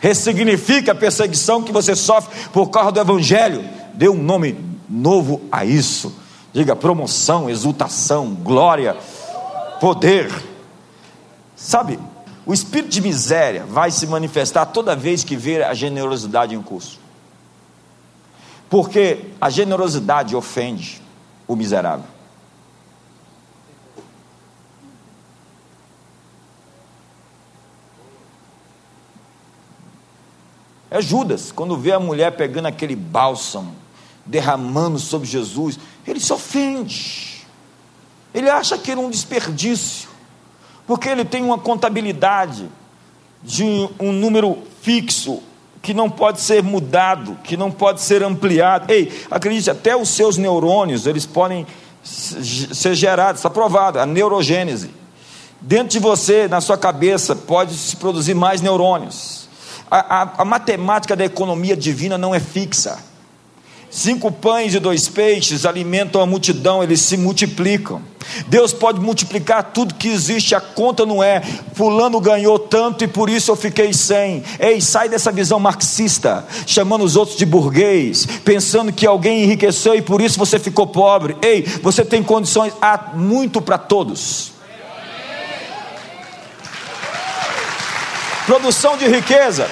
Ressignifica 0.00 0.90
a 0.90 0.96
perseguição 0.96 1.62
que 1.62 1.70
você 1.70 1.94
sofre 1.94 2.34
por 2.52 2.70
causa 2.70 2.90
do 2.90 3.00
Evangelho, 3.00 3.64
dê 3.94 4.08
um 4.08 4.20
nome 4.20 4.58
novo 4.90 5.42
a 5.52 5.64
isso, 5.64 6.12
diga 6.52 6.74
promoção, 6.74 7.48
exultação, 7.48 8.34
glória, 8.34 8.96
poder. 9.82 10.32
Sabe, 11.56 11.98
o 12.46 12.54
espírito 12.54 12.90
de 12.90 13.00
miséria 13.00 13.66
vai 13.66 13.90
se 13.90 14.06
manifestar 14.06 14.66
toda 14.66 14.94
vez 14.94 15.24
que 15.24 15.34
ver 15.34 15.64
a 15.64 15.74
generosidade 15.74 16.54
em 16.54 16.62
curso. 16.62 17.00
Porque 18.70 19.32
a 19.40 19.50
generosidade 19.50 20.36
ofende 20.36 21.02
o 21.48 21.56
miserável. 21.56 22.06
É 30.88 31.02
Judas, 31.02 31.50
quando 31.50 31.76
vê 31.76 31.90
a 31.90 31.98
mulher 31.98 32.36
pegando 32.36 32.66
aquele 32.66 32.94
bálsamo, 32.94 33.74
derramando 34.24 35.00
sobre 35.00 35.26
Jesus, 35.26 35.76
ele 36.06 36.20
se 36.20 36.32
ofende. 36.32 37.31
Ele 38.34 38.48
acha 38.48 38.78
que 38.78 38.90
era 38.90 39.00
um 39.00 39.10
desperdício 39.10 40.12
porque 40.86 41.08
ele 41.08 41.24
tem 41.24 41.42
uma 41.42 41.58
contabilidade 41.58 42.68
de 43.42 43.64
um 43.98 44.12
número 44.12 44.58
fixo 44.82 45.42
que 45.80 45.92
não 45.92 46.08
pode 46.08 46.40
ser 46.40 46.62
mudado, 46.62 47.36
que 47.42 47.56
não 47.56 47.70
pode 47.70 48.00
ser 48.00 48.22
ampliado. 48.22 48.92
Ei, 48.92 49.12
acredite, 49.30 49.70
até 49.70 49.96
os 49.96 50.10
seus 50.10 50.36
neurônios, 50.36 51.06
eles 51.06 51.26
podem 51.26 51.66
ser 52.04 52.94
gerados, 52.94 53.40
está 53.40 53.50
provado, 53.50 53.98
a 53.98 54.06
neurogênese. 54.06 54.90
Dentro 55.60 55.88
de 55.88 55.98
você, 55.98 56.48
na 56.48 56.60
sua 56.60 56.76
cabeça, 56.76 57.34
pode 57.34 57.74
se 57.74 57.96
produzir 57.96 58.34
mais 58.34 58.60
neurônios. 58.60 59.48
A, 59.90 60.22
a, 60.22 60.32
a 60.38 60.44
matemática 60.44 61.16
da 61.16 61.24
economia 61.24 61.76
divina 61.76 62.16
não 62.16 62.34
é 62.34 62.40
fixa. 62.40 62.98
Cinco 63.94 64.32
pães 64.32 64.74
e 64.74 64.78
dois 64.78 65.06
peixes 65.06 65.66
alimentam 65.66 66.22
a 66.22 66.24
multidão, 66.24 66.82
eles 66.82 67.02
se 67.02 67.14
multiplicam. 67.18 68.00
Deus 68.48 68.72
pode 68.72 68.98
multiplicar 68.98 69.64
tudo 69.74 69.92
que 69.92 70.08
existe, 70.08 70.54
a 70.54 70.62
conta 70.62 71.04
não 71.04 71.22
é. 71.22 71.42
Fulano 71.74 72.18
ganhou 72.18 72.58
tanto 72.58 73.04
e 73.04 73.06
por 73.06 73.28
isso 73.28 73.50
eu 73.50 73.56
fiquei 73.56 73.92
sem. 73.92 74.42
Ei, 74.58 74.80
sai 74.80 75.10
dessa 75.10 75.30
visão 75.30 75.60
marxista, 75.60 76.42
chamando 76.66 77.04
os 77.04 77.16
outros 77.16 77.36
de 77.36 77.44
burguês, 77.44 78.26
pensando 78.42 78.90
que 78.94 79.06
alguém 79.06 79.44
enriqueceu 79.44 79.94
e 79.94 80.00
por 80.00 80.22
isso 80.22 80.38
você 80.38 80.58
ficou 80.58 80.86
pobre. 80.86 81.36
Ei, 81.42 81.60
você 81.82 82.02
tem 82.02 82.22
condições, 82.22 82.72
há 82.80 83.10
muito 83.12 83.60
para 83.60 83.76
todos. 83.76 84.52
Produção 88.46 88.96
de 88.96 89.06
riqueza. 89.06 89.68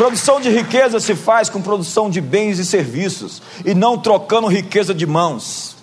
Produção 0.00 0.40
de 0.40 0.48
riqueza 0.48 0.98
se 0.98 1.14
faz 1.14 1.50
com 1.50 1.60
produção 1.60 2.08
de 2.08 2.22
bens 2.22 2.58
e 2.58 2.64
serviços, 2.64 3.42
e 3.66 3.74
não 3.74 3.98
trocando 3.98 4.46
riqueza 4.46 4.94
de 4.94 5.06
mãos. 5.06 5.76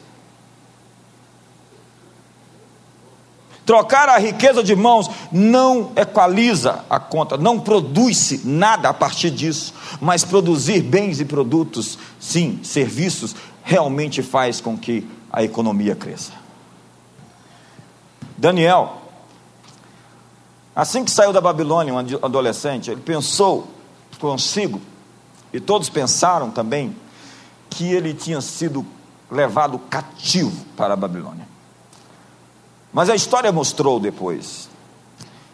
Trocar 3.64 4.10
a 4.10 4.18
riqueza 4.18 4.64
de 4.64 4.76
mãos 4.76 5.08
não 5.32 5.92
equaliza 5.96 6.84
a 6.90 7.00
conta, 7.00 7.38
não 7.38 7.60
produz-se 7.60 8.42
nada 8.44 8.90
a 8.90 8.94
partir 8.94 9.30
disso, 9.30 9.72
mas 10.02 10.26
produzir 10.26 10.82
bens 10.82 11.20
e 11.20 11.26
produtos, 11.26 12.00
sim, 12.20 12.60
serviços, 12.64 13.36
realmente 13.62 14.24
faz 14.24 14.60
com 14.60 14.76
que 14.76 15.08
a 15.32 15.44
economia 15.44 15.96
cresça. 15.96 16.32
Daniel, 18.36 19.00
assim 20.76 21.06
que 21.06 21.12
saiu 21.12 21.32
da 21.32 21.40
Babilônia, 21.40 21.94
um 21.94 22.00
adolescente, 22.00 22.90
ele 22.90 23.02
pensou 23.02 23.77
consigo, 24.20 24.82
e 25.54 25.60
todos 25.60 25.90
pensaram 25.90 26.52
também, 26.52 26.96
que 27.70 27.92
ele 27.92 28.14
tinha 28.14 28.42
sido 28.42 28.86
levado 29.30 29.78
cativo 29.80 30.66
para 30.76 30.94
a 30.94 30.98
Babilônia. 30.98 31.48
Mas 32.94 33.10
a 33.10 33.16
história 33.16 33.52
mostrou 33.52 34.00
depois 34.00 34.70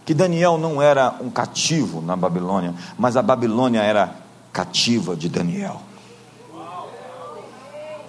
que 0.05 0.13
Daniel 0.13 0.57
não 0.57 0.81
era 0.81 1.15
um 1.19 1.29
cativo 1.29 2.01
na 2.01 2.15
Babilônia, 2.15 2.73
mas 2.97 3.17
a 3.17 3.21
Babilônia 3.21 3.81
era 3.81 4.15
cativa 4.51 5.15
de 5.15 5.29
Daniel. 5.29 5.81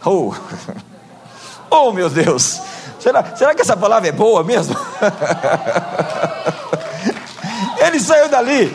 Oh, 0.04 0.34
oh 1.70 1.92
meu 1.92 2.10
Deus! 2.10 2.60
Será, 3.00 3.36
será 3.36 3.54
que 3.54 3.62
essa 3.62 3.76
palavra 3.76 4.08
é 4.08 4.12
boa 4.12 4.44
mesmo? 4.44 4.76
Ele 7.78 8.00
saiu 8.00 8.28
dali 8.28 8.74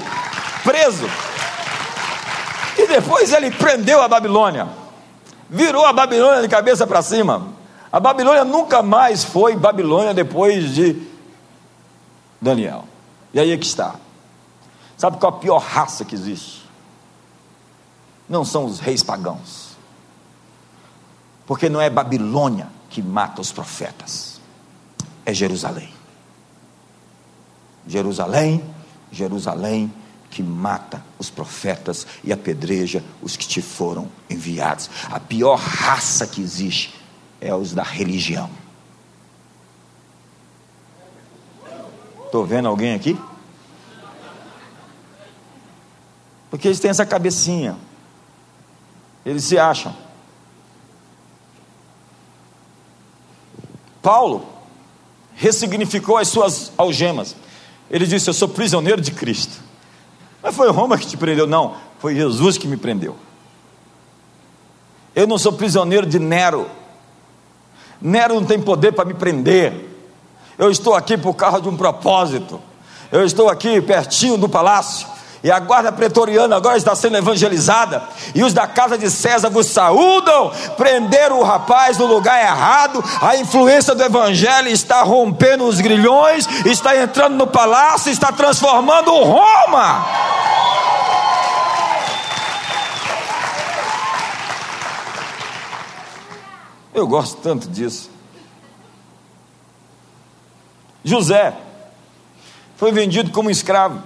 preso 0.63 1.10
e 2.80 2.88
depois 2.88 3.34
ele 3.34 3.52
prendeu 3.52 4.02
a 4.02 4.08
Babilônia, 4.08 4.70
virou 5.50 5.86
a 5.86 5.92
Babilônia 5.92 6.42
de 6.42 6.48
cabeça 6.48 6.88
para 6.88 7.02
cima. 7.02 7.48
A 7.92 8.00
Babilônia 8.00 8.46
nunca 8.46 8.82
mais 8.82 9.24
foi 9.24 9.56
Babilônia 9.56 10.13
depois 10.13 10.74
de 10.74 10.96
Daniel. 12.42 12.86
E 13.34 13.39
aí 13.39 13.52
é 13.52 13.58
que 13.58 13.65
está. 13.65 13.96
Sabe 14.98 15.18
qual 15.18 15.34
a 15.34 15.38
pior 15.38 15.58
raça 15.58 16.06
que 16.06 16.15
existe? 16.15 16.63
Não 18.30 18.46
são 18.46 18.65
os 18.65 18.80
reis 18.80 19.04
pagãos. 19.04 19.70
Porque 21.46 21.68
não 21.68 21.82
é 21.82 21.89
Babilônia 21.89 22.68
que 22.89 23.02
mata 23.02 23.42
os 23.42 23.52
profetas, 23.52 24.39
é 25.26 25.34
Jerusalém. 25.34 25.92
Jerusalém, 27.88 28.63
Jerusalém, 29.12 29.92
que 30.30 30.44
mata 30.44 31.04
os 31.18 31.30
profetas 31.30 32.06
e 32.24 32.32
apedreja 32.32 33.04
os 33.22 33.36
que 33.36 33.48
te 33.48 33.62
foram 33.62 34.10
enviados. 34.30 34.89
A 35.06 35.20
pior 35.20 35.58
raça 35.58 36.28
que 36.28 36.42
existe 36.42 36.94
é 37.42 37.54
os 37.54 37.74
da 37.74 37.84
religião. 37.84 38.50
Estou 42.26 42.46
vendo 42.46 42.68
alguém 42.68 42.94
aqui? 42.94 43.20
Porque 46.50 46.68
eles 46.68 46.80
têm 46.80 46.92
essa 46.92 47.06
cabecinha. 47.06 47.76
Eles 49.26 49.44
se 49.44 49.58
acham. 49.58 49.96
Paulo 54.02 54.48
ressignificou 55.36 56.18
as 56.18 56.28
suas 56.28 56.72
algemas. 56.78 57.36
Ele 57.89 58.06
disse: 58.06 58.30
Eu 58.30 58.34
sou 58.34 58.48
prisioneiro 58.48 59.02
de 59.02 59.12
Cristo. 59.12 59.68
Mas 60.49 60.55
foi 60.55 60.71
Roma 60.71 60.97
que 60.97 61.05
te 61.05 61.15
prendeu? 61.15 61.45
Não, 61.45 61.75
foi 61.99 62.15
Jesus 62.15 62.57
que 62.57 62.67
me 62.67 62.75
prendeu. 62.75 63.15
Eu 65.13 65.27
não 65.27 65.38
sou 65.38 65.53
prisioneiro 65.53 66.07
de 66.07 66.17
Nero. 66.17 66.65
Nero 68.01 68.33
não 68.33 68.43
tem 68.43 68.59
poder 68.59 68.91
para 68.93 69.05
me 69.05 69.13
prender. 69.13 69.95
Eu 70.57 70.71
estou 70.71 70.95
aqui 70.95 71.15
por 71.19 71.35
causa 71.35 71.62
de 71.62 71.69
um 71.69 71.77
propósito. 71.77 72.59
Eu 73.12 73.23
estou 73.23 73.47
aqui 73.47 73.79
pertinho 73.79 74.39
do 74.39 74.49
palácio. 74.49 75.07
E 75.43 75.49
a 75.49 75.60
guarda 75.60 75.91
pretoriana 75.91 76.56
agora 76.56 76.78
está 76.78 76.93
sendo 76.95 77.17
evangelizada, 77.17 78.04
e 78.36 78.43
os 78.43 78.54
da 78.54 78.67
casa 78.67 78.97
de 78.97 79.10
César 79.10 79.49
vos 79.49 79.67
saúdam, 79.67 80.52
prenderam 80.75 81.39
o 81.39 81.43
rapaz 81.43 81.97
no 81.97 82.06
lugar 82.06 82.41
errado, 82.41 83.04
a 83.21 83.38
influência 83.38 83.95
do 83.95 84.04
evangelho 84.04 84.67
está 84.67 85.02
rompendo 85.02 85.65
os 85.65 85.80
grilhões, 85.80 86.45
está 86.65 86.95
entrando 86.97 87.36
no 87.36 87.47
palácio, 87.47 88.12
está 88.12 88.32
transformando 88.32 89.12
Roma. 89.12 90.06
Eu 96.93 97.08
gosto 97.08 97.38
tanto 97.38 97.67
disso. 97.69 98.10
José 101.02 101.54
foi 102.75 102.91
vendido 102.91 103.32
como 103.32 103.49
escravo 103.49 104.04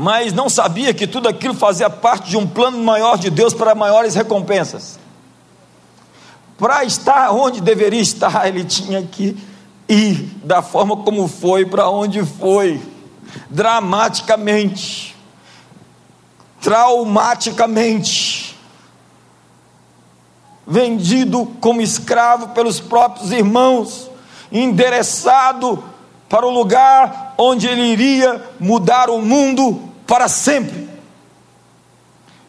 mas 0.00 0.32
não 0.32 0.48
sabia 0.48 0.94
que 0.94 1.06
tudo 1.06 1.28
aquilo 1.28 1.52
fazia 1.52 1.90
parte 1.90 2.30
de 2.30 2.36
um 2.38 2.46
plano 2.46 2.82
maior 2.82 3.18
de 3.18 3.28
Deus 3.28 3.52
para 3.52 3.74
maiores 3.74 4.14
recompensas. 4.14 4.98
Para 6.56 6.82
estar 6.84 7.30
onde 7.32 7.60
deveria 7.60 8.00
estar, 8.00 8.48
ele 8.48 8.64
tinha 8.64 9.02
que 9.02 9.36
ir 9.86 10.38
da 10.42 10.62
forma 10.62 10.96
como 10.96 11.28
foi, 11.28 11.66
para 11.66 11.90
onde 11.90 12.24
foi, 12.24 12.80
dramaticamente, 13.50 15.14
traumaticamente, 16.62 18.56
vendido 20.66 21.44
como 21.60 21.82
escravo 21.82 22.48
pelos 22.54 22.80
próprios 22.80 23.32
irmãos, 23.32 24.10
endereçado 24.50 25.84
para 26.26 26.46
o 26.46 26.50
lugar 26.50 27.34
onde 27.36 27.66
ele 27.66 27.82
iria 27.82 28.42
mudar 28.58 29.10
o 29.10 29.20
mundo 29.20 29.89
para 30.10 30.26
sempre. 30.26 30.90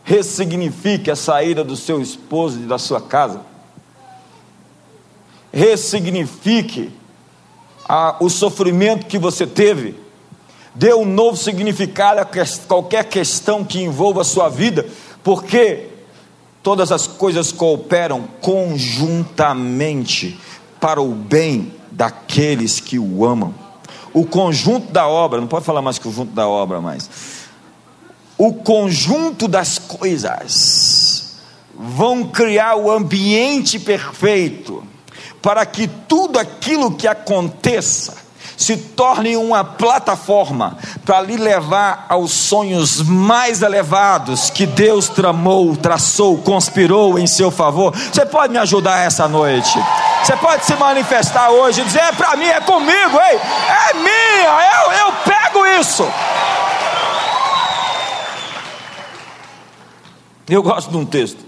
Ressignifique 0.03 1.11
a 1.11 1.15
saída 1.15 1.63
do 1.63 1.77
seu 1.77 2.01
esposo 2.01 2.57
e 2.59 2.63
da 2.63 2.79
sua 2.79 2.99
casa. 2.99 3.41
Ressignifique 5.53 6.91
a, 7.87 8.15
o 8.19 8.31
sofrimento 8.31 9.05
que 9.05 9.19
você 9.19 9.45
teve. 9.45 9.95
Dê 10.73 10.91
um 10.95 11.05
novo 11.05 11.37
significado 11.37 12.19
a 12.21 12.27
qualquer 12.67 13.05
questão 13.05 13.63
que 13.63 13.79
envolva 13.79 14.21
a 14.21 14.23
sua 14.23 14.49
vida, 14.49 14.87
porque 15.23 15.89
todas 16.63 16.91
as 16.91 17.05
coisas 17.05 17.51
cooperam 17.51 18.23
conjuntamente 18.41 20.39
para 20.79 20.99
o 20.99 21.13
bem 21.13 21.75
daqueles 21.91 22.79
que 22.79 22.97
o 22.97 23.23
amam 23.23 23.53
o 24.13 24.25
conjunto 24.25 24.91
da 24.91 25.07
obra, 25.07 25.39
não 25.39 25.47
pode 25.47 25.65
falar 25.65 25.81
mais 25.81 25.97
conjunto 25.97 26.33
da 26.33 26.47
obra, 26.47 26.81
mas 26.81 27.09
o 28.43 28.51
conjunto 28.51 29.47
das 29.47 29.77
coisas 29.77 31.35
vão 31.75 32.23
criar 32.23 32.75
o 32.75 32.89
ambiente 32.89 33.77
perfeito 33.77 34.83
para 35.43 35.63
que 35.63 35.87
tudo 35.87 36.39
aquilo 36.39 36.89
que 36.91 37.07
aconteça 37.07 38.17
se 38.57 38.77
torne 38.77 39.37
uma 39.37 39.63
plataforma 39.63 40.75
para 41.05 41.21
lhe 41.21 41.37
levar 41.37 42.07
aos 42.09 42.31
sonhos 42.31 43.03
mais 43.03 43.61
elevados 43.61 44.49
que 44.49 44.65
Deus 44.65 45.07
tramou, 45.07 45.75
traçou, 45.75 46.39
conspirou 46.39 47.19
em 47.19 47.27
seu 47.27 47.51
favor. 47.51 47.95
Você 47.95 48.25
pode 48.25 48.53
me 48.53 48.57
ajudar 48.57 49.05
essa 49.05 49.27
noite? 49.27 49.77
Você 50.23 50.35
pode 50.37 50.65
se 50.65 50.73
manifestar 50.77 51.51
hoje 51.51 51.81
e 51.81 51.83
dizer: 51.83 51.99
é 51.99 52.11
para 52.11 52.35
mim, 52.35 52.47
é 52.47 52.59
comigo, 52.61 53.19
ei, 53.19 53.37
é 53.37 53.93
minha, 53.93 54.81
eu, 54.83 54.91
eu 54.93 55.13
pego 55.25 55.65
isso. 55.79 56.07
Eu 60.51 60.61
gosto 60.61 60.91
de 60.91 60.97
um 60.97 61.05
texto. 61.05 61.45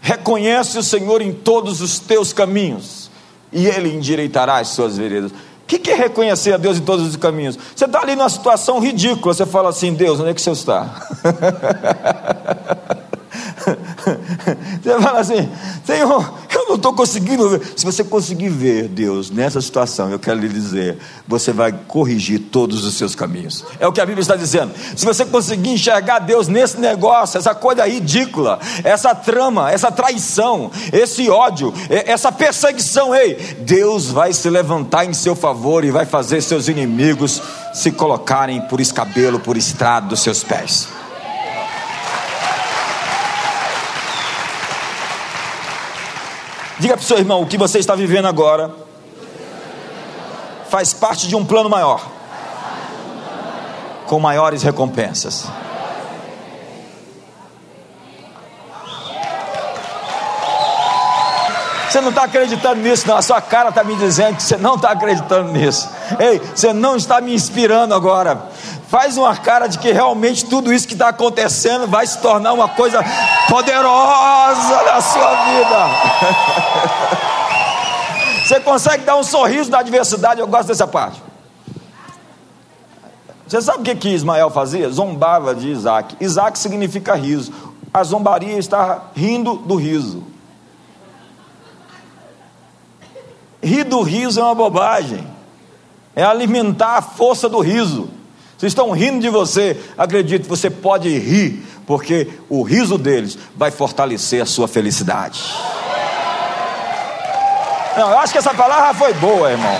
Reconhece 0.00 0.76
o 0.78 0.82
Senhor 0.82 1.22
em 1.22 1.32
todos 1.32 1.80
os 1.80 2.00
teus 2.00 2.32
caminhos, 2.32 3.08
e 3.52 3.68
Ele 3.68 3.94
endireitará 3.94 4.58
as 4.58 4.66
suas 4.68 4.96
veredas. 4.96 5.30
O 5.30 5.34
que, 5.66 5.88
é 5.88 5.94
reconhecer 5.94 6.52
a 6.52 6.56
Deus 6.56 6.78
em 6.78 6.80
todos 6.80 7.06
os 7.06 7.14
caminhos? 7.14 7.56
Você 7.76 7.84
está 7.84 8.00
ali 8.00 8.16
numa 8.16 8.28
situação 8.28 8.80
ridícula, 8.80 9.32
você 9.32 9.46
fala 9.46 9.68
assim: 9.68 9.94
Deus, 9.94 10.18
onde 10.18 10.30
é 10.30 10.34
que 10.34 10.42
você 10.42 10.50
está? 10.50 11.06
Você 14.82 15.00
fala 15.00 15.20
assim, 15.20 15.48
Senhor, 15.84 16.34
eu 16.54 16.66
não 16.68 16.74
estou 16.76 16.92
conseguindo 16.92 17.48
ver. 17.50 17.60
Se 17.76 17.84
você 17.84 18.02
conseguir 18.02 18.48
ver 18.48 18.88
Deus 18.88 19.30
nessa 19.30 19.60
situação, 19.60 20.10
eu 20.10 20.18
quero 20.18 20.40
lhe 20.40 20.48
dizer, 20.48 20.98
você 21.26 21.52
vai 21.52 21.72
corrigir 21.72 22.40
todos 22.50 22.84
os 22.84 22.94
seus 22.94 23.14
caminhos. 23.14 23.64
É 23.78 23.86
o 23.86 23.92
que 23.92 24.00
a 24.00 24.06
Bíblia 24.06 24.22
está 24.22 24.36
dizendo. 24.36 24.72
Se 24.96 25.04
você 25.04 25.24
conseguir 25.24 25.70
enxergar 25.70 26.20
Deus 26.20 26.48
nesse 26.48 26.78
negócio, 26.78 27.38
essa 27.38 27.54
coisa 27.54 27.86
ridícula, 27.86 28.58
essa 28.82 29.14
trama, 29.14 29.70
essa 29.70 29.90
traição, 29.90 30.70
esse 30.92 31.28
ódio, 31.28 31.72
essa 31.88 32.32
perseguição, 32.32 33.14
ei, 33.14 33.34
Deus 33.60 34.06
vai 34.06 34.32
se 34.32 34.48
levantar 34.48 35.04
em 35.04 35.12
seu 35.12 35.36
favor 35.36 35.84
e 35.84 35.90
vai 35.90 36.06
fazer 36.06 36.40
seus 36.40 36.68
inimigos 36.68 37.42
se 37.72 37.92
colocarem 37.92 38.60
por 38.62 38.80
escabelo, 38.80 39.38
por 39.38 39.56
estrado 39.56 40.08
dos 40.08 40.20
seus 40.20 40.42
pés. 40.42 40.99
Diga 46.80 46.96
para 46.96 47.04
o 47.04 47.06
seu 47.06 47.18
irmão: 47.18 47.42
o 47.42 47.46
que 47.46 47.58
você 47.58 47.78
está 47.78 47.94
vivendo 47.94 48.26
agora 48.26 48.70
faz 50.70 50.94
parte 50.94 51.28
de 51.28 51.36
um 51.36 51.44
plano 51.44 51.68
maior, 51.68 52.00
com 54.06 54.18
maiores 54.18 54.62
recompensas. 54.62 55.46
Você 61.90 62.00
não 62.00 62.10
está 62.10 62.22
acreditando 62.22 62.80
nisso, 62.80 63.06
não. 63.06 63.16
A 63.16 63.22
sua 63.22 63.42
cara 63.42 63.70
está 63.70 63.82
me 63.82 63.96
dizendo 63.96 64.36
que 64.36 64.42
você 64.44 64.56
não 64.56 64.76
está 64.76 64.92
acreditando 64.92 65.52
nisso. 65.52 65.90
Ei, 66.20 66.38
você 66.38 66.72
não 66.72 66.96
está 66.96 67.20
me 67.20 67.34
inspirando 67.34 67.94
agora. 67.94 68.48
Faz 68.90 69.16
uma 69.16 69.36
cara 69.36 69.68
de 69.68 69.78
que 69.78 69.92
realmente 69.92 70.46
tudo 70.46 70.72
isso 70.72 70.88
que 70.88 70.94
está 70.94 71.10
acontecendo 71.10 71.86
vai 71.86 72.04
se 72.04 72.18
tornar 72.18 72.52
uma 72.52 72.70
coisa 72.70 73.00
poderosa 73.48 74.82
na 74.82 75.00
sua 75.00 75.34
vida. 75.44 75.86
Você 78.44 78.58
consegue 78.58 79.04
dar 79.04 79.16
um 79.16 79.22
sorriso 79.22 79.70
na 79.70 79.78
adversidade? 79.78 80.40
Eu 80.40 80.48
gosto 80.48 80.66
dessa 80.66 80.88
parte. 80.88 81.22
Você 83.46 83.62
sabe 83.62 83.78
o 83.78 83.82
que, 83.84 83.94
que 83.94 84.08
Ismael 84.08 84.50
fazia? 84.50 84.90
Zombava 84.90 85.54
de 85.54 85.68
Isaac. 85.68 86.16
Isaac 86.20 86.58
significa 86.58 87.14
riso. 87.14 87.52
A 87.94 88.02
zombaria 88.02 88.58
está 88.58 89.04
rindo 89.14 89.54
do 89.54 89.76
riso. 89.76 90.24
Rir 93.62 93.84
do 93.84 94.02
riso 94.02 94.40
é 94.40 94.42
uma 94.42 94.54
bobagem, 94.54 95.24
é 96.16 96.24
alimentar 96.24 96.96
a 96.96 97.02
força 97.02 97.48
do 97.48 97.60
riso. 97.60 98.18
Vocês 98.60 98.72
estão 98.72 98.90
rindo 98.90 99.20
de 99.20 99.30
você, 99.30 99.74
acredite, 99.96 100.46
você 100.46 100.68
pode 100.68 101.08
rir, 101.08 101.66
porque 101.86 102.28
o 102.46 102.62
riso 102.62 102.98
deles 102.98 103.38
vai 103.56 103.70
fortalecer 103.70 104.42
a 104.42 104.44
sua 104.44 104.68
felicidade. 104.68 105.42
Não, 107.96 108.10
eu 108.10 108.18
acho 108.18 108.34
que 108.34 108.38
essa 108.38 108.52
palavra 108.52 108.92
foi 108.92 109.14
boa, 109.14 109.50
irmão. 109.50 109.74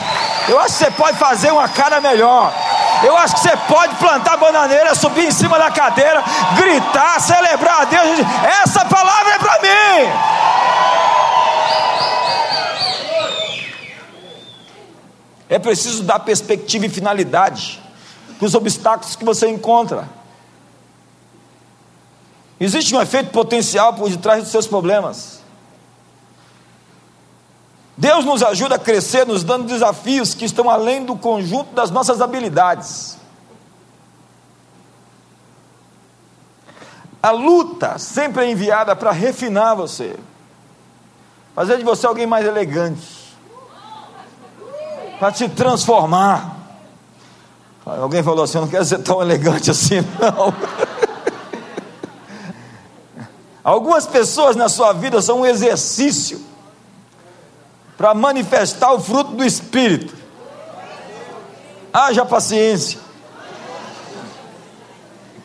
Eu 0.48 0.58
acho 0.58 0.78
que 0.78 0.84
você 0.84 0.90
pode 0.92 1.18
fazer 1.18 1.52
uma 1.52 1.68
cara 1.68 2.00
melhor. 2.00 2.54
Eu 3.04 3.14
acho 3.18 3.34
que 3.34 3.40
você 3.42 3.54
pode 3.68 3.96
plantar 3.96 4.38
bananeira, 4.38 4.94
subir 4.94 5.26
em 5.26 5.30
cima 5.30 5.58
da 5.58 5.70
cadeira, 5.70 6.24
gritar, 6.56 7.20
celebrar 7.20 7.82
a 7.82 7.84
Deus. 7.84 8.20
Essa 8.62 8.86
palavra 8.86 9.34
é 9.34 9.38
para 9.38 9.60
mim. 9.60 10.10
É 15.50 15.58
preciso 15.58 16.02
dar 16.02 16.20
perspectiva 16.20 16.86
e 16.86 16.88
finalidade 16.88 17.89
os 18.44 18.54
obstáculos 18.54 19.16
que 19.16 19.24
você 19.24 19.48
encontra. 19.48 20.08
Existe 22.58 22.94
um 22.94 23.00
efeito 23.00 23.30
potencial 23.30 23.94
por 23.94 24.10
detrás 24.10 24.42
dos 24.42 24.52
seus 24.52 24.66
problemas. 24.66 25.40
Deus 27.96 28.24
nos 28.24 28.42
ajuda 28.42 28.76
a 28.76 28.78
crescer, 28.78 29.26
nos 29.26 29.44
dando 29.44 29.66
desafios 29.66 30.34
que 30.34 30.44
estão 30.44 30.70
além 30.70 31.04
do 31.04 31.16
conjunto 31.16 31.74
das 31.74 31.90
nossas 31.90 32.20
habilidades. 32.20 33.18
A 37.22 37.30
luta 37.30 37.98
sempre 37.98 38.46
é 38.46 38.50
enviada 38.50 38.96
para 38.96 39.10
refinar 39.10 39.76
você, 39.76 40.18
fazer 41.54 41.76
de 41.76 41.84
você 41.84 42.06
alguém 42.06 42.26
mais 42.26 42.46
elegante 42.46 43.20
para 45.18 45.30
te 45.30 45.46
transformar. 45.50 46.59
Alguém 47.84 48.22
falou 48.22 48.44
assim: 48.44 48.58
eu 48.58 48.62
não 48.62 48.68
quero 48.68 48.84
ser 48.84 48.98
tão 48.98 49.20
elegante 49.20 49.70
assim, 49.70 49.96
não. 50.20 50.54
Algumas 53.62 54.06
pessoas 54.06 54.56
na 54.56 54.68
sua 54.68 54.92
vida 54.92 55.20
são 55.20 55.40
um 55.40 55.46
exercício 55.46 56.40
para 57.96 58.14
manifestar 58.14 58.92
o 58.92 59.00
fruto 59.00 59.32
do 59.32 59.44
Espírito. 59.44 60.14
Haja 61.92 62.24
paciência. 62.24 62.98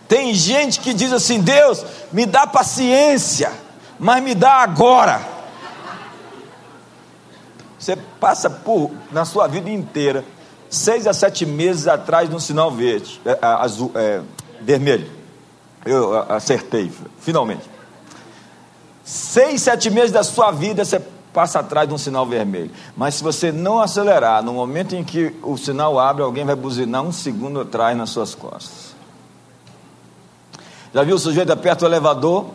Tem 0.07 0.33
gente 0.33 0.79
que 0.79 0.93
diz 0.93 1.11
assim: 1.11 1.41
Deus, 1.41 1.85
me 2.11 2.25
dá 2.25 2.45
paciência, 2.47 3.51
mas 3.99 4.23
me 4.23 4.35
dá 4.35 4.53
agora. 4.57 5.21
Você 7.77 7.95
passa 8.19 8.49
por, 8.49 8.91
na 9.11 9.25
sua 9.25 9.47
vida 9.47 9.69
inteira, 9.69 10.23
seis 10.75 11.07
a 11.07 11.13
sete 11.13 11.45
meses 11.45 11.87
atrás 11.87 12.29
de 12.29 12.35
um 12.35 12.39
sinal 12.39 12.71
verde, 12.71 13.21
é, 13.25 13.37
azul, 13.41 13.91
é, 13.95 14.21
vermelho. 14.61 15.09
Eu 15.85 16.17
acertei, 16.31 16.91
finalmente. 17.19 17.69
Seis, 19.03 19.61
sete 19.61 19.89
meses 19.89 20.11
da 20.11 20.23
sua 20.23 20.51
vida 20.51 20.83
você 20.83 20.99
passa 21.31 21.59
atrás 21.59 21.87
de 21.87 21.93
um 21.93 21.97
sinal 21.97 22.25
vermelho. 22.25 22.71
Mas 22.95 23.15
se 23.15 23.23
você 23.23 23.51
não 23.51 23.79
acelerar, 23.79 24.41
no 24.41 24.53
momento 24.53 24.95
em 24.95 25.03
que 25.03 25.35
o 25.43 25.57
sinal 25.57 25.99
abre, 25.99 26.23
alguém 26.23 26.43
vai 26.43 26.55
buzinar 26.55 27.03
um 27.03 27.11
segundo 27.11 27.61
atrás 27.61 27.95
nas 27.95 28.09
suas 28.09 28.33
costas. 28.33 28.95
Já 30.93 31.03
viu 31.03 31.15
o 31.15 31.19
sujeito 31.19 31.51
aperta 31.51 31.85
o 31.85 31.87
elevador? 31.87 32.47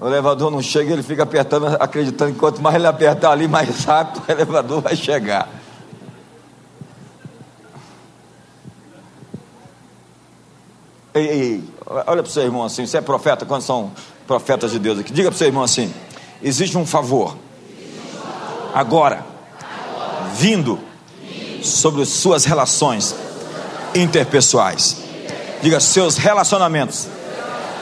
O 0.00 0.06
elevador 0.06 0.50
não 0.50 0.60
chega, 0.60 0.92
ele 0.92 1.02
fica 1.02 1.22
apertando, 1.22 1.66
acreditando 1.80 2.32
que 2.32 2.38
quanto 2.38 2.60
mais 2.60 2.76
ele 2.76 2.86
apertar 2.86 3.30
ali, 3.30 3.48
mais 3.48 3.84
rápido 3.84 4.22
o 4.28 4.30
elevador 4.30 4.80
vai 4.80 4.94
chegar. 4.94 5.48
Ei, 11.18 11.26
ei, 11.26 11.64
olha 11.84 12.22
para 12.22 12.30
o 12.30 12.32
seu 12.32 12.44
irmão 12.44 12.62
assim, 12.62 12.86
você 12.86 12.98
é 12.98 13.00
profeta? 13.00 13.44
Quantos 13.44 13.66
são 13.66 13.90
profetas 14.24 14.70
de 14.70 14.78
Deus 14.78 15.00
aqui? 15.00 15.12
Diga 15.12 15.30
para 15.30 15.34
o 15.34 15.38
seu 15.38 15.48
irmão 15.48 15.64
assim: 15.64 15.92
existe 16.40 16.78
um 16.78 16.86
favor, 16.86 17.36
agora, 18.72 19.26
vindo 20.34 20.78
sobre 21.60 22.04
suas 22.06 22.44
relações 22.44 23.16
interpessoais. 23.94 24.98
Diga, 25.60 25.80
seus 25.80 26.16
relacionamentos 26.16 27.08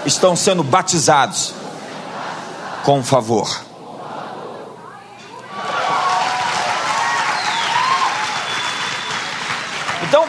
estão 0.06 0.34
sendo 0.34 0.62
batizados 0.62 1.52
com 2.84 3.02
favor. 3.02 3.66
Então, 10.08 10.24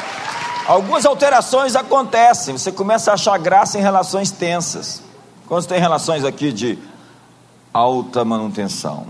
algumas 0.68 1.05
alterações 1.05 1.76
acontecem. 1.76 2.57
Você 2.57 2.72
começa 2.72 3.11
a 3.11 3.13
achar 3.13 3.38
graça 3.39 3.78
em 3.78 3.82
relações 3.82 4.30
tensas. 4.30 5.01
Quando 5.47 5.63
você 5.63 5.70
tem 5.70 5.80
relações 5.80 6.26
aqui 6.26 6.51
de 6.51 6.78
alta 7.74 8.26
manutenção. 8.26 9.07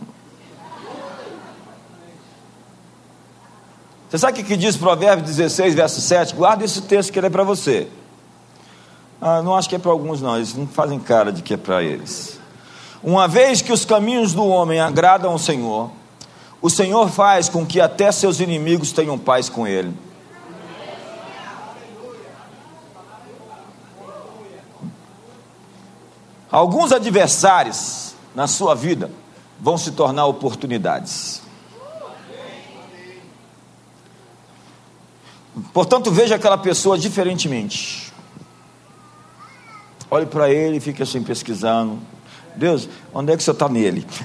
Você 4.10 4.18
sabe 4.18 4.42
o 4.42 4.46
que 4.46 4.56
diz 4.56 4.78
Provérbios 4.78 5.36
16, 5.36 5.76
verso 5.76 6.00
7? 6.00 6.34
Guarda 6.34 6.64
esse 6.64 6.82
texto 6.82 7.12
que 7.12 7.20
ele 7.20 7.28
é 7.28 7.30
para 7.30 7.44
você. 7.44 7.90
Ah, 9.20 9.42
não 9.42 9.56
acho 9.56 9.68
que 9.68 9.76
é 9.76 9.80
para 9.80 9.92
alguns, 9.92 10.22
não. 10.22 10.38
Eles 10.38 10.54
não 10.54 10.66
fazem 10.66 11.00
cara 11.00 11.32
de 11.32 11.42
que 11.42 11.56
é 11.56 11.58
para 11.58 11.84
eles. 11.84 12.40
Uma 13.04 13.28
vez 13.28 13.62
que 13.62 13.74
os 13.74 13.84
caminhos 13.84 14.34
do 14.34 14.46
homem 14.46 14.80
agradam 14.80 15.32
ao 15.32 15.38
Senhor, 15.38 15.92
o 16.62 16.70
Senhor 16.70 17.10
faz 17.10 17.50
com 17.50 17.66
que 17.66 17.82
até 17.82 18.12
seus 18.12 18.40
inimigos 18.40 18.92
tenham 18.92 19.18
paz 19.18 19.50
com 19.50 19.68
ele. 19.68 19.94
Alguns 26.52 26.92
adversários 26.92 28.16
na 28.34 28.48
sua 28.48 28.74
vida 28.74 29.12
vão 29.60 29.78
se 29.78 29.92
tornar 29.92 30.26
oportunidades. 30.26 31.42
Portanto, 35.74 36.12
veja 36.12 36.36
aquela 36.36 36.58
pessoa 36.58 36.98
diferentemente. 36.98 38.14
Olhe 40.10 40.26
para 40.26 40.50
ele 40.50 40.78
e 40.78 40.80
fique 40.80 41.04
assim 41.04 41.22
pesquisando. 41.22 42.00
Deus, 42.56 42.88
onde 43.14 43.34
é 43.34 43.36
que 43.36 43.42
o 43.42 43.44
senhor 43.44 43.54
está 43.56 43.68
nele? 43.68 44.08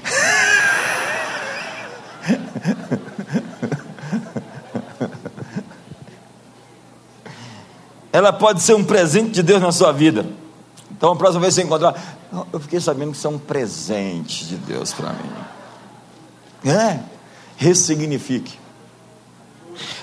Ela 8.13 8.31
pode 8.31 8.61
ser 8.61 8.75
um 8.75 8.83
presente 8.83 9.31
de 9.31 9.41
Deus 9.41 9.59
na 9.61 9.71
sua 9.71 9.91
vida. 9.91 10.25
Então, 11.03 11.11
a 11.11 11.15
próxima 11.17 11.41
vez 11.41 11.53
que 11.53 11.59
você 11.59 11.67
encontrar, 11.67 12.17
eu 12.53 12.61
fiquei 12.61 12.79
sabendo 12.79 13.11
que 13.11 13.17
isso 13.17 13.27
é 13.27 13.29
um 13.29 13.37
presente 13.37 14.45
de 14.45 14.55
Deus 14.55 14.93
para 14.93 15.09
mim. 15.09 16.71
É, 16.71 16.99
ressignifique. 17.57 18.57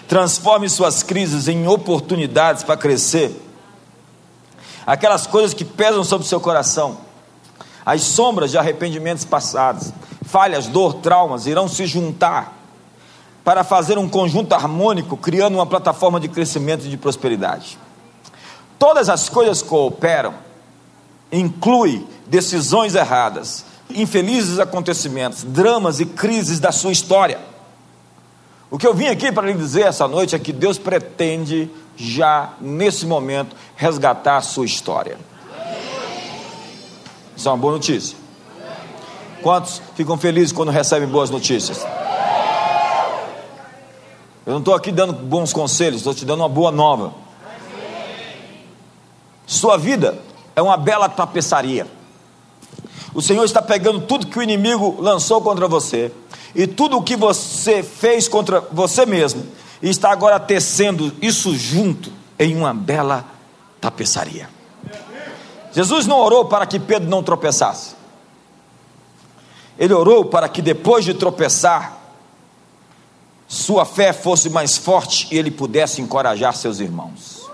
Transforme 0.06 0.68
suas 0.68 1.02
crises 1.02 1.48
em 1.48 1.66
oportunidades 1.66 2.64
para 2.64 2.76
crescer. 2.76 3.34
Aquelas 4.86 5.26
coisas 5.26 5.54
que 5.54 5.64
pesam 5.64 6.04
sobre 6.04 6.26
o 6.26 6.28
seu 6.28 6.38
coração 6.38 6.98
as 7.86 8.02
sombras 8.02 8.50
de 8.50 8.58
arrependimentos 8.58 9.24
passados, 9.24 9.94
falhas, 10.26 10.66
dor, 10.66 10.96
traumas 10.96 11.46
irão 11.46 11.66
se 11.66 11.86
juntar 11.86 12.52
para 13.42 13.64
fazer 13.64 13.96
um 13.96 14.06
conjunto 14.06 14.54
harmônico, 14.54 15.16
criando 15.16 15.54
uma 15.54 15.64
plataforma 15.64 16.20
de 16.20 16.28
crescimento 16.28 16.84
e 16.84 16.90
de 16.90 16.98
prosperidade. 16.98 17.78
Todas 18.78 19.08
as 19.08 19.30
coisas 19.30 19.62
cooperam, 19.62 20.49
inclui 21.32 22.06
decisões 22.26 22.94
erradas, 22.94 23.64
infelizes 23.90 24.58
acontecimentos, 24.58 25.44
dramas 25.44 26.00
e 26.00 26.06
crises 26.06 26.60
da 26.60 26.72
sua 26.72 26.92
história. 26.92 27.38
O 28.70 28.78
que 28.78 28.86
eu 28.86 28.94
vim 28.94 29.06
aqui 29.06 29.32
para 29.32 29.48
lhe 29.48 29.54
dizer 29.54 29.82
essa 29.82 30.06
noite 30.06 30.34
é 30.34 30.38
que 30.38 30.52
Deus 30.52 30.78
pretende 30.78 31.68
já 31.96 32.54
nesse 32.60 33.04
momento 33.04 33.54
resgatar 33.76 34.36
a 34.36 34.42
sua 34.42 34.64
história. 34.64 35.18
Isso 37.36 37.48
é 37.48 37.52
uma 37.52 37.58
boa 37.58 37.72
notícia. 37.72 38.16
Quantos 39.42 39.80
ficam 39.96 40.16
felizes 40.18 40.52
quando 40.52 40.70
recebem 40.70 41.08
boas 41.08 41.30
notícias? 41.30 41.84
Eu 44.46 44.52
não 44.52 44.58
estou 44.58 44.74
aqui 44.74 44.92
dando 44.92 45.12
bons 45.12 45.52
conselhos, 45.52 45.98
estou 45.98 46.14
te 46.14 46.24
dando 46.24 46.40
uma 46.40 46.48
boa 46.48 46.70
nova. 46.70 47.14
Sua 49.46 49.76
vida 49.76 50.18
é 50.54 50.62
uma 50.62 50.76
bela 50.76 51.08
tapeçaria. 51.08 51.86
O 53.14 53.20
Senhor 53.20 53.44
está 53.44 53.60
pegando 53.60 54.00
tudo 54.00 54.26
que 54.26 54.38
o 54.38 54.42
inimigo 54.42 54.96
lançou 55.00 55.40
contra 55.40 55.66
você 55.66 56.12
e 56.54 56.66
tudo 56.66 56.98
o 56.98 57.02
que 57.02 57.16
você 57.16 57.82
fez 57.82 58.28
contra 58.28 58.60
você 58.60 59.04
mesmo 59.04 59.44
e 59.82 59.88
está 59.88 60.10
agora 60.10 60.38
tecendo 60.38 61.12
isso 61.20 61.56
junto 61.56 62.12
em 62.38 62.56
uma 62.56 62.72
bela 62.72 63.24
tapeçaria. 63.80 64.48
Jesus 65.72 66.06
não 66.06 66.18
orou 66.18 66.44
para 66.46 66.66
que 66.66 66.78
Pedro 66.78 67.08
não 67.08 67.22
tropeçasse. 67.22 67.94
Ele 69.78 69.94
orou 69.94 70.24
para 70.24 70.48
que 70.48 70.60
depois 70.60 71.04
de 71.04 71.14
tropeçar, 71.14 71.98
sua 73.48 73.84
fé 73.84 74.12
fosse 74.12 74.50
mais 74.50 74.76
forte 74.76 75.26
e 75.30 75.38
ele 75.38 75.50
pudesse 75.50 76.00
encorajar 76.00 76.54
seus 76.54 76.80
irmãos. 76.80 77.50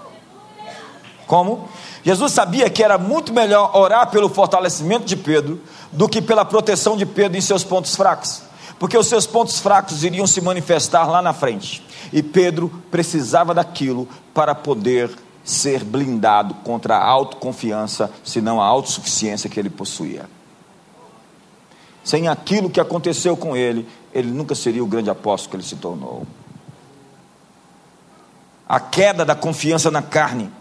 Como? 1.27 1.69
Jesus 2.07 2.31
sabia 2.31 2.71
que 2.71 2.85
era 2.85 2.97
muito 2.97 3.33
melhor 3.33 3.77
orar 3.77 4.09
pelo 4.13 4.29
fortalecimento 4.29 5.05
de 5.05 5.17
Pedro 5.17 5.61
do 5.91 6.09
que 6.09 6.23
pela 6.23 6.45
proteção 6.45 6.97
de 6.97 7.05
Pedro 7.05 7.37
em 7.37 7.41
seus 7.41 7.65
pontos 7.65 7.97
fracos, 7.97 8.43
porque 8.79 8.97
os 8.97 9.09
seus 9.09 9.27
pontos 9.27 9.59
fracos 9.59 10.05
iriam 10.05 10.25
se 10.25 10.41
manifestar 10.41 11.11
lá 11.11 11.21
na 11.21 11.33
frente, 11.33 11.85
e 12.13 12.23
Pedro 12.23 12.69
precisava 12.93 13.53
daquilo 13.53 14.09
para 14.33 14.55
poder 14.55 15.11
ser 15.45 15.83
blindado 15.83 16.55
contra 16.63 16.97
a 16.97 17.05
autoconfiança, 17.05 18.09
senão 18.23 18.63
a 18.63 18.67
autossuficiência 18.67 19.51
que 19.51 19.59
ele 19.59 19.69
possuía. 19.69 20.31
Sem 22.05 22.29
aquilo 22.29 22.71
que 22.71 22.79
aconteceu 22.79 23.37
com 23.37 23.57
ele, 23.57 23.85
ele 24.15 24.31
nunca 24.31 24.55
seria 24.55 24.85
o 24.85 24.87
grande 24.87 25.11
apóstolo 25.11 25.51
que 25.51 25.57
ele 25.57 25.65
se 25.65 25.75
tornou. 25.75 26.25
A 28.69 28.79
queda 28.79 29.25
da 29.25 29.35
confiança 29.35 29.91
na 29.91 30.03
carne 30.03 30.53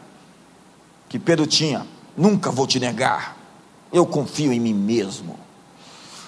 que 1.16 1.20
Pedro 1.20 1.48
tinha, 1.48 1.88
nunca 2.18 2.52
vou 2.52 2.68
te 2.68 2.78
negar, 2.78 3.38
eu 3.90 4.06
confio 4.06 4.52
em 4.52 4.60
mim 4.60 4.74
mesmo, 4.74 5.40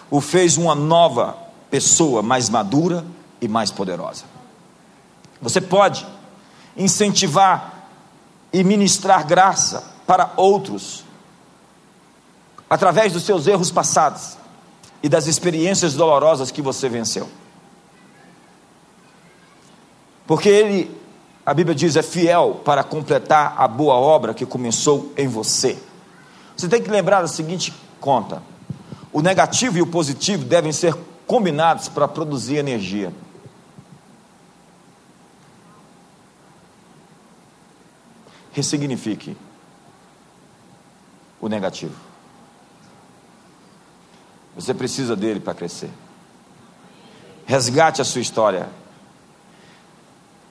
o 0.10 0.22
fez 0.22 0.56
uma 0.56 0.74
nova 0.74 1.38
pessoa 1.70 2.22
mais 2.22 2.50
madura 2.50 3.06
e 3.42 3.50
mais 3.50 3.70
poderosa. 3.70 4.24
Você 5.42 5.60
pode 5.60 6.08
incentivar 6.78 7.90
e 8.54 8.64
ministrar 8.64 9.28
graça 9.28 9.84
para 10.08 10.32
outros 10.38 11.04
através 12.70 13.12
dos 13.12 13.24
seus 13.24 13.46
erros 13.46 13.70
passados 13.70 14.38
e 15.04 15.10
das 15.10 15.28
experiências 15.28 15.96
dolorosas 15.96 16.50
que 16.50 16.62
você 16.62 16.88
venceu. 16.88 17.28
Porque 20.26 20.48
ele, 20.48 20.97
a 21.48 21.54
Bíblia 21.54 21.74
diz, 21.74 21.96
é 21.96 22.04
fiel 22.04 22.62
para 22.66 22.84
completar 22.84 23.56
a 23.58 23.66
boa 23.68 23.96
obra 23.96 24.34
que 24.34 24.46
começou 24.46 25.14
em 25.16 25.28
você. 25.28 25.80
Você 26.56 26.68
tem 26.68 26.84
que 26.84 26.92
lembrar 26.92 27.22
da 27.22 27.28
seguinte 27.28 27.74
conta: 28.00 28.44
o 29.14 29.22
negativo 29.22 29.78
e 29.78 29.82
o 29.82 29.88
positivo 29.88 30.44
devem 30.44 30.74
ser 30.74 30.94
combinados 31.26 31.88
para 31.88 32.08
produzir 32.08 32.58
energia. 32.58 33.14
ressignifique 38.58 39.38
o 41.40 41.48
negativo. 41.48 41.94
Você 44.56 44.74
precisa 44.74 45.16
dele 45.16 45.40
para 45.40 45.54
crescer. 45.54 45.92
Resgate 47.46 48.02
a 48.02 48.06
sua 48.06 48.20
história. 48.20 48.68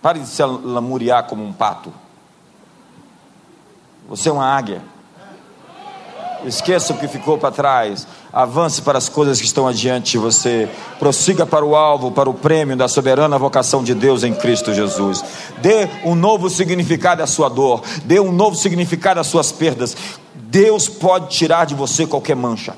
Pare 0.07 0.21
de 0.21 0.29
se 0.29 0.41
lamuriar 0.41 1.25
como 1.25 1.45
um 1.45 1.53
pato. 1.53 1.93
Você 4.09 4.29
é 4.29 4.33
uma 4.33 4.47
águia. 4.47 4.81
Esqueça 6.45 6.93
o 6.93 6.97
que 6.97 7.09
ficou 7.09 7.37
para 7.39 7.51
trás. 7.51 8.07
Avance 8.33 8.83
para 8.83 8.99
as 8.99 9.09
coisas 9.09 9.41
que 9.41 9.47
estão 9.47 9.67
adiante 9.67 10.13
de 10.13 10.19
você. 10.19 10.69
Prossiga 11.01 11.45
para 11.45 11.65
o 11.65 11.75
alvo, 11.75 12.13
para 12.13 12.31
o 12.31 12.35
prêmio 12.35 12.77
da 12.77 12.87
soberana 12.87 13.37
vocação 13.37 13.83
de 13.83 13.97
Deus 13.97 14.23
em 14.23 14.33
Cristo 14.33 14.73
Jesus. 14.73 15.25
Dê 15.59 15.89
um 16.05 16.15
novo 16.15 16.49
significado 16.49 17.21
à 17.21 17.27
sua 17.27 17.49
dor. 17.49 17.83
Dê 18.05 18.21
um 18.21 18.31
novo 18.31 18.55
significado 18.55 19.19
às 19.19 19.27
suas 19.27 19.51
perdas. 19.51 19.97
Deus 20.35 20.89
pode 20.89 21.37
tirar 21.37 21.67
de 21.67 21.75
você 21.75 22.07
qualquer 22.07 22.37
mancha. 22.37 22.77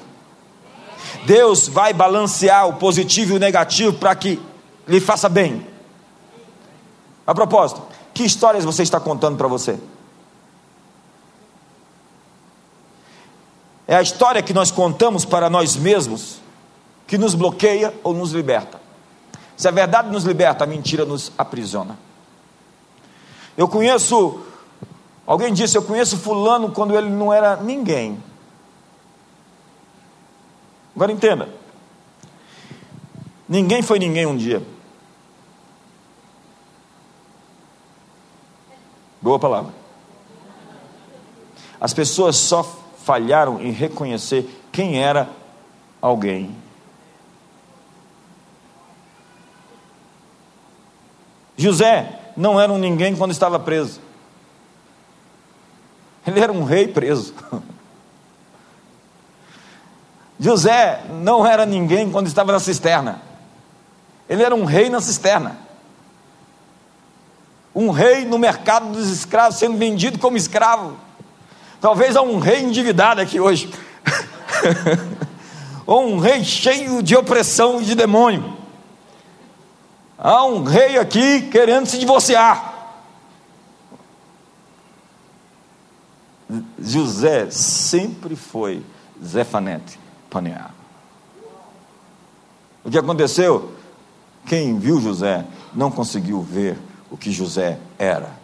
Deus 1.27 1.69
vai 1.69 1.93
balancear 1.93 2.67
o 2.67 2.77
positivo 2.77 3.35
e 3.35 3.37
o 3.37 3.39
negativo 3.39 3.93
para 3.93 4.15
que 4.15 4.41
lhe 4.87 4.99
faça 4.99 5.29
bem. 5.29 5.77
A 7.29 7.35
propósito, 7.35 7.83
que 8.15 8.25
histórias 8.25 8.65
você 8.65 8.83
está 8.83 8.99
contando 8.99 9.37
para 9.37 9.47
você? 9.47 9.79
É 13.87 13.95
a 13.97 14.01
história 14.01 14.43
que 14.43 14.55
nós 14.55 14.71
contamos 14.71 15.27
para 15.27 15.51
nós 15.51 15.77
mesmos 15.77 16.41
que 17.07 17.19
nos 17.19 17.35
bloqueia 17.35 17.95
ou 18.03 18.15
nos 18.15 18.33
liberta. 18.33 18.81
Se 19.59 19.69
a 19.69 19.71
verdade 19.71 20.09
nos 20.09 20.25
liberta, 20.25 20.65
a 20.65 20.67
mentira 20.67 21.05
nos 21.05 21.31
aprisiona. 21.37 21.99
Eu 23.59 23.69
conheço, 23.69 24.41
alguém 25.27 25.53
disse, 25.53 25.77
eu 25.77 25.83
conheço 25.83 26.17
Fulano 26.17 26.71
quando 26.71 26.97
ele 26.97 27.11
não 27.11 27.31
era 27.31 27.57
ninguém. 27.57 28.25
Agora 30.97 31.13
entenda: 31.13 31.51
ninguém 33.47 33.83
foi 33.83 33.99
ninguém 33.99 34.25
um 34.25 34.37
dia. 34.37 34.63
Boa 39.21 39.39
palavra. 39.39 39.73
As 41.81 41.93
pessoas 41.93 42.37
só 42.37 42.63
falharam 43.05 43.61
em 43.61 43.71
reconhecer 43.71 44.49
quem 44.73 45.03
era 45.03 45.29
alguém. 46.01 46.55
José 51.57 52.33
não 52.37 52.61
era 52.61 52.73
um 52.73 52.79
ninguém 52.79 53.17
quando 53.17 53.33
estava 53.33 53.59
preso. 53.59 54.01
Ele 56.27 56.39
era 56.39 56.53
um 56.53 56.63
rei 56.63 56.87
preso. 56.87 57.35
José 60.39 61.05
não 61.11 61.45
era 61.45 61.67
ninguém 61.67 62.11
quando 62.11 62.29
estava 62.29 62.53
na 62.53 62.61
cisterna. 62.61 63.21
Ele 64.29 64.43
era 64.43 64.55
um 64.55 64.65
rei 64.65 64.89
na 64.89 65.01
cisterna. 65.01 65.68
Um 67.75 67.91
rei 67.91 68.25
no 68.25 68.39
mercado 68.39 68.93
dos 68.93 69.09
escravos, 69.09 69.59
sendo 69.59 69.77
vendido 69.77 70.19
como 70.19 70.37
escravo. 70.37 70.97
Talvez 71.81 72.17
há 72.17 72.23
um 72.23 72.39
rei 72.39 72.63
endividado 72.63 73.21
aqui 73.21 73.39
hoje. 73.39 73.73
Ou 75.87 76.13
um 76.13 76.19
rei 76.19 76.45
cheio 76.45 77.03
de 77.03 77.17
opressão 77.17 77.81
e 77.81 77.85
de 77.85 77.95
demônio. 77.95 78.57
Há 80.19 80.45
um 80.45 80.65
rei 80.65 80.99
aqui 80.99 81.43
querendo 81.43 81.87
se 81.87 81.99
divorciar. 81.99 82.77
José 86.79 87.51
sempre 87.51 88.35
foi 88.35 88.83
Zefanete 89.25 89.99
Panear. 90.31 90.75
O 92.85 92.91
que 92.91 92.99
aconteceu? 92.99 93.73
Quem 94.47 94.79
viu 94.79 95.01
José 95.01 95.45
não 95.75 95.91
conseguiu 95.91 96.41
ver 96.41 96.79
o 97.11 97.17
que 97.17 97.33
José 97.33 97.79
era 97.99 98.39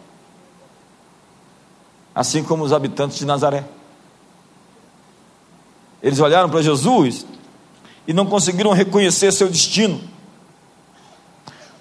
assim 2.15 2.41
como 2.41 2.63
os 2.63 2.71
habitantes 2.71 3.17
de 3.17 3.25
Nazaré. 3.25 3.65
Eles 6.01 6.19
olharam 6.19 6.49
para 6.49 6.61
Jesus 6.61 7.25
e 8.07 8.13
não 8.13 8.25
conseguiram 8.25 8.71
reconhecer 8.71 9.33
seu 9.33 9.49
destino. 9.49 10.01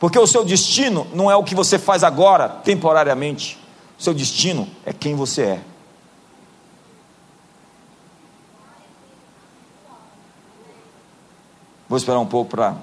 Porque 0.01 0.19
o 0.19 0.27
seu 0.27 0.45
destino 0.45 1.07
não 1.15 1.31
é 1.31 1.37
o 1.37 1.45
que 1.45 1.55
você 1.55 1.79
faz 1.79 2.03
agora, 2.03 2.49
temporariamente. 2.49 3.59
O 3.97 4.03
seu 4.03 4.13
destino 4.13 4.69
é 4.85 4.93
quem 4.93 5.15
você 5.15 5.43
é. 5.43 5.61
Vou 11.89 11.97
esperar 11.97 12.19
um 12.19 12.27
pouco 12.27 12.51
para. 12.51 12.77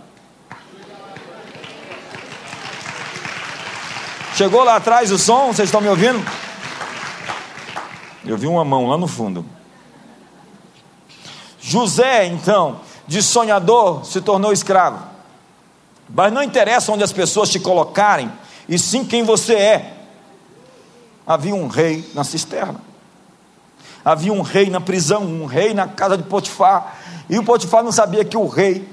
Chegou 4.42 4.64
lá 4.64 4.78
atrás 4.78 5.12
o 5.12 5.20
som, 5.20 5.54
vocês 5.54 5.68
estão 5.68 5.80
me 5.80 5.88
ouvindo? 5.88 6.20
Eu 8.26 8.36
vi 8.36 8.48
uma 8.48 8.66
mão 8.66 8.88
lá 8.88 8.98
no 8.98 9.08
fundo. 9.08 9.46
José, 11.60 12.26
então, 12.26 12.80
de 13.06 13.22
sonhador, 13.22 14.04
se 14.04 14.20
tornou 14.20 14.52
escravo. 14.52 14.98
Mas 16.10 16.34
não 16.34 16.42
interessa 16.42 16.92
onde 16.92 17.04
as 17.04 17.14
pessoas 17.14 17.52
te 17.52 17.60
colocarem, 17.60 18.32
e 18.68 18.80
sim 18.80 19.06
quem 19.06 19.24
você 19.24 19.54
é. 19.54 19.94
Havia 21.28 21.54
um 21.54 21.68
rei 21.68 22.10
na 22.16 22.24
cisterna. 22.24 22.82
Havia 24.04 24.34
um 24.34 24.42
rei 24.42 24.72
na 24.72 24.82
prisão, 24.82 25.22
um 25.22 25.46
rei 25.46 25.72
na 25.76 25.88
casa 25.88 26.18
de 26.18 26.24
Potifar. 26.24 26.98
E 27.30 27.38
o 27.38 27.44
Potifar 27.44 27.84
não 27.84 27.92
sabia 27.92 28.26
que 28.26 28.36
o 28.36 28.48
rei 28.48 28.90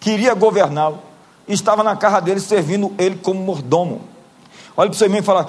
queria 0.00 0.34
governá-lo. 0.34 0.98
Estava 1.46 1.84
na 1.84 1.94
casa 1.94 2.20
dele 2.20 2.40
servindo 2.40 2.92
ele 2.98 3.14
como 3.14 3.38
mordomo. 3.40 4.09
Olha 4.76 4.88
para 4.88 4.94
o 4.94 4.98
seu 4.98 5.06
irmão 5.06 5.20
e 5.20 5.22
fala: 5.22 5.48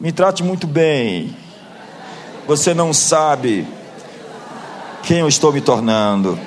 Me 0.00 0.12
trate 0.12 0.42
muito 0.42 0.66
bem. 0.66 1.36
Você 2.46 2.74
não 2.74 2.92
sabe 2.92 3.66
quem 5.02 5.18
eu 5.18 5.28
estou 5.28 5.52
me 5.52 5.60
tornando. 5.60 6.38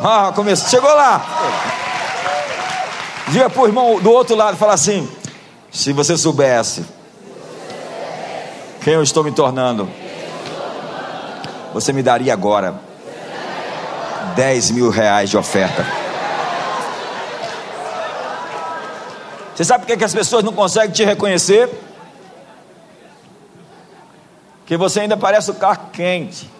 Ah, 0.00 0.32
começou. 0.34 0.68
Chegou 0.68 0.92
lá. 0.92 1.24
Diga 3.28 3.48
para 3.48 3.62
o 3.62 3.66
irmão 3.66 4.00
do 4.00 4.10
outro 4.10 4.34
lado, 4.34 4.56
fala 4.56 4.74
assim: 4.74 5.08
se 5.70 5.92
você 5.92 6.16
soubesse 6.18 6.84
quem 8.82 8.94
eu 8.94 9.02
estou 9.02 9.22
me 9.22 9.30
tornando, 9.30 9.88
você 11.72 11.92
me 11.92 12.02
daria 12.02 12.32
agora 12.32 12.91
10 14.34 14.70
mil 14.72 14.90
reais 14.90 15.30
de 15.30 15.36
oferta. 15.36 15.84
Você 19.54 19.64
sabe 19.64 19.84
por 19.84 19.96
que, 19.96 20.04
as 20.04 20.14
pessoas 20.14 20.42
não 20.42 20.52
conseguem 20.52 20.90
te 20.90 21.04
reconhecer? 21.04 21.68
Que 24.64 24.76
você 24.76 25.00
ainda 25.00 25.16
parece 25.16 25.50
o 25.50 25.54
carro 25.54 25.90
quente. 25.92 26.50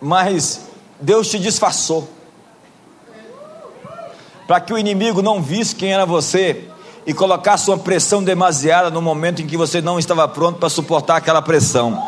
Mas 0.00 0.68
Deus 1.00 1.28
te 1.28 1.38
disfarçou. 1.38 2.08
Para 4.46 4.60
que 4.60 4.72
o 4.72 4.78
inimigo 4.78 5.20
não 5.20 5.42
visse 5.42 5.74
quem 5.74 5.92
era 5.92 6.06
você 6.06 6.68
e 7.04 7.12
colocasse 7.12 7.68
uma 7.68 7.78
pressão 7.78 8.22
demasiada 8.22 8.90
no 8.90 9.02
momento 9.02 9.42
em 9.42 9.46
que 9.46 9.56
você 9.56 9.80
não 9.80 9.98
estava 9.98 10.26
pronto 10.28 10.58
para 10.58 10.68
suportar 10.68 11.16
aquela 11.16 11.42
pressão. 11.42 12.07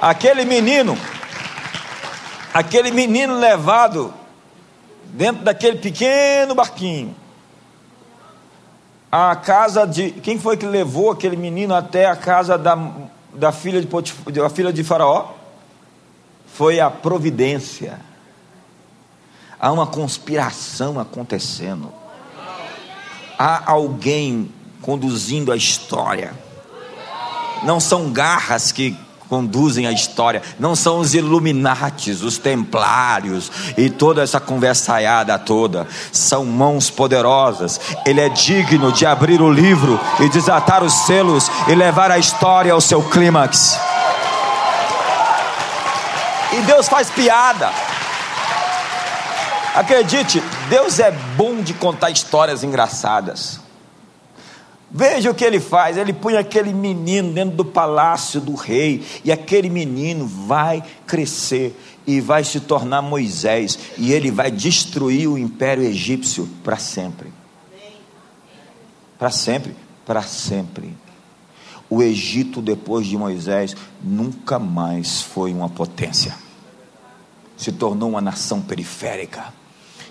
Aquele 0.00 0.44
menino, 0.44 0.96
aquele 2.54 2.90
menino 2.92 3.36
levado 3.36 4.14
dentro 5.06 5.42
daquele 5.42 5.78
pequeno 5.78 6.54
barquinho. 6.54 7.16
A 9.10 9.34
casa 9.34 9.86
de. 9.86 10.10
Quem 10.10 10.38
foi 10.38 10.56
que 10.56 10.66
levou 10.66 11.10
aquele 11.10 11.36
menino 11.36 11.74
até 11.74 12.06
a 12.06 12.14
casa 12.14 12.56
da, 12.56 12.78
da, 13.34 13.50
filha, 13.50 13.80
de 13.80 13.86
Potif, 13.86 14.16
filha 14.54 14.72
de 14.72 14.84
Faraó? 14.84 15.32
Foi 16.46 16.78
a 16.78 16.90
providência. 16.90 17.98
Há 19.58 19.72
uma 19.72 19.86
conspiração 19.86 21.00
acontecendo. 21.00 21.92
Há 23.36 23.72
alguém 23.72 24.52
conduzindo 24.80 25.50
a 25.50 25.56
história. 25.56 26.32
Não 27.64 27.80
são 27.80 28.12
garras 28.12 28.70
que 28.70 28.96
conduzem 29.28 29.86
a 29.86 29.92
história, 29.92 30.42
não 30.58 30.74
são 30.74 30.98
os 31.00 31.14
Illuminates, 31.14 32.22
os 32.22 32.38
Templários 32.38 33.50
e 33.76 33.90
toda 33.90 34.22
essa 34.22 34.40
conversaiada 34.40 35.38
toda, 35.38 35.86
são 36.12 36.44
mãos 36.44 36.90
poderosas. 36.90 37.80
Ele 38.06 38.20
é 38.20 38.28
digno 38.28 38.90
de 38.92 39.04
abrir 39.04 39.40
o 39.40 39.52
livro 39.52 40.00
e 40.20 40.28
desatar 40.28 40.82
os 40.82 40.92
selos 40.92 41.50
e 41.68 41.74
levar 41.74 42.10
a 42.10 42.18
história 42.18 42.72
ao 42.72 42.80
seu 42.80 43.02
clímax. 43.02 43.78
E 46.52 46.60
Deus 46.62 46.88
faz 46.88 47.10
piada. 47.10 47.70
Acredite, 49.74 50.42
Deus 50.68 50.98
é 50.98 51.10
bom 51.36 51.60
de 51.60 51.74
contar 51.74 52.10
histórias 52.10 52.64
engraçadas. 52.64 53.67
Veja 54.90 55.30
o 55.30 55.34
que 55.34 55.44
ele 55.44 55.60
faz: 55.60 55.96
ele 55.96 56.12
põe 56.12 56.36
aquele 56.36 56.72
menino 56.72 57.32
dentro 57.32 57.56
do 57.56 57.64
palácio 57.64 58.40
do 58.40 58.54
rei, 58.54 59.04
e 59.24 59.30
aquele 59.30 59.68
menino 59.68 60.26
vai 60.26 60.82
crescer 61.06 61.78
e 62.06 62.20
vai 62.20 62.42
se 62.42 62.60
tornar 62.60 63.02
Moisés, 63.02 63.78
e 63.98 64.12
ele 64.12 64.30
vai 64.30 64.50
destruir 64.50 65.28
o 65.28 65.36
império 65.36 65.84
egípcio 65.84 66.48
para 66.64 66.76
sempre. 66.76 67.32
Para 69.18 69.30
sempre, 69.30 69.76
para 70.06 70.22
sempre. 70.22 70.96
O 71.90 72.02
Egito, 72.02 72.60
depois 72.60 73.06
de 73.06 73.16
Moisés, 73.16 73.74
nunca 74.02 74.58
mais 74.58 75.22
foi 75.22 75.52
uma 75.52 75.68
potência, 75.68 76.34
se 77.56 77.72
tornou 77.72 78.10
uma 78.10 78.20
nação 78.20 78.60
periférica 78.60 79.52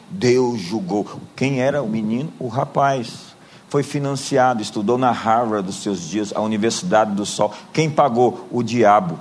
Deus 0.09 0.61
julgou. 0.61 1.05
Quem 1.36 1.61
era 1.61 1.82
o 1.82 1.88
menino? 1.88 2.32
O 2.39 2.47
rapaz. 2.47 3.26
Foi 3.70 3.84
financiado, 3.84 4.61
estudou 4.61 4.97
na 4.97 5.11
Harvard 5.11 5.65
dos 5.65 5.84
seus 5.84 5.99
dias, 6.01 6.32
a 6.34 6.39
Universidade 6.39 7.11
do 7.11 7.26
Sol. 7.26 7.53
Quem 7.74 7.89
pagou? 7.89 8.47
O 8.49 8.63
diabo. 8.63 9.20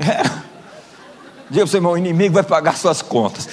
É. 0.00 0.24
Diga 1.48 1.66
para 1.66 1.66
seu 1.68 1.80
o 1.84 1.96
inimigo 1.96 2.34
vai 2.34 2.42
pagar 2.42 2.76
suas 2.76 3.00
contas. 3.00 3.48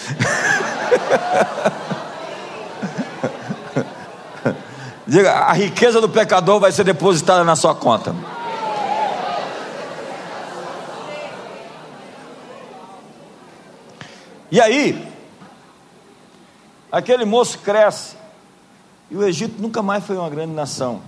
Diga, 5.05 5.34
a 5.34 5.53
riqueza 5.53 6.01
do 6.01 6.09
pecador 6.09 6.59
vai 6.59 6.72
ser 6.72 6.84
depositada 6.84 7.43
na 7.43 7.55
sua 7.55 7.76
conta. 7.76 8.16
E 14.52 14.60
aí, 14.60 15.10
aquele 16.91 17.24
moço 17.24 17.58
cresce, 17.60 18.18
e 19.10 19.16
o 19.16 19.24
Egito 19.24 19.62
nunca 19.62 19.82
mais 19.82 20.04
foi 20.04 20.18
uma 20.18 20.30
grande 20.30 20.54
nação. 20.54 21.02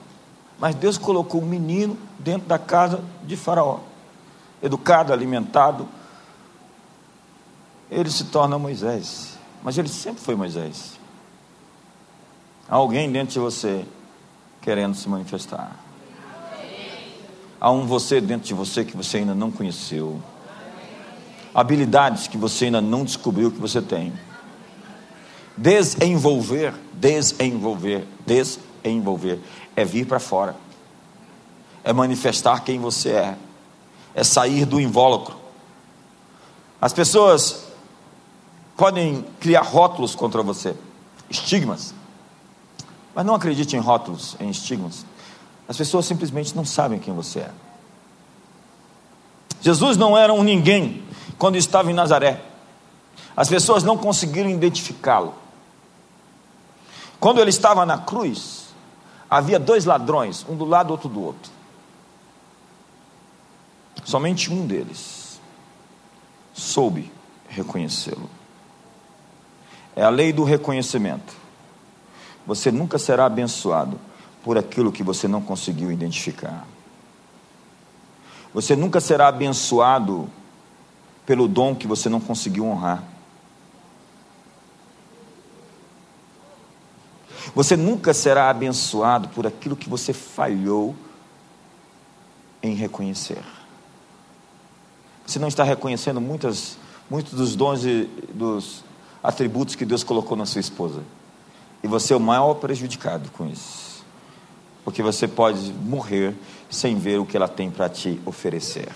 Mas 0.58 0.76
Deus 0.76 0.98
colocou 0.98 1.41
um 1.41 1.46
menino 1.46 1.98
dentro 2.18 2.48
da 2.48 2.58
casa 2.58 3.04
de 3.24 3.36
Faraó, 3.36 3.80
educado, 4.62 5.12
alimentado. 5.12 5.89
Ele 7.91 8.10
se 8.10 8.26
torna 8.26 8.58
Moisés, 8.58 9.38
mas 9.62 9.78
ele 9.78 9.89
sempre 9.89 10.22
foi 10.22 10.36
Moisés. 10.36 10.98
Há 12.70 12.76
alguém 12.76 13.12
dentro 13.12 13.34
de 13.34 13.39
você 13.39 13.86
querendo 14.62 14.96
se 14.96 15.10
manifestar. 15.10 15.76
Há 17.60 17.72
um 17.72 17.86
você 17.86 18.22
dentro 18.22 18.48
de 18.48 18.54
você 18.54 18.86
que 18.86 18.96
você 18.96 19.18
ainda 19.18 19.36
não 19.36 19.52
conheceu. 19.52 20.22
Habilidades 21.54 22.28
que 22.28 22.38
você 22.38 22.66
ainda 22.66 22.82
não 22.82 23.04
descobriu 23.04 23.51
que 23.51 23.60
você 23.60 23.82
tem. 23.82 24.12
Desenvolver, 25.56 26.74
desenvolver, 26.93 28.08
desenvolver 28.26 29.39
é 29.76 29.86
vir 29.86 30.08
para 30.08 30.20
fora. 30.20 30.56
É 31.84 31.93
manifestar 31.93 32.64
quem 32.64 32.80
você 32.80 33.10
é. 33.12 33.38
É 34.16 34.24
sair 34.24 34.66
do 34.66 34.80
invólucro. 34.80 35.36
As 36.82 36.91
pessoas 36.91 37.66
podem 38.76 39.26
criar 39.39 39.62
rótulos 39.62 40.16
contra 40.16 40.41
você, 40.41 40.76
estigmas. 41.30 41.93
Mas 43.14 43.26
não 43.26 43.36
acredite 43.36 43.76
em 43.76 43.80
rótulos, 43.80 44.36
em 44.39 44.49
estigmas. 44.49 45.06
As 45.68 45.78
pessoas 45.78 46.06
simplesmente 46.06 46.56
não 46.56 46.66
sabem 46.66 46.99
quem 46.99 47.14
você 47.14 47.39
é. 47.39 47.51
Jesus 49.62 49.95
não 49.95 50.18
era 50.18 50.34
um 50.34 50.43
ninguém 50.43 51.04
quando 51.38 51.55
estava 51.55 51.91
em 51.91 51.93
Nazaré. 51.93 52.41
As 53.36 53.49
pessoas 53.49 53.84
não 53.84 53.97
conseguiram 53.97 54.49
identificá-lo. 54.49 55.34
Quando 57.19 57.39
ele 57.39 57.49
estava 57.49 57.86
na 57.86 57.97
cruz, 57.97 58.67
havia 59.30 59.59
dois 59.59 59.86
ladrões, 59.86 60.45
um 60.47 60.55
do 60.55 60.65
lado, 60.65 60.91
outro 60.91 61.09
do 61.09 61.21
outro. 61.21 61.51
Somente 64.03 64.51
um 64.51 64.67
deles 64.67 65.39
soube 66.53 67.11
reconhecê-lo. 67.47 68.30
É 69.95 70.03
a 70.03 70.09
lei 70.09 70.34
do 70.34 70.43
reconhecimento. 70.43 71.34
Você 72.45 72.71
nunca 72.71 72.99
será 72.99 73.26
abençoado 73.26 73.99
por 74.43 74.57
aquilo 74.57 74.91
que 74.91 75.03
você 75.03 75.28
não 75.28 75.41
conseguiu 75.41 75.91
identificar. 75.91 76.67
Você 78.53 78.76
nunca 78.76 78.99
será 78.99 79.30
abençoado 79.30 80.30
pelo 81.26 81.47
dom 81.47 81.76
que 81.76 81.88
você 81.88 82.09
não 82.09 82.19
conseguiu 82.19 82.65
honrar. 82.65 83.03
Você 87.55 87.78
nunca 87.78 88.13
será 88.13 88.49
abençoado 88.49 89.30
por 89.30 89.45
aquilo 89.45 89.76
que 89.76 89.89
você 89.89 90.11
falhou 90.11 90.95
em 92.61 92.74
reconhecer. 92.74 93.43
Você 95.26 95.39
não 95.39 95.47
está 95.47 95.63
reconhecendo 95.63 96.19
muitas, 96.19 96.78
muitos 97.09 97.34
dos 97.34 97.55
dons 97.55 97.86
e 97.86 98.09
dos 98.34 98.84
atributos 99.21 99.76
que 99.76 99.86
Deus 99.86 100.03
colocou 100.03 100.36
na 100.36 100.45
sua 100.45 100.61
esposa. 100.61 101.01
E 101.84 101.88
você 101.88 102.13
é 102.13 102.15
o 102.17 102.19
maior 102.19 102.55
prejudicado 102.55 103.30
com 103.32 103.47
isso. 103.47 104.03
Porque 104.84 105.03
você 105.03 105.28
pode 105.28 105.71
morrer 105.74 106.36
sem 106.69 106.97
ver 106.97 107.19
o 107.19 107.26
que 107.26 107.38
ela 107.38 107.47
tem 107.47 107.69
para 107.69 107.88
te 107.88 108.19
oferecer. 108.26 108.89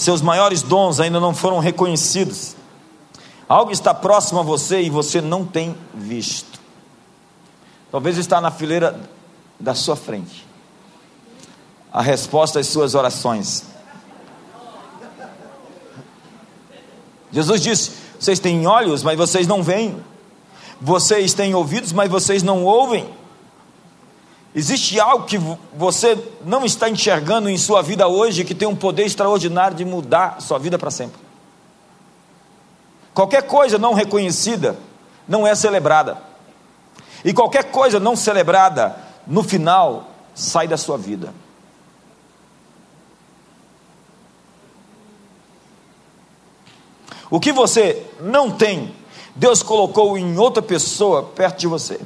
Seus 0.00 0.22
maiores 0.22 0.62
dons 0.62 0.98
ainda 0.98 1.20
não 1.20 1.34
foram 1.34 1.58
reconhecidos. 1.58 2.56
Algo 3.46 3.70
está 3.70 3.92
próximo 3.92 4.40
a 4.40 4.42
você 4.42 4.80
e 4.80 4.88
você 4.88 5.20
não 5.20 5.44
tem 5.44 5.76
visto. 5.92 6.58
Talvez 7.92 8.16
está 8.16 8.40
na 8.40 8.50
fileira 8.50 8.98
da 9.60 9.74
sua 9.74 9.94
frente 9.94 10.48
a 11.92 12.00
resposta 12.00 12.58
às 12.60 12.66
suas 12.68 12.94
orações. 12.94 13.66
Jesus 17.30 17.60
disse: 17.60 17.92
Vocês 18.18 18.38
têm 18.38 18.66
olhos, 18.66 19.02
mas 19.02 19.18
vocês 19.18 19.46
não 19.46 19.62
veem. 19.62 20.02
Vocês 20.80 21.34
têm 21.34 21.54
ouvidos, 21.54 21.92
mas 21.92 22.10
vocês 22.10 22.42
não 22.42 22.64
ouvem. 22.64 23.06
Existe 24.54 24.98
algo 24.98 25.26
que 25.26 25.38
você 25.72 26.18
não 26.44 26.64
está 26.64 26.88
enxergando 26.88 27.48
em 27.48 27.56
sua 27.56 27.82
vida 27.82 28.08
hoje 28.08 28.44
que 28.44 28.54
tem 28.54 28.66
um 28.66 28.74
poder 28.74 29.04
extraordinário 29.04 29.76
de 29.76 29.84
mudar 29.84 30.40
sua 30.40 30.58
vida 30.58 30.76
para 30.78 30.90
sempre. 30.90 31.20
Qualquer 33.14 33.42
coisa 33.42 33.78
não 33.78 33.94
reconhecida 33.94 34.76
não 35.28 35.46
é 35.46 35.54
celebrada. 35.54 36.20
E 37.24 37.32
qualquer 37.32 37.64
coisa 37.70 38.00
não 38.00 38.16
celebrada 38.16 38.96
no 39.26 39.42
final, 39.42 40.10
sai 40.34 40.66
da 40.66 40.76
sua 40.76 40.98
vida. 40.98 41.32
O 47.30 47.38
que 47.38 47.52
você 47.52 48.04
não 48.20 48.50
tem, 48.50 48.92
Deus 49.36 49.62
colocou 49.62 50.18
em 50.18 50.36
outra 50.36 50.60
pessoa 50.60 51.22
perto 51.22 51.60
de 51.60 51.66
você. 51.68 52.00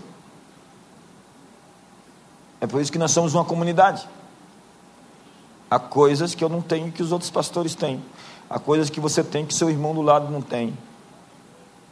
É 2.65 2.67
por 2.67 2.81
isso 2.81 2.91
que 2.91 2.97
nós 2.97 3.11
somos 3.11 3.35
uma 3.35 3.45
comunidade. 3.45 4.09
Há 5.71 5.79
coisas 5.79 6.35
que 6.35 6.43
eu 6.43 6.49
não 6.49 6.63
tenho 6.63 6.91
que 6.91 7.03
os 7.03 7.13
outros 7.13 7.31
pastores 7.31 7.75
têm. 7.75 8.03
Há 8.49 8.59
coisas 8.59 8.89
que 8.89 8.99
você 8.99 9.23
tem 9.23 9.45
que 9.45 9.53
seu 9.53 9.69
irmão 9.69 9.95
do 9.95 10.01
lado 10.01 10.33
não 10.33 10.41
tem. 10.41 10.73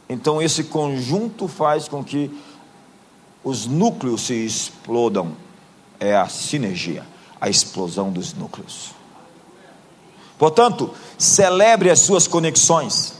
Então 0.09 0.41
esse 0.41 0.63
conjunto 0.63 1.47
faz 1.47 1.87
com 1.87 2.03
que 2.03 2.35
os 3.43 3.67
núcleos 3.67 4.21
se 4.21 4.33
explodam. 4.33 5.33
É 5.99 6.15
a 6.15 6.27
sinergia, 6.27 7.05
a 7.39 7.47
explosão 7.49 8.11
dos 8.11 8.33
núcleos. 8.33 8.95
Portanto, 10.39 10.89
celebre 11.19 11.91
as 11.91 11.99
suas 11.99 12.27
conexões. 12.27 13.13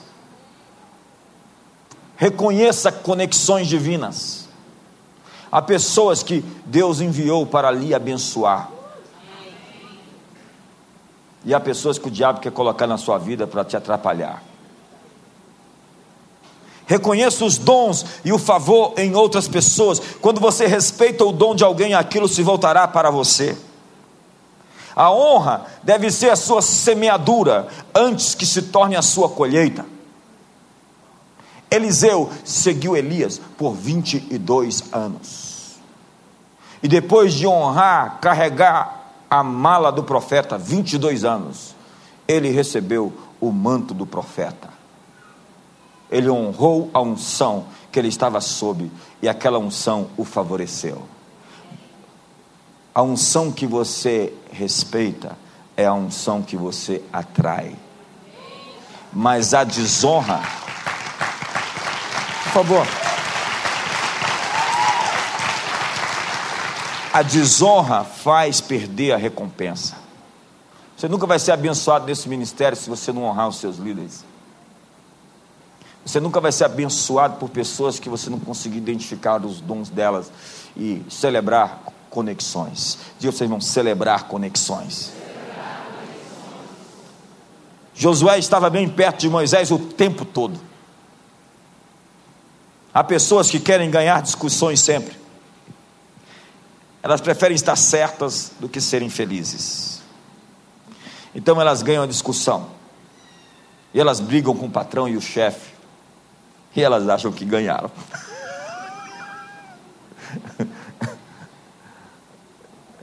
Reconheça 2.18 2.91
conexões 2.91 3.68
divinas. 3.68 4.43
Há 5.54 5.62
pessoas 5.62 6.24
que 6.24 6.43
Deus 6.66 6.99
enviou 6.99 7.45
para 7.45 7.70
lhe 7.70 7.93
abençoar. 7.93 8.72
E 11.45 11.54
há 11.54 11.60
pessoas 11.60 11.99
que 11.99 12.08
o 12.08 12.12
diabo 12.12 12.39
quer 12.39 12.51
colocar 12.51 12.88
na 12.88 12.97
sua 12.97 13.20
vida 13.20 13.45
para 13.45 13.64
te 13.64 13.78
atrapalhar. 13.78 14.41
Reconheça 16.88 17.45
os 17.45 17.60
dons 17.60 18.04
e 18.26 18.34
o 18.34 18.39
favor 18.39 18.95
em 18.97 19.14
outras 19.14 19.47
pessoas. 19.47 20.01
Quando 20.20 20.41
você 20.41 20.66
respeita 20.66 21.24
o 21.24 21.32
dom 21.32 21.54
de 21.54 21.64
alguém, 21.64 21.93
aquilo 21.93 22.28
se 22.28 22.41
voltará 22.41 22.88
para 22.88 23.12
você. 23.12 23.56
A 24.95 25.12
honra 25.12 25.68
deve 25.84 26.10
ser 26.10 26.32
a 26.32 26.36
sua 26.36 26.64
semeadura 26.64 27.68
antes 27.93 28.34
que 28.34 28.47
se 28.47 28.64
torne 28.64 28.95
a 28.95 29.04
sua 29.04 29.30
colheita. 29.30 29.86
Eliseu 31.70 32.32
seguiu 32.43 32.97
Elias 32.97 33.39
por 33.56 33.76
22 33.76 34.86
anos. 34.91 35.43
E 36.84 36.88
depois 36.89 37.34
de 37.34 37.47
honrar, 37.47 38.19
carregar 38.19 39.03
a 39.29 39.41
mala 39.41 39.89
do 39.89 40.03
profeta, 40.03 40.57
22 40.57 41.23
anos, 41.23 41.73
ele 42.27 42.49
recebeu 42.49 43.13
o 43.39 43.51
manto 43.53 43.93
do 43.93 44.05
profeta. 44.05 44.69
Ele 46.11 46.29
honrou 46.29 46.91
a 46.93 47.01
unção 47.01 47.65
que 47.89 47.97
ele 47.97 48.09
estava 48.09 48.41
sob, 48.41 48.91
e 49.21 49.29
aquela 49.29 49.57
unção 49.57 50.09
o 50.17 50.25
favoreceu. 50.25 51.01
A 52.93 53.01
unção 53.01 53.49
que 53.49 53.65
você 53.65 54.34
respeita 54.51 55.38
é 55.77 55.86
a 55.86 55.93
unção 55.93 56.43
que 56.43 56.57
você 56.57 57.01
atrai. 57.13 57.75
Mas 59.11 59.53
a 59.53 59.63
desonra, 59.63 60.41
por 62.43 62.51
favor. 62.51 63.03
A 67.14 67.22
desonra 67.22 68.03
faz 68.03 68.59
perder 68.59 69.11
a 69.11 69.18
recompensa. 69.18 69.95
Você 70.97 71.07
nunca 71.07 71.28
vai 71.28 71.38
ser 71.38 71.51
abençoado 71.51 72.07
nesse 72.07 72.28
ministério 72.28 72.76
se 72.76 72.89
você 72.89 73.14
não 73.14 73.26
honrar 73.26 73.47
os 73.49 73.57
seus 73.57 73.78
líderes. 73.78 74.26
Você 76.03 76.20
nunca 76.20 76.41
vai 76.41 76.51
ser 76.51 76.66
abençoado 76.66 77.38
por 77.38 77.49
pessoas 77.49 77.99
que 77.99 78.09
você 78.09 78.32
não 78.32 78.39
conseguir 78.39 78.78
identificar 78.78 79.45
os 79.45 79.61
dons 79.61 79.89
delas 79.89 80.32
e 80.76 81.03
celebrar 81.07 81.84
conexões. 82.09 82.97
Diga 83.20 83.32
vocês 83.32 83.49
vão 83.49 83.61
celebrar 83.61 84.24
conexões. 84.24 85.14
Josué 87.93 88.39
estava 88.39 88.72
bem 88.72 88.89
perto 88.89 89.20
de 89.20 89.30
Moisés 89.30 89.70
o 89.70 89.78
tempo 89.78 90.26
todo. 90.26 90.59
Há 92.91 93.03
pessoas 93.03 93.51
que 93.51 93.59
querem 93.59 93.91
ganhar 93.91 94.20
discussões 94.22 94.80
sempre. 94.80 95.22
Elas 97.04 97.20
preferem 97.20 97.54
estar 97.54 97.76
certas 97.76 98.54
do 98.62 98.70
que 98.70 98.80
serem 98.80 99.10
felizes. 99.10 100.01
Então 101.36 101.60
elas 101.60 101.84
ganham 101.84 102.04
a 102.04 102.08
discussão. 102.08 102.70
E 103.93 103.99
elas 103.99 104.22
brigam 104.22 104.56
com 104.56 104.68
o 104.68 104.72
patrão 104.72 105.10
e 105.10 105.18
o 105.18 105.22
chefe. 105.22 105.74
E 106.74 106.82
elas 106.82 107.08
acham 107.10 107.30
que 107.32 107.43
ganharam. 107.43 107.91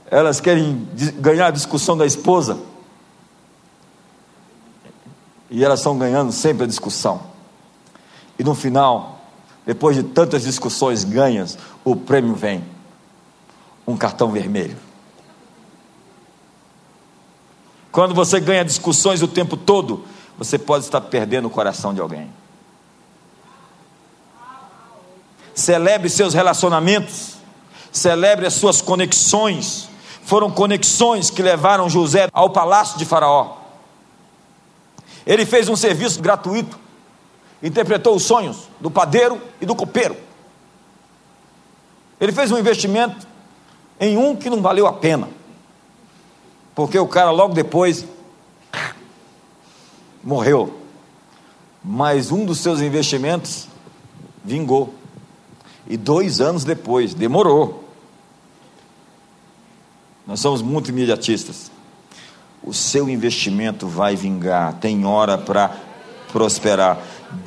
elas 0.09 0.41
querem 0.41 0.89
ganhar 1.19 1.47
a 1.47 1.51
discussão 1.51 1.95
da 1.95 2.05
esposa. 2.05 2.59
E 5.49 5.63
elas 5.63 5.79
estão 5.79 5.95
ganhando 5.97 6.31
sempre 6.31 6.63
a 6.63 6.67
discussão. 6.67 7.21
E 8.39 8.43
no 8.43 8.55
final, 8.55 9.21
depois 9.63 9.95
de 9.95 10.01
tantas 10.01 10.41
discussões 10.41 11.03
ganhas, 11.03 11.55
o 11.83 11.95
prêmio 11.95 12.33
vem: 12.33 12.63
um 13.87 13.97
cartão 13.97 14.31
vermelho. 14.31 14.77
Quando 17.91 18.15
você 18.15 18.39
ganha 18.39 18.63
discussões 18.63 19.21
o 19.21 19.27
tempo 19.27 19.57
todo, 19.57 20.05
você 20.37 20.57
pode 20.57 20.85
estar 20.85 21.01
perdendo 21.01 21.47
o 21.47 21.51
coração 21.51 21.93
de 21.93 21.99
alguém. 21.99 22.31
Celebre 25.53 26.09
seus 26.09 26.33
relacionamentos, 26.33 27.35
celebre 27.91 28.47
as 28.47 28.53
suas 28.53 28.81
conexões 28.81 29.89
foram 30.31 30.49
conexões 30.49 31.29
que 31.29 31.41
levaram 31.41 31.89
José 31.89 32.29
ao 32.31 32.49
palácio 32.49 32.97
de 32.97 33.05
Faraó. 33.05 33.57
Ele 35.25 35.45
fez 35.45 35.67
um 35.67 35.75
serviço 35.75 36.21
gratuito, 36.21 36.79
interpretou 37.61 38.15
os 38.15 38.23
sonhos 38.23 38.69
do 38.79 38.89
padeiro 38.89 39.41
e 39.59 39.65
do 39.65 39.75
copeiro. 39.75 40.15
Ele 42.19 42.31
fez 42.31 42.51
um 42.51 42.57
investimento 42.57 43.27
em 44.01 44.17
um 44.17 44.35
que 44.35 44.49
não 44.49 44.63
valeu 44.63 44.87
a 44.87 44.93
pena, 44.93 45.29
porque 46.73 46.97
o 46.97 47.07
cara 47.07 47.29
logo 47.29 47.53
depois 47.53 48.03
morreu. 50.23 50.79
Mas 51.83 52.31
um 52.31 52.43
dos 52.43 52.59
seus 52.59 52.81
investimentos 52.81 53.67
vingou. 54.43 54.93
E 55.87 55.97
dois 55.97 56.41
anos 56.41 56.63
depois, 56.63 57.13
demorou, 57.13 57.83
nós 60.25 60.39
somos 60.39 60.61
muito 60.61 60.89
imediatistas. 60.89 61.71
O 62.63 62.73
seu 62.73 63.09
investimento 63.09 63.87
vai 63.87 64.15
vingar, 64.15 64.73
tem 64.75 65.05
hora 65.05 65.37
para 65.37 65.75
prosperar. 66.31 66.99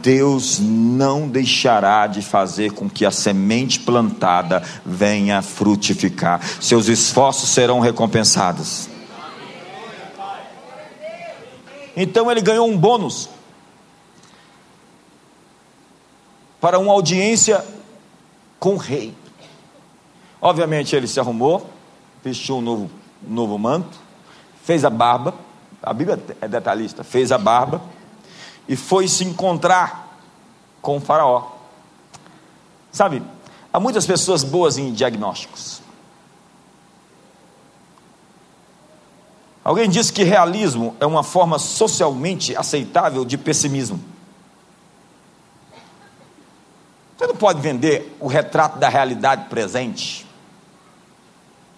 Deus 0.02 0.58
não 0.60 1.28
deixará 1.28 2.06
de 2.06 2.22
fazer 2.22 2.72
com 2.72 2.88
que 2.88 3.04
a 3.04 3.10
semente 3.10 3.80
plantada 3.80 4.62
venha 4.84 5.42
frutificar. 5.42 6.40
Seus 6.60 6.88
esforços 6.88 7.48
serão 7.50 7.80
recompensados. 7.80 8.88
Então 11.96 12.30
ele 12.30 12.40
ganhou 12.40 12.68
um 12.68 12.76
bônus 12.76 13.28
para 16.60 16.78
uma 16.78 16.92
audiência 16.92 17.64
com 18.58 18.74
o 18.74 18.78
rei. 18.78 19.14
Obviamente 20.40 20.96
ele 20.96 21.06
se 21.06 21.20
arrumou, 21.20 21.70
vestiu 22.22 22.56
um 22.56 22.60
novo, 22.60 22.90
um 23.26 23.32
novo 23.32 23.58
manto, 23.58 23.98
fez 24.62 24.84
a 24.84 24.90
barba, 24.90 25.34
a 25.82 25.92
Bíblia 25.92 26.18
é 26.40 26.48
detalhista, 26.48 27.04
fez 27.04 27.30
a 27.30 27.38
barba 27.38 27.80
e 28.68 28.76
foi 28.76 29.08
se 29.08 29.24
encontrar 29.24 30.18
com 30.80 30.96
o 30.96 31.00
Faraó. 31.00 31.52
Sabe, 32.92 33.22
há 33.72 33.80
muitas 33.80 34.06
pessoas 34.06 34.44
boas 34.44 34.78
em 34.78 34.92
diagnósticos. 34.92 35.82
Alguém 39.64 39.88
disse 39.88 40.12
que 40.12 40.22
realismo 40.22 40.94
é 41.00 41.06
uma 41.06 41.22
forma 41.22 41.58
socialmente 41.58 42.54
aceitável 42.54 43.24
de 43.24 43.38
pessimismo. 43.38 43.98
Você 47.16 47.26
não 47.26 47.36
pode 47.36 47.62
vender 47.62 48.14
o 48.20 48.26
retrato 48.26 48.78
da 48.78 48.90
realidade 48.90 49.48
presente. 49.48 50.23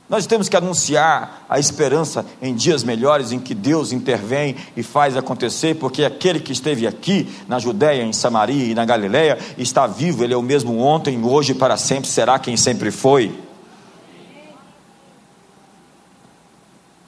Nós 0.08 0.24
temos 0.24 0.48
que 0.48 0.56
anunciar 0.56 1.44
a 1.48 1.58
esperança 1.58 2.24
em 2.40 2.54
dias 2.54 2.84
melhores 2.84 3.32
em 3.32 3.40
que 3.40 3.54
Deus 3.54 3.90
intervém 3.90 4.54
e 4.76 4.82
faz 4.82 5.16
acontecer, 5.16 5.74
porque 5.74 6.04
aquele 6.04 6.38
que 6.38 6.52
esteve 6.52 6.86
aqui 6.86 7.28
na 7.48 7.58
Judéia, 7.58 8.04
em 8.04 8.12
Samaria 8.12 8.66
e 8.66 8.74
na 8.74 8.84
Galiléia 8.84 9.36
está 9.58 9.86
vivo, 9.86 10.22
ele 10.22 10.32
é 10.32 10.36
o 10.36 10.42
mesmo 10.42 10.78
ontem, 10.78 11.24
hoje 11.24 11.52
e 11.52 11.54
para 11.56 11.76
sempre 11.76 12.08
será 12.08 12.38
quem 12.38 12.56
sempre 12.56 12.92
foi. 12.92 13.36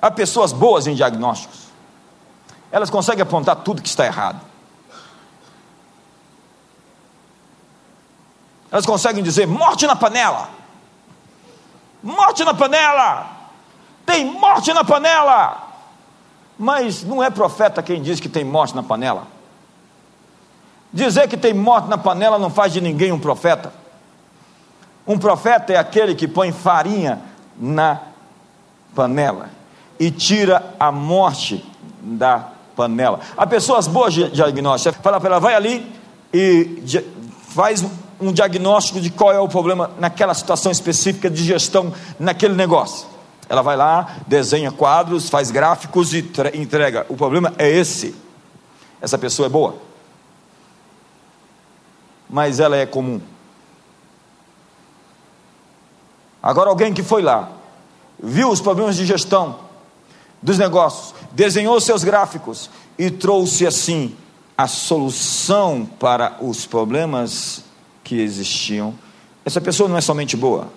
Há 0.02 0.10
pessoas 0.10 0.52
boas 0.52 0.88
em 0.88 0.94
diagnósticos. 0.94 1.68
Elas 2.70 2.90
conseguem 2.90 3.22
apontar 3.22 3.56
tudo 3.56 3.80
que 3.80 3.88
está 3.88 4.06
errado. 4.06 4.40
Elas 8.70 8.84
conseguem 8.84 9.22
dizer 9.22 9.46
morte 9.46 9.86
na 9.86 9.96
panela. 9.96 10.50
Morte 12.02 12.44
na 12.44 12.54
panela! 12.54 13.26
Tem 14.06 14.24
morte 14.24 14.72
na 14.72 14.84
panela! 14.84 15.68
Mas 16.58 17.04
não 17.04 17.22
é 17.22 17.30
profeta 17.30 17.82
quem 17.82 18.02
diz 18.02 18.18
que 18.20 18.28
tem 18.28 18.44
morte 18.44 18.74
na 18.74 18.82
panela. 18.82 19.26
Dizer 20.92 21.28
que 21.28 21.36
tem 21.36 21.52
morte 21.52 21.88
na 21.88 21.98
panela 21.98 22.38
não 22.38 22.50
faz 22.50 22.72
de 22.72 22.80
ninguém 22.80 23.12
um 23.12 23.18
profeta. 23.18 23.72
Um 25.06 25.18
profeta 25.18 25.72
é 25.72 25.76
aquele 25.76 26.14
que 26.14 26.26
põe 26.26 26.52
farinha 26.52 27.20
na 27.58 28.00
panela 28.94 29.50
e 29.98 30.10
tira 30.10 30.74
a 30.78 30.90
morte 30.90 31.64
da 32.00 32.48
panela. 32.76 33.20
Há 33.36 33.46
pessoas 33.46 33.86
boas 33.86 34.14
de 34.14 34.30
diagnóstico. 34.30 35.02
Fala 35.02 35.20
para 35.20 35.30
ela, 35.30 35.40
vai 35.40 35.54
ali 35.54 35.92
e 36.32 36.82
faz 37.48 37.84
um 38.20 38.32
diagnóstico 38.32 39.00
de 39.00 39.10
qual 39.10 39.32
é 39.32 39.38
o 39.38 39.48
problema 39.48 39.90
naquela 39.98 40.34
situação 40.34 40.72
específica 40.72 41.30
de 41.30 41.44
gestão 41.44 41.92
naquele 42.18 42.54
negócio. 42.54 43.06
Ela 43.48 43.62
vai 43.62 43.76
lá, 43.76 44.16
desenha 44.26 44.70
quadros, 44.70 45.30
faz 45.30 45.50
gráficos 45.50 46.12
e 46.12 46.18
entrega. 46.54 47.06
O 47.08 47.16
problema 47.16 47.54
é 47.56 47.68
esse. 47.70 48.14
Essa 49.00 49.16
pessoa 49.16 49.46
é 49.46 49.48
boa. 49.48 49.76
Mas 52.28 52.60
ela 52.60 52.76
é 52.76 52.84
comum. 52.84 53.20
Agora, 56.42 56.68
alguém 56.68 56.92
que 56.92 57.02
foi 57.02 57.22
lá, 57.22 57.50
viu 58.22 58.50
os 58.50 58.60
problemas 58.60 58.96
de 58.96 59.06
gestão 59.06 59.60
dos 60.42 60.58
negócios, 60.58 61.14
desenhou 61.32 61.80
seus 61.80 62.04
gráficos 62.04 62.70
e 62.98 63.10
trouxe 63.10 63.66
assim 63.66 64.14
a 64.56 64.66
solução 64.66 65.88
para 65.98 66.36
os 66.40 66.66
problemas 66.66 67.64
que 68.08 68.18
existiam, 68.18 68.94
essa 69.44 69.60
pessoa 69.60 69.86
não 69.86 69.98
é 69.98 70.00
somente 70.00 70.34
boa, 70.34 70.72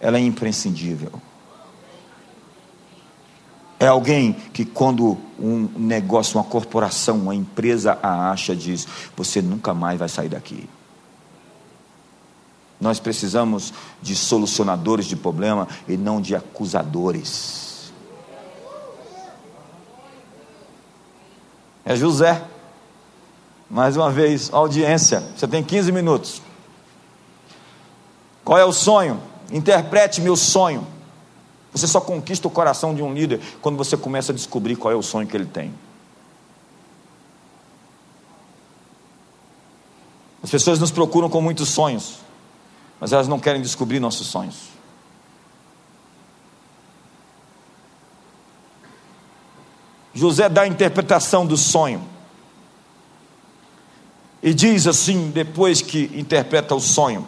ela 0.00 0.18
é 0.18 0.20
imprescindível. 0.20 1.12
É 3.78 3.86
alguém 3.86 4.32
que, 4.52 4.64
quando 4.64 5.16
um 5.38 5.68
negócio, 5.76 6.36
uma 6.36 6.44
corporação, 6.44 7.18
uma 7.18 7.34
empresa 7.34 7.96
a 8.02 8.30
acha, 8.32 8.56
diz: 8.56 8.88
Você 9.16 9.40
nunca 9.40 9.72
mais 9.72 9.98
vai 9.98 10.08
sair 10.08 10.28
daqui. 10.28 10.68
Nós 12.80 12.98
precisamos 12.98 13.72
de 14.02 14.16
solucionadores 14.16 15.06
de 15.06 15.14
problema 15.14 15.68
e 15.86 15.96
não 15.96 16.20
de 16.20 16.34
acusadores. 16.34 17.92
É 21.84 21.94
José. 21.94 22.42
Mais 23.68 23.96
uma 23.96 24.10
vez, 24.10 24.52
audiência. 24.52 25.22
Você 25.36 25.46
tem 25.48 25.62
15 25.62 25.92
minutos. 25.92 26.42
Qual 28.44 28.58
é 28.58 28.64
o 28.64 28.72
sonho? 28.72 29.20
Interprete 29.50 30.20
meu 30.20 30.36
sonho. 30.36 30.86
Você 31.72 31.86
só 31.86 32.00
conquista 32.00 32.48
o 32.48 32.50
coração 32.50 32.94
de 32.94 33.02
um 33.02 33.12
líder 33.12 33.40
quando 33.60 33.76
você 33.76 33.96
começa 33.96 34.32
a 34.32 34.34
descobrir 34.34 34.76
qual 34.76 34.92
é 34.92 34.96
o 34.96 35.02
sonho 35.02 35.26
que 35.26 35.36
ele 35.36 35.46
tem. 35.46 35.74
As 40.42 40.50
pessoas 40.50 40.78
nos 40.78 40.90
procuram 40.90 41.28
com 41.28 41.40
muitos 41.40 41.68
sonhos 41.68 42.26
mas 43.00 43.12
elas 43.12 43.28
não 43.28 43.38
querem 43.38 43.60
descobrir 43.60 44.00
nossos 44.00 44.26
sonhos. 44.26 44.56
José 50.14 50.48
dá 50.48 50.62
a 50.62 50.66
interpretação 50.66 51.44
do 51.44 51.58
sonho. 51.58 52.02
E 54.42 54.52
diz 54.52 54.86
assim, 54.86 55.30
depois 55.30 55.80
que 55.80 56.10
interpreta 56.14 56.74
o 56.74 56.80
sonho: 56.80 57.26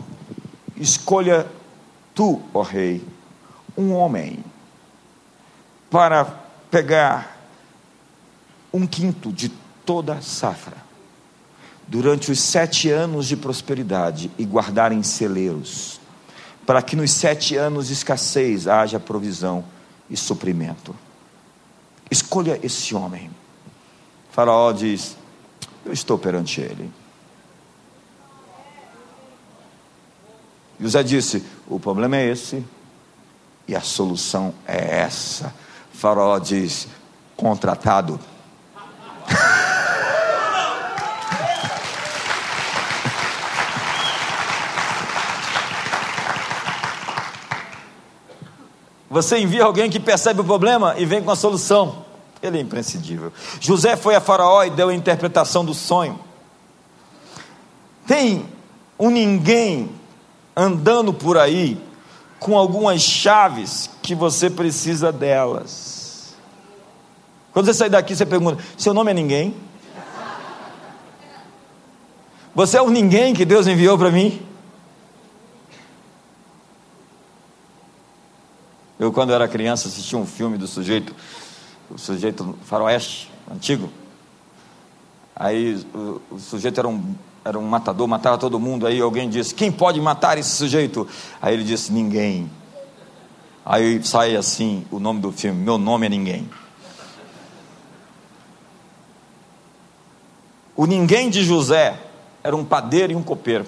Escolha 0.77 1.47
tu, 2.15 2.43
ó 2.53 2.63
rei, 2.63 3.03
um 3.77 3.93
homem 3.93 4.45
para 5.91 6.25
pegar 6.71 7.39
um 8.73 8.87
quinto 8.87 9.33
de 9.33 9.49
toda 9.85 10.15
a 10.15 10.21
safra 10.21 10.77
durante 11.87 12.31
os 12.31 12.39
sete 12.41 12.91
anos 12.91 13.27
de 13.27 13.37
prosperidade 13.37 14.31
e 14.39 14.45
guardar 14.45 14.93
em 14.93 15.03
celeiros, 15.03 15.99
para 16.67 16.83
que 16.83 16.95
nos 16.95 17.11
sete 17.11 17.57
anos 17.57 17.87
de 17.87 17.95
escassez 17.95 18.69
haja 18.69 19.01
provisão 19.01 19.65
e 20.11 20.17
suprimento. 20.17 20.95
Escolha 22.11 22.61
esse 22.63 22.95
homem. 22.95 23.31
Faraó 24.31 24.71
diz: 24.73 25.17
Eu 25.85 25.93
estou 25.93 26.19
perante 26.19 26.61
ele. 26.61 26.93
José 30.81 31.03
disse: 31.03 31.45
O 31.67 31.81
problema 31.81 32.17
é 32.17 32.27
esse 32.27 32.65
e 33.67 33.75
a 33.75 33.81
solução 33.81 34.55
é 34.67 35.01
essa. 35.01 35.55
Faraó 35.93 36.39
diz: 36.39 36.87
Contratado. 37.37 38.21
Você 49.11 49.39
envia 49.39 49.65
alguém 49.65 49.91
que 49.91 49.99
percebe 49.99 50.43
o 50.43 50.45
problema 50.45 50.95
e 50.99 51.05
vem 51.07 51.23
com 51.23 51.31
a 51.31 51.37
solução. 51.37 52.05
Ele 52.43 52.59
é 52.59 52.61
imprescindível. 52.61 53.33
José 53.59 53.97
foi 53.97 54.15
a 54.15 54.21
Faraó 54.21 54.63
e 54.63 54.71
deu 54.71 54.91
a 54.91 54.95
interpretação 54.95 55.65
do 55.65 55.75
sonho. 55.75 56.21
Tem 58.07 58.47
um 58.99 59.11
ninguém 59.11 59.98
andando 60.59 61.15
por 61.15 61.39
aí 61.39 61.81
com 62.41 62.59
algumas 62.59 63.01
chaves 63.01 63.89
que 64.03 64.13
você 64.13 64.51
precisa 64.51 65.13
delas. 65.13 66.35
Quando 67.53 67.67
você 67.67 67.75
sair 67.75 67.91
daqui, 67.91 68.17
você 68.17 68.27
pergunta: 68.27 68.63
seu 68.77 68.93
nome 68.93 69.13
é 69.13 69.15
ninguém? 69.15 69.55
Você 72.55 72.77
é 72.77 72.83
o 72.83 72.91
ninguém 72.91 73.35
que 73.35 73.45
Deus 73.45 73.69
enviou 73.69 73.97
para 73.97 74.11
mim? 74.11 74.43
Eu, 78.99 79.13
quando 79.13 79.33
era 79.33 79.47
criança, 79.47 79.87
assistia 79.87 80.19
um 80.19 80.27
filme 80.27 80.59
do 80.59 80.67
sujeito, 80.67 81.15
o 81.89 81.97
sujeito 81.97 82.59
faroeste, 82.65 83.31
antigo. 83.49 83.89
Aí 85.37 85.87
o, 85.95 86.21
o 86.33 86.39
sujeito 86.41 86.81
era 86.81 86.89
um, 86.89 87.15
era 87.49 87.59
um 87.59 87.67
matador, 87.67 88.07
matava 88.07 88.37
todo 88.37 88.61
mundo. 88.61 88.87
Aí 88.87 89.01
alguém 89.01 89.29
disse: 89.29 89.55
Quem 89.55 89.73
pode 89.73 89.99
matar 90.01 90.37
esse 90.37 90.51
sujeito? 90.51 91.09
Aí 91.41 91.55
ele 91.55 91.65
disse: 91.65 91.91
Ninguém. 91.91 92.51
Aí 93.65 94.05
sai 94.05 94.37
assim 94.37 94.85
o 94.91 95.01
nome 95.01 95.21
do 95.21 95.33
filme: 95.33 95.59
Meu 95.59 95.79
nome 95.79 96.05
é 96.05 96.09
Ninguém. 96.11 96.49
O 100.77 100.87
ninguém 100.87 101.29
de 101.31 101.43
José 101.43 101.99
era 102.45 102.55
um 102.55 102.65
padeiro 102.65 103.15
e 103.15 103.17
um 103.17 103.23
copeiro. 103.23 103.67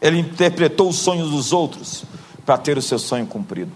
Ele 0.00 0.20
interpretou 0.20 0.88
os 0.88 0.96
sonhos 0.96 1.30
dos 1.30 1.52
outros 1.52 2.04
para 2.46 2.56
ter 2.56 2.78
o 2.78 2.82
seu 2.82 2.98
sonho 2.98 3.26
cumprido. 3.26 3.72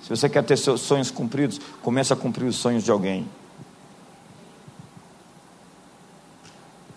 Se 0.00 0.08
você 0.08 0.28
quer 0.28 0.44
ter 0.44 0.56
seus 0.56 0.80
sonhos 0.80 1.10
cumpridos, 1.10 1.60
comece 1.82 2.12
a 2.12 2.16
cumprir 2.16 2.46
os 2.46 2.56
sonhos 2.56 2.84
de 2.84 2.90
alguém. 2.90 3.28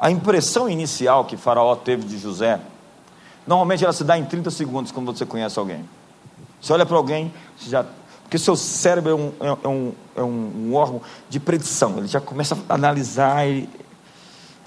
A 0.02 0.10
impressão 0.10 0.68
inicial 0.68 1.26
que 1.26 1.38
Faraó 1.38 1.76
teve 1.76 2.04
de 2.04 2.18
José, 2.18 2.60
normalmente 3.46 3.84
ela 3.84 3.94
se 3.94 4.04
dá 4.04 4.18
em 4.18 4.26
30 4.26 4.50
segundos 4.50 4.92
quando 4.92 5.16
você 5.16 5.28
conhece 5.28 5.60
alguém. 5.60 5.88
Você 6.60 6.74
olha 6.74 6.88
para 6.88 6.98
alguém, 6.98 7.32
você 7.56 7.70
já, 7.70 7.86
porque 8.24 8.40
seu 8.40 8.56
cérebro 8.56 9.12
é 9.12 9.46
um, 9.46 9.58
é, 9.64 9.68
um, 9.68 9.94
é 10.16 10.24
um, 10.24 10.74
órgão 10.74 11.04
de 11.30 11.40
predição, 11.40 12.00
ele 12.00 12.08
já 12.08 12.20
começa 12.20 12.58
a 12.68 12.74
analisar 12.74 13.46
ele, 13.46 13.70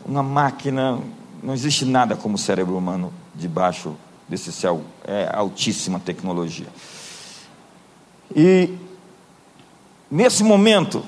uma 0.07 0.23
máquina, 0.23 1.01
não 1.43 1.53
existe 1.53 1.85
nada 1.85 2.15
como 2.15 2.37
o 2.37 2.39
cérebro 2.39 2.77
humano 2.77 3.13
debaixo 3.35 3.97
desse 4.29 4.53
céu, 4.53 4.83
é 5.03 5.29
altíssima 5.35 5.99
tecnologia. 5.99 6.69
E 8.37 8.73
nesse 10.09 10.45
momento 10.45 11.05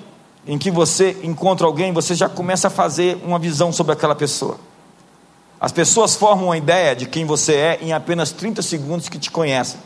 em 0.47 0.59
que 0.59 0.71
você 0.71 1.19
encontra 1.23 1.67
alguém, 1.67 1.93
você 1.93 2.15
já 2.15 2.29
começa 2.29 2.69
a 2.69 2.71
fazer 2.71 3.21
uma 3.25 3.39
visão 3.39 3.73
sobre 3.73 3.93
aquela 3.93 4.15
pessoa. 4.15 4.59
As 5.61 5.73
pessoas 5.73 6.15
formam 6.15 6.47
uma 6.47 6.57
ideia 6.57 6.95
de 6.95 7.07
quem 7.07 7.25
você 7.25 7.55
é 7.55 7.79
em 7.83 7.93
apenas 7.93 8.31
30 8.31 8.63
segundos 8.63 9.09
que 9.09 9.19
te 9.19 9.31
conhecem. 9.31 9.81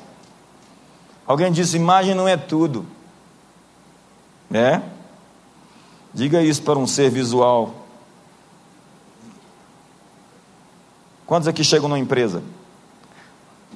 Alguém 1.27 1.51
diz: 1.51 1.75
imagem 1.75 2.15
não 2.15 2.29
é 2.29 2.37
tudo. 2.37 2.85
É? 4.53 4.83
Diga 6.13 6.43
isso 6.43 6.63
para 6.63 6.79
um 6.79 6.87
ser 6.87 7.09
visual. 7.11 7.87
Quantos 11.25 11.47
aqui 11.47 11.63
chegam 11.63 11.89
numa 11.89 11.99
empresa? 11.99 12.43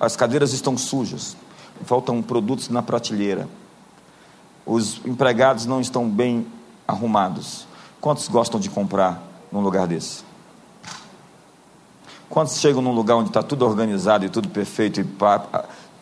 As 0.01 0.17
cadeiras 0.17 0.53
estão 0.53 0.77
sujas 0.77 1.37
faltam 1.83 2.23
produtos 2.23 2.69
na 2.69 2.83
prateleira, 2.83 3.49
os 4.65 5.01
empregados 5.05 5.67
não 5.67 5.81
estão 5.81 6.09
bem 6.09 6.47
arrumados. 6.87 7.67
Quantos 8.01 8.29
gostam 8.29 8.61
de 8.61 8.69
comprar 8.69 9.23
num 9.51 9.61
lugar 9.61 9.87
desse? 9.87 10.23
Quantos 12.29 12.59
chegam 12.59 12.83
num 12.83 12.93
lugar 12.93 13.17
onde 13.17 13.31
está 13.31 13.43
tudo 13.43 13.65
organizado 13.65 14.25
e 14.25 14.29
tudo 14.29 14.49
perfeito 14.49 15.01
e 15.01 15.05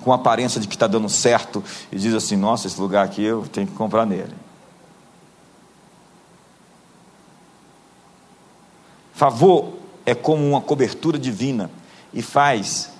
com 0.02 0.12
aparência 0.12 0.60
de 0.60 0.66
que 0.66 0.74
está 0.74 0.86
dando 0.86 1.08
certo 1.08 1.62
e 1.90 1.98
diz 1.98 2.14
assim: 2.14 2.36
Nossa, 2.36 2.66
esse 2.66 2.80
lugar 2.80 3.04
aqui 3.04 3.22
eu 3.22 3.46
tenho 3.46 3.66
que 3.66 3.74
comprar 3.74 4.06
nele. 4.06 4.34
Favor 9.12 9.74
é 10.04 10.14
como 10.14 10.48
uma 10.48 10.60
cobertura 10.60 11.18
divina 11.18 11.70
e 12.12 12.22
faz 12.22 12.90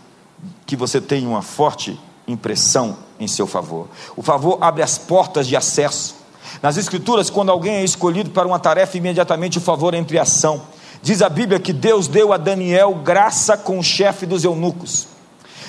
que 0.67 0.77
você 0.77 1.01
tenha 1.01 1.29
uma 1.29 1.43
forte 1.43 1.99
impressão 2.27 2.97
em 3.19 3.27
seu 3.27 3.47
favor. 3.47 3.89
O 4.17 4.23
favor 4.23 4.59
abre 4.61 4.83
as 4.83 4.99
portas 4.99 5.47
de 5.47 5.57
acesso. 5.57 6.22
Nas 6.61 6.77
Escrituras, 6.77 7.31
quando 7.31 7.51
alguém 7.51 7.77
é 7.77 7.85
escolhido 7.85 8.31
para 8.31 8.47
uma 8.47 8.59
tarefa, 8.59 8.97
imediatamente 8.97 9.59
o 9.59 9.61
favor 9.61 9.95
entra 9.95 10.17
em 10.17 10.21
ação. 10.21 10.63
Diz 11.03 11.23
a 11.23 11.29
Bíblia 11.29 11.59
que 11.59 11.73
Deus 11.73 12.07
deu 12.07 12.33
a 12.33 12.37
Daniel 12.37 12.95
graça 12.95 13.57
com 13.57 13.79
o 13.79 13.83
chefe 13.83 14.27
dos 14.27 14.45
eunucos. 14.45 15.09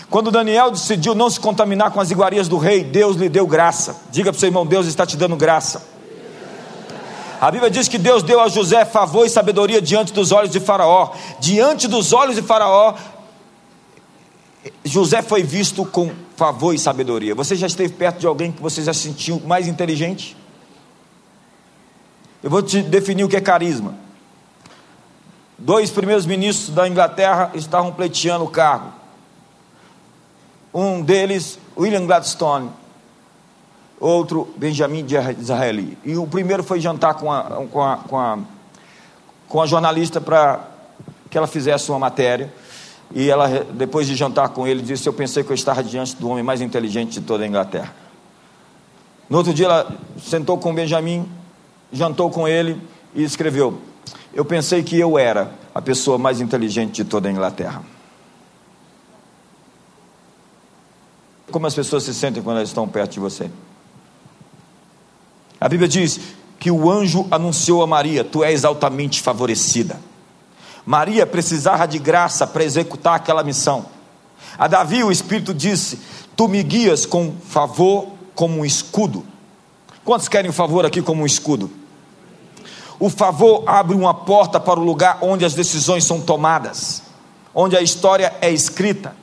Quando 0.09 0.29
Daniel 0.29 0.69
decidiu 0.69 1.15
não 1.15 1.29
se 1.29 1.39
contaminar 1.39 1.91
com 1.91 1.99
as 1.99 2.11
iguarias 2.11 2.47
do 2.47 2.57
rei, 2.57 2.83
Deus 2.83 3.15
lhe 3.15 3.29
deu 3.29 3.47
graça. 3.47 3.95
Diga 4.11 4.31
para 4.31 4.37
o 4.37 4.39
seu 4.39 4.47
irmão: 4.47 4.65
Deus 4.65 4.85
está 4.85 5.05
te 5.05 5.17
dando 5.17 5.35
graça. 5.35 5.81
A 7.41 7.49
Bíblia 7.49 7.69
diz 7.71 7.87
que 7.87 7.97
Deus 7.97 8.21
deu 8.21 8.39
a 8.39 8.47
José 8.47 8.85
favor 8.85 9.25
e 9.25 9.29
sabedoria 9.29 9.81
diante 9.81 10.13
dos 10.13 10.31
olhos 10.31 10.51
de 10.51 10.59
Faraó. 10.59 11.11
Diante 11.39 11.87
dos 11.87 12.13
olhos 12.13 12.35
de 12.35 12.41
Faraó, 12.41 12.93
José 14.85 15.21
foi 15.21 15.43
visto 15.43 15.83
com 15.83 16.11
favor 16.35 16.73
e 16.73 16.79
sabedoria. 16.79 17.35
Você 17.35 17.55
já 17.55 17.67
esteve 17.67 17.91
perto 17.93 18.19
de 18.19 18.27
alguém 18.27 18.51
que 18.51 18.61
você 18.61 18.81
já 18.83 18.93
sentiu 18.93 19.41
mais 19.45 19.67
inteligente? 19.67 20.37
Eu 22.43 22.49
vou 22.49 22.61
te 22.61 22.81
definir 22.81 23.23
o 23.23 23.29
que 23.29 23.37
é 23.37 23.41
carisma. 23.41 23.95
Dois 25.57 25.89
primeiros 25.89 26.25
ministros 26.25 26.75
da 26.75 26.85
Inglaterra 26.85 27.51
estavam 27.53 27.93
pleiteando 27.93 28.43
o 28.43 28.49
cargo. 28.49 28.91
Um 30.73 31.01
deles, 31.01 31.57
William 31.77 32.05
Gladstone, 32.05 32.69
outro, 33.97 34.53
Benjamin 34.57 35.05
Disraeli. 35.05 35.97
E 36.03 36.17
o 36.17 36.27
primeiro 36.27 36.63
foi 36.63 36.81
jantar 36.81 37.13
com 37.13 37.31
a, 37.31 37.43
com 37.71 37.81
a, 37.81 37.97
com 37.97 38.19
a, 38.19 38.39
com 39.47 39.61
a 39.61 39.65
jornalista 39.65 40.19
para 40.19 40.67
que 41.29 41.37
ela 41.37 41.47
fizesse 41.47 41.89
uma 41.89 41.99
matéria. 41.99 42.51
E 43.15 43.29
ela, 43.29 43.47
depois 43.71 44.05
de 44.05 44.15
jantar 44.15 44.49
com 44.49 44.67
ele, 44.67 44.81
disse: 44.81 45.07
Eu 45.07 45.13
pensei 45.13 45.43
que 45.43 45.51
eu 45.51 45.55
estava 45.55 45.81
diante 45.81 46.15
do 46.17 46.27
homem 46.27 46.43
mais 46.43 46.59
inteligente 46.59 47.19
de 47.19 47.21
toda 47.21 47.43
a 47.43 47.47
Inglaterra. 47.47 47.93
No 49.29 49.37
outro 49.37 49.53
dia, 49.53 49.65
ela 49.67 49.95
sentou 50.19 50.57
com 50.57 50.73
Benjamin, 50.73 51.29
jantou 51.93 52.29
com 52.31 52.47
ele 52.47 52.81
e 53.13 53.23
escreveu: 53.23 53.79
Eu 54.33 54.43
pensei 54.43 54.83
que 54.83 54.99
eu 54.99 55.17
era 55.17 55.53
a 55.73 55.81
pessoa 55.81 56.17
mais 56.17 56.41
inteligente 56.41 56.95
de 56.95 57.05
toda 57.05 57.29
a 57.29 57.31
Inglaterra. 57.31 57.83
Como 61.51 61.67
as 61.67 61.75
pessoas 61.75 62.03
se 62.03 62.13
sentem 62.13 62.41
quando 62.41 62.57
elas 62.57 62.69
estão 62.69 62.87
perto 62.87 63.11
de 63.11 63.19
você? 63.19 63.49
A 65.61 65.69
Bíblia 65.69 65.87
diz 65.87 66.19
que 66.59 66.71
o 66.71 66.89
anjo 66.89 67.27
anunciou 67.29 67.83
a 67.83 67.87
Maria: 67.87 68.23
Tu 68.23 68.43
és 68.43 68.65
altamente 68.65 69.21
favorecida. 69.21 69.99
Maria 70.85 71.25
precisava 71.25 71.85
de 71.85 71.99
graça 71.99 72.45
para 72.45 72.63
executar 72.63 73.15
aquela 73.15 73.43
missão. 73.43 73.85
A 74.57 74.67
Davi 74.67 75.03
o 75.03 75.11
Espírito 75.11 75.53
disse: 75.53 75.99
Tu 76.35 76.47
me 76.47 76.63
guias 76.63 77.05
com 77.05 77.33
favor 77.47 78.07
como 78.33 78.59
um 78.59 78.65
escudo. 78.65 79.23
Quantos 80.03 80.27
querem 80.27 80.51
favor 80.51 80.85
aqui 80.85 81.01
como 81.01 81.21
um 81.21 81.25
escudo? 81.25 81.82
O 82.99 83.09
favor 83.09 83.63
abre 83.65 83.95
uma 83.95 84.13
porta 84.13 84.59
para 84.59 84.79
o 84.79 84.83
lugar 84.83 85.19
onde 85.21 85.45
as 85.45 85.53
decisões 85.53 86.03
são 86.03 86.21
tomadas, 86.21 87.01
onde 87.53 87.75
a 87.75 87.81
história 87.81 88.33
é 88.41 88.51
escrita. 88.51 89.15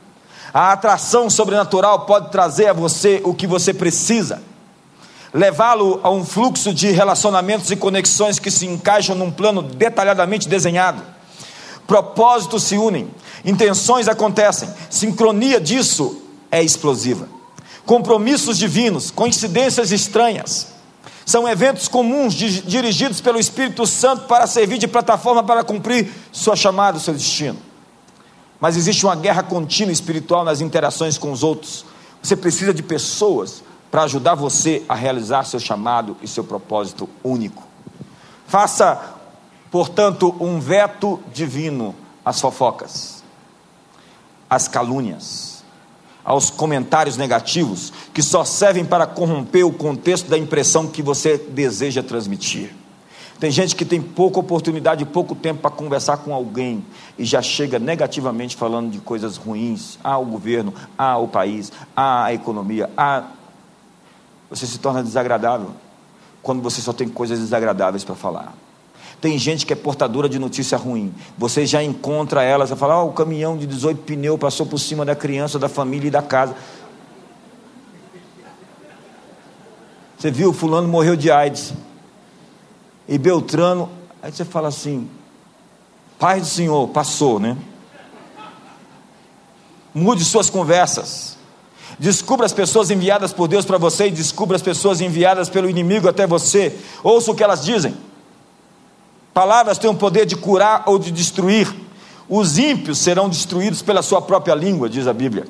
A 0.52 0.72
atração 0.72 1.30
sobrenatural 1.30 2.06
pode 2.06 2.30
trazer 2.30 2.66
a 2.66 2.72
você 2.72 3.20
o 3.24 3.32
que 3.32 3.46
você 3.46 3.72
precisa, 3.72 4.42
levá-lo 5.32 6.00
a 6.02 6.10
um 6.10 6.24
fluxo 6.24 6.74
de 6.74 6.90
relacionamentos 6.90 7.70
e 7.70 7.76
conexões 7.76 8.38
que 8.38 8.50
se 8.50 8.66
encaixam 8.66 9.14
num 9.14 9.30
plano 9.30 9.62
detalhadamente 9.62 10.48
desenhado 10.48 11.02
propósitos 11.90 12.62
se 12.62 12.78
unem, 12.78 13.10
intenções 13.44 14.06
acontecem, 14.06 14.70
sincronia 14.88 15.60
disso 15.60 16.22
é 16.48 16.62
explosiva. 16.62 17.28
Compromissos 17.84 18.56
divinos, 18.56 19.10
coincidências 19.10 19.90
estranhas, 19.90 20.68
são 21.31 21.49
eventos 21.49 21.89
comuns 21.89 22.35
dirigidos 22.35 23.20
pelo 23.20 23.39
Espírito 23.39 23.87
Santo 23.87 24.26
para 24.26 24.47
servir 24.47 24.78
de 24.78 24.89
plataforma 24.89 25.43
para 25.43 25.62
cumprir 25.62 26.11
sua 26.33 26.57
chamada, 26.57 26.99
seu 26.99 27.14
destino. 27.14 27.59
Mas 28.59 28.76
existe 28.76 29.05
uma 29.07 29.16
guerra 29.16 29.43
contínua 29.43 29.93
espiritual 29.93 30.45
nas 30.45 30.61
interações 30.61 31.16
com 31.16 31.33
os 31.33 31.43
outros. 31.43 31.85
Você 32.22 32.37
precisa 32.37 32.74
de 32.74 32.83
pessoas 32.83 33.62
para 33.91 34.03
ajudar 34.03 34.35
você 34.35 34.83
a 34.89 34.95
realizar 34.95 35.45
seu 35.45 35.61
chamado 35.61 36.16
e 36.22 36.28
seu 36.28 36.45
propósito 36.45 37.09
único. 37.22 37.62
Faça 38.47 39.20
Portanto, 39.70 40.35
um 40.41 40.59
veto 40.59 41.20
divino 41.33 41.95
às 42.24 42.41
fofocas, 42.41 43.22
às 44.49 44.66
calúnias, 44.66 45.49
aos 46.31 46.49
comentários 46.49 47.16
negativos, 47.16 47.93
que 48.14 48.22
só 48.22 48.45
servem 48.45 48.85
para 48.85 49.05
corromper 49.05 49.66
o 49.66 49.72
contexto 49.72 50.31
da 50.31 50.39
impressão 50.39 50.87
que 50.87 51.03
você 51.03 51.37
deseja 51.37 52.05
transmitir. 52.05 52.72
Tem 53.41 53.51
gente 53.51 53.74
que 53.74 53.85
tem 53.85 54.01
pouca 54.01 54.39
oportunidade, 54.39 55.05
pouco 55.05 55.35
tempo 55.35 55.61
para 55.61 55.72
conversar 55.72 56.18
com 56.18 56.33
alguém 56.33 56.85
e 57.18 57.24
já 57.24 57.43
chega 57.43 57.81
negativamente 57.81 58.55
falando 58.55 58.93
de 58.93 59.01
coisas 59.01 59.37
ruins. 59.37 59.99
Ah, 60.05 60.18
o 60.18 60.24
governo, 60.24 60.72
ah, 60.97 61.18
o 61.18 61.26
país, 61.26 61.72
ah, 61.97 62.26
a 62.26 62.33
economia, 62.33 62.89
ah. 62.97 63.24
Você 64.51 64.68
se 64.68 64.78
torna 64.78 65.03
desagradável 65.03 65.72
quando 66.45 66.62
você 66.62 66.81
só 66.81 66.93
tem 66.93 67.09
coisas 67.09 67.41
desagradáveis 67.41 68.05
para 68.05 68.14
falar. 68.14 68.55
Tem 69.20 69.38
gente 69.38 69.66
que 69.66 69.72
é 69.72 69.76
portadora 69.76 70.28
de 70.28 70.38
notícia 70.38 70.78
ruim. 70.78 71.12
Você 71.36 71.66
já 71.66 71.82
encontra 71.82 72.42
ela, 72.42 72.66
você 72.66 72.74
fala: 72.74 73.02
oh, 73.02 73.08
o 73.08 73.12
caminhão 73.12 73.56
de 73.56 73.66
18 73.66 74.02
pneus 74.02 74.40
passou 74.40 74.64
por 74.64 74.78
cima 74.78 75.04
da 75.04 75.14
criança, 75.14 75.58
da 75.58 75.68
família 75.68 76.08
e 76.08 76.10
da 76.10 76.22
casa. 76.22 76.54
Você 80.18 80.30
viu, 80.30 80.52
fulano 80.52 80.88
morreu 80.88 81.16
de 81.16 81.30
AIDS. 81.30 81.74
E 83.06 83.18
Beltrano, 83.18 83.90
aí 84.22 84.32
você 84.32 84.44
fala 84.44 84.68
assim: 84.68 85.08
Pai 86.18 86.40
do 86.40 86.46
Senhor, 86.46 86.88
passou, 86.88 87.38
né? 87.38 87.58
Mude 89.92 90.24
suas 90.24 90.48
conversas. 90.48 91.36
Descubra 91.98 92.46
as 92.46 92.52
pessoas 92.54 92.90
enviadas 92.90 93.34
por 93.34 93.48
Deus 93.48 93.66
para 93.66 93.76
você 93.76 94.06
e 94.06 94.10
descubra 94.10 94.56
as 94.56 94.62
pessoas 94.62 95.02
enviadas 95.02 95.50
pelo 95.50 95.68
inimigo 95.68 96.08
até 96.08 96.26
você. 96.26 96.74
Ouça 97.02 97.30
o 97.30 97.34
que 97.34 97.42
elas 97.42 97.62
dizem. 97.62 97.94
Palavras 99.33 99.78
têm 99.78 99.89
o 99.89 99.95
poder 99.95 100.26
de 100.26 100.37
curar 100.37 100.83
ou 100.87 100.99
de 100.99 101.11
destruir. 101.11 101.72
Os 102.28 102.59
ímpios 102.59 102.99
serão 102.99 103.28
destruídos 103.28 103.83
pela 103.83 104.03
sua 104.03 104.20
própria 104.20 104.55
língua, 104.55 104.89
diz 104.89 105.07
a 105.07 105.12
Bíblia. 105.12 105.47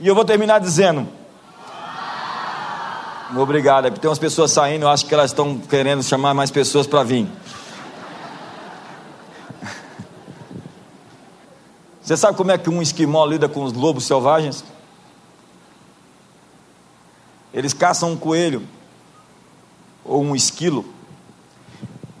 E 0.00 0.06
eu 0.06 0.14
vou 0.14 0.24
terminar 0.24 0.58
dizendo. 0.58 1.06
Obrigado, 3.36 3.86
é 3.86 3.90
porque 3.90 4.00
tem 4.00 4.08
umas 4.08 4.18
pessoas 4.18 4.50
saindo, 4.50 4.84
eu 4.84 4.88
acho 4.88 5.04
que 5.04 5.12
elas 5.12 5.30
estão 5.30 5.58
querendo 5.58 6.02
chamar 6.02 6.32
mais 6.32 6.50
pessoas 6.50 6.86
para 6.86 7.02
vir. 7.02 7.28
Você 12.02 12.16
sabe 12.16 12.38
como 12.38 12.50
é 12.50 12.56
que 12.56 12.70
um 12.70 12.80
esquimó 12.80 13.26
lida 13.26 13.46
com 13.46 13.64
os 13.64 13.74
lobos 13.74 14.04
selvagens? 14.04 14.64
Eles 17.52 17.74
caçam 17.74 18.12
um 18.12 18.16
coelho 18.16 18.66
ou 20.04 20.22
um 20.22 20.34
esquilo 20.34 20.97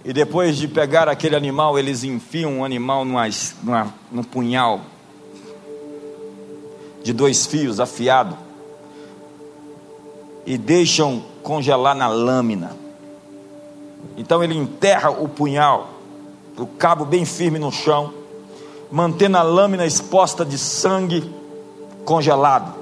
e 0.08 0.12
depois 0.14 0.56
de 0.56 0.66
pegar 0.66 1.06
aquele 1.06 1.36
animal, 1.36 1.78
eles 1.78 2.02
enfiam 2.02 2.60
o 2.60 2.64
animal 2.64 3.04
numa, 3.04 3.28
numa, 3.62 3.94
num 4.10 4.22
punhal 4.22 4.80
de 7.04 7.12
dois 7.12 7.44
fios 7.44 7.78
afiado 7.78 8.34
e 10.46 10.56
deixam 10.56 11.22
congelar 11.42 11.94
na 11.94 12.08
lâmina. 12.08 12.74
Então 14.16 14.42
ele 14.42 14.56
enterra 14.56 15.10
o 15.10 15.28
punhal, 15.28 15.90
o 16.56 16.66
cabo 16.66 17.04
bem 17.04 17.26
firme 17.26 17.58
no 17.58 17.70
chão, 17.70 18.14
mantendo 18.90 19.36
a 19.36 19.42
lâmina 19.42 19.84
exposta 19.84 20.42
de 20.42 20.56
sangue 20.56 21.30
congelado. 22.06 22.74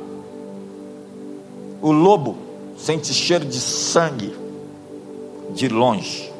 O 1.82 1.90
lobo 1.90 2.38
sente 2.76 3.12
cheiro 3.12 3.44
de 3.44 3.58
sangue 3.58 4.32
de 5.56 5.68
longe. 5.68 6.35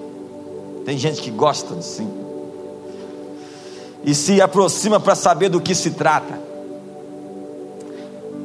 Tem 0.87 0.97
gente 0.97 1.21
que 1.21 1.33
gosta 1.33 1.75
assim. 1.75 2.09
E 4.05 4.15
se 4.15 4.41
aproxima 4.41 5.01
para 5.01 5.17
saber 5.17 5.49
do 5.49 5.61
que 5.61 5.75
se 5.75 5.91
trata. 5.91 6.41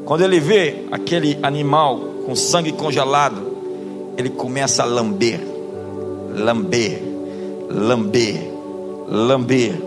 Quando 0.06 0.22
ele 0.22 0.40
vê 0.40 0.88
aquele 0.92 1.38
animal 1.44 2.00
com 2.26 2.36
sangue 2.36 2.72
congelado, 2.72 3.52
ele 4.18 4.32
começa 4.32 4.82
a 4.82 4.86
lamber, 4.88 5.40
lamber, 6.36 7.04
lamber, 7.70 8.52
lamber. 9.08 9.80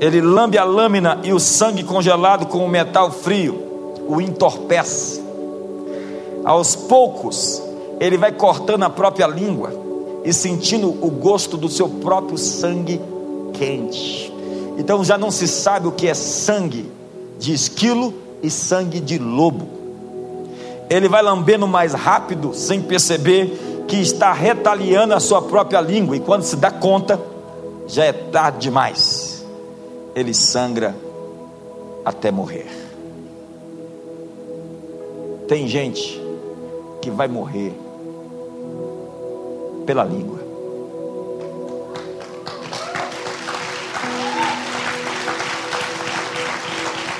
Ele 0.00 0.22
lambe 0.22 0.56
a 0.56 0.64
lâmina 0.64 1.20
e 1.22 1.34
o 1.34 1.38
sangue 1.38 1.84
congelado 1.84 2.46
com 2.46 2.64
o 2.64 2.68
metal 2.68 3.12
frio 3.12 3.62
o 4.08 4.22
entorpece. 4.22 5.22
Aos 6.44 6.74
poucos, 6.74 7.62
ele 8.00 8.16
vai 8.16 8.32
cortando 8.32 8.82
a 8.82 8.90
própria 8.90 9.26
língua 9.26 9.72
e 10.24 10.32
sentindo 10.32 10.88
o 10.88 11.10
gosto 11.10 11.56
do 11.56 11.68
seu 11.68 11.88
próprio 11.88 12.38
sangue 12.38 13.00
quente. 13.52 14.32
Então 14.78 15.04
já 15.04 15.16
não 15.16 15.30
se 15.30 15.46
sabe 15.46 15.86
o 15.86 15.92
que 15.92 16.08
é 16.08 16.14
sangue 16.14 16.90
de 17.38 17.52
esquilo 17.52 18.14
e 18.42 18.50
sangue 18.50 19.00
de 19.00 19.18
lobo. 19.18 19.68
Ele 20.90 21.08
vai 21.08 21.22
lambendo 21.22 21.66
mais 21.66 21.92
rápido, 21.92 22.52
sem 22.54 22.80
perceber 22.80 23.84
que 23.86 23.96
está 23.96 24.32
retaliando 24.32 25.14
a 25.14 25.20
sua 25.20 25.42
própria 25.42 25.80
língua, 25.80 26.16
e 26.16 26.20
quando 26.20 26.42
se 26.42 26.56
dá 26.56 26.70
conta, 26.70 27.20
já 27.86 28.04
é 28.04 28.12
tarde 28.12 28.58
demais. 28.58 29.44
Ele 30.14 30.32
sangra 30.32 30.94
até 32.04 32.30
morrer. 32.30 32.66
Tem 35.48 35.68
gente 35.68 36.20
que 37.00 37.10
vai 37.10 37.28
morrer 37.28 37.74
pela 39.84 40.04
língua. 40.04 40.38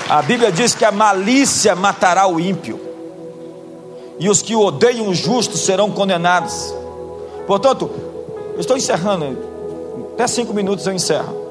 A 0.09 0.23
Bíblia 0.23 0.53
diz 0.53 0.75
que 0.75 0.85
a 0.85 0.93
malícia 0.93 1.75
matará 1.75 2.27
o 2.27 2.39
ímpio, 2.39 2.81
e 4.19 4.29
os 4.29 4.43
que 4.43 4.55
odeiam 4.55 5.09
o 5.09 5.15
justo 5.15 5.57
serão 5.57 5.91
condenados. 5.91 6.73
Portanto, 7.47 7.91
Eu 8.55 8.61
estou 8.61 8.77
encerrando, 8.77 9.37
até 10.12 10.29
cinco 10.29 10.55
minutos 10.55 10.87
eu 10.87 10.93
encerro. 10.93 11.43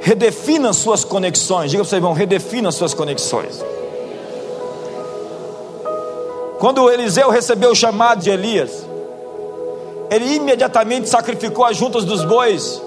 Redefina 0.00 0.72
suas 0.72 1.04
conexões. 1.04 1.70
Diga 1.70 1.82
para 1.82 1.86
o 1.86 1.88
seu 1.88 1.98
irmão, 1.98 2.12
redefina 2.12 2.72
suas 2.72 2.94
conexões. 2.94 3.64
Quando 6.58 6.90
Eliseu 6.90 7.30
recebeu 7.30 7.70
o 7.70 7.76
chamado 7.76 8.20
de 8.22 8.30
Elias, 8.30 8.84
ele 10.10 10.34
imediatamente 10.34 11.08
sacrificou 11.08 11.64
as 11.64 11.76
juntas 11.76 12.04
dos 12.04 12.24
bois 12.24 12.80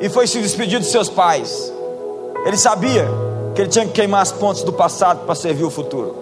e 0.00 0.08
foi 0.08 0.26
se 0.26 0.40
despedir 0.40 0.78
dos 0.78 0.90
seus 0.90 1.08
pais. 1.08 1.72
Ele 2.44 2.56
sabia 2.56 3.08
que 3.54 3.62
ele 3.62 3.68
tinha 3.68 3.86
que 3.86 3.92
queimar 3.92 4.22
as 4.22 4.32
pontes 4.32 4.62
do 4.62 4.72
passado 4.72 5.24
para 5.24 5.34
servir 5.34 5.64
o 5.64 5.70
futuro. 5.70 6.16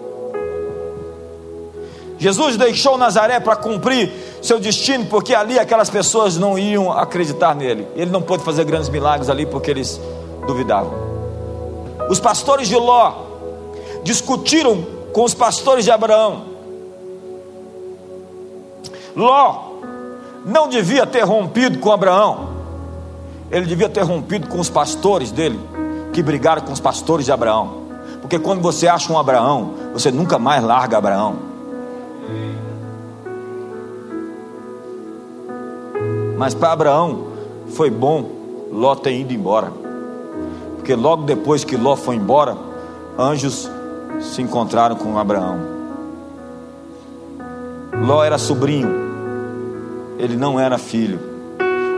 Jesus 2.18 2.56
deixou 2.56 2.98
Nazaré 2.98 3.38
para 3.38 3.54
cumprir 3.54 4.10
seu 4.42 4.58
destino, 4.58 5.06
porque 5.06 5.34
ali 5.34 5.58
aquelas 5.58 5.88
pessoas 5.88 6.36
não 6.36 6.58
iam 6.58 6.90
acreditar 6.92 7.54
nele. 7.54 7.86
Ele 7.94 8.10
não 8.10 8.20
pôde 8.20 8.42
fazer 8.42 8.64
grandes 8.64 8.88
milagres 8.88 9.30
ali 9.30 9.46
porque 9.46 9.70
eles 9.70 10.00
duvidavam. 10.46 10.92
Os 12.10 12.18
pastores 12.18 12.66
de 12.66 12.76
Ló 12.76 13.12
discutiram 14.02 14.84
com 15.12 15.22
os 15.22 15.34
pastores 15.34 15.84
de 15.84 15.90
Abraão. 15.90 16.44
Ló 19.14 19.67
não 20.48 20.66
devia 20.66 21.06
ter 21.06 21.24
rompido 21.24 21.78
com 21.78 21.92
Abraão, 21.92 22.48
ele 23.50 23.66
devia 23.66 23.88
ter 23.88 24.00
rompido 24.00 24.48
com 24.48 24.58
os 24.58 24.70
pastores 24.70 25.30
dele, 25.30 25.60
que 26.10 26.22
brigaram 26.22 26.62
com 26.62 26.72
os 26.72 26.80
pastores 26.80 27.26
de 27.26 27.32
Abraão. 27.32 27.82
Porque 28.22 28.38
quando 28.38 28.62
você 28.62 28.88
acha 28.88 29.12
um 29.12 29.18
Abraão, 29.18 29.74
você 29.92 30.10
nunca 30.10 30.38
mais 30.38 30.64
larga 30.64 30.96
Abraão. 30.96 31.36
Mas 36.38 36.54
para 36.54 36.72
Abraão 36.72 37.26
foi 37.74 37.90
bom 37.90 38.38
Ló 38.72 38.94
ter 38.94 39.18
ido 39.18 39.34
embora. 39.34 39.70
Porque 40.76 40.94
logo 40.94 41.24
depois 41.24 41.62
que 41.62 41.76
Ló 41.76 41.94
foi 41.94 42.16
embora, 42.16 42.56
anjos 43.18 43.70
se 44.20 44.40
encontraram 44.40 44.96
com 44.96 45.18
Abraão. 45.18 45.58
Ló 48.00 48.24
era 48.24 48.38
sobrinho 48.38 49.07
ele 50.18 50.36
não 50.36 50.58
era 50.58 50.76
filho. 50.76 51.20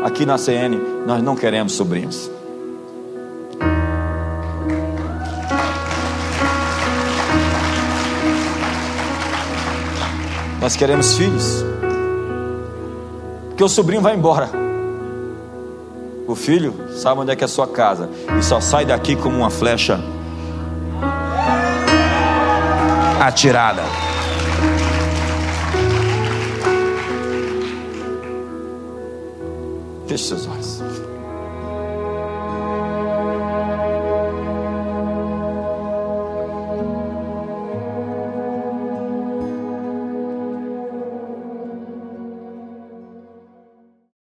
Aqui 0.05 0.25
na 0.27 0.39
CN, 0.39 0.77
nós 1.07 1.23
não 1.23 1.35
queremos 1.35 1.73
sobrinhos. 1.73 2.31
Nós 10.61 10.77
queremos 10.77 11.17
filhos. 11.17 11.65
Porque 13.49 13.65
o 13.65 13.69
sobrinho 13.69 14.03
vai 14.03 14.15
embora. 14.15 14.51
O 16.29 16.35
filho 16.35 16.75
sabe 16.95 17.23
onde 17.23 17.33
é 17.33 17.37
que 17.37 17.43
é 17.43 17.47
a 17.47 17.49
sua 17.49 17.67
casa 17.67 18.09
e 18.39 18.43
só 18.43 18.61
sai 18.61 18.85
daqui 18.85 19.17
como 19.17 19.39
uma 19.39 19.51
flecha 19.51 19.99
atirada. 23.21 23.83
Feche 30.11 30.25
seus 30.25 30.49
olhos. 30.49 30.80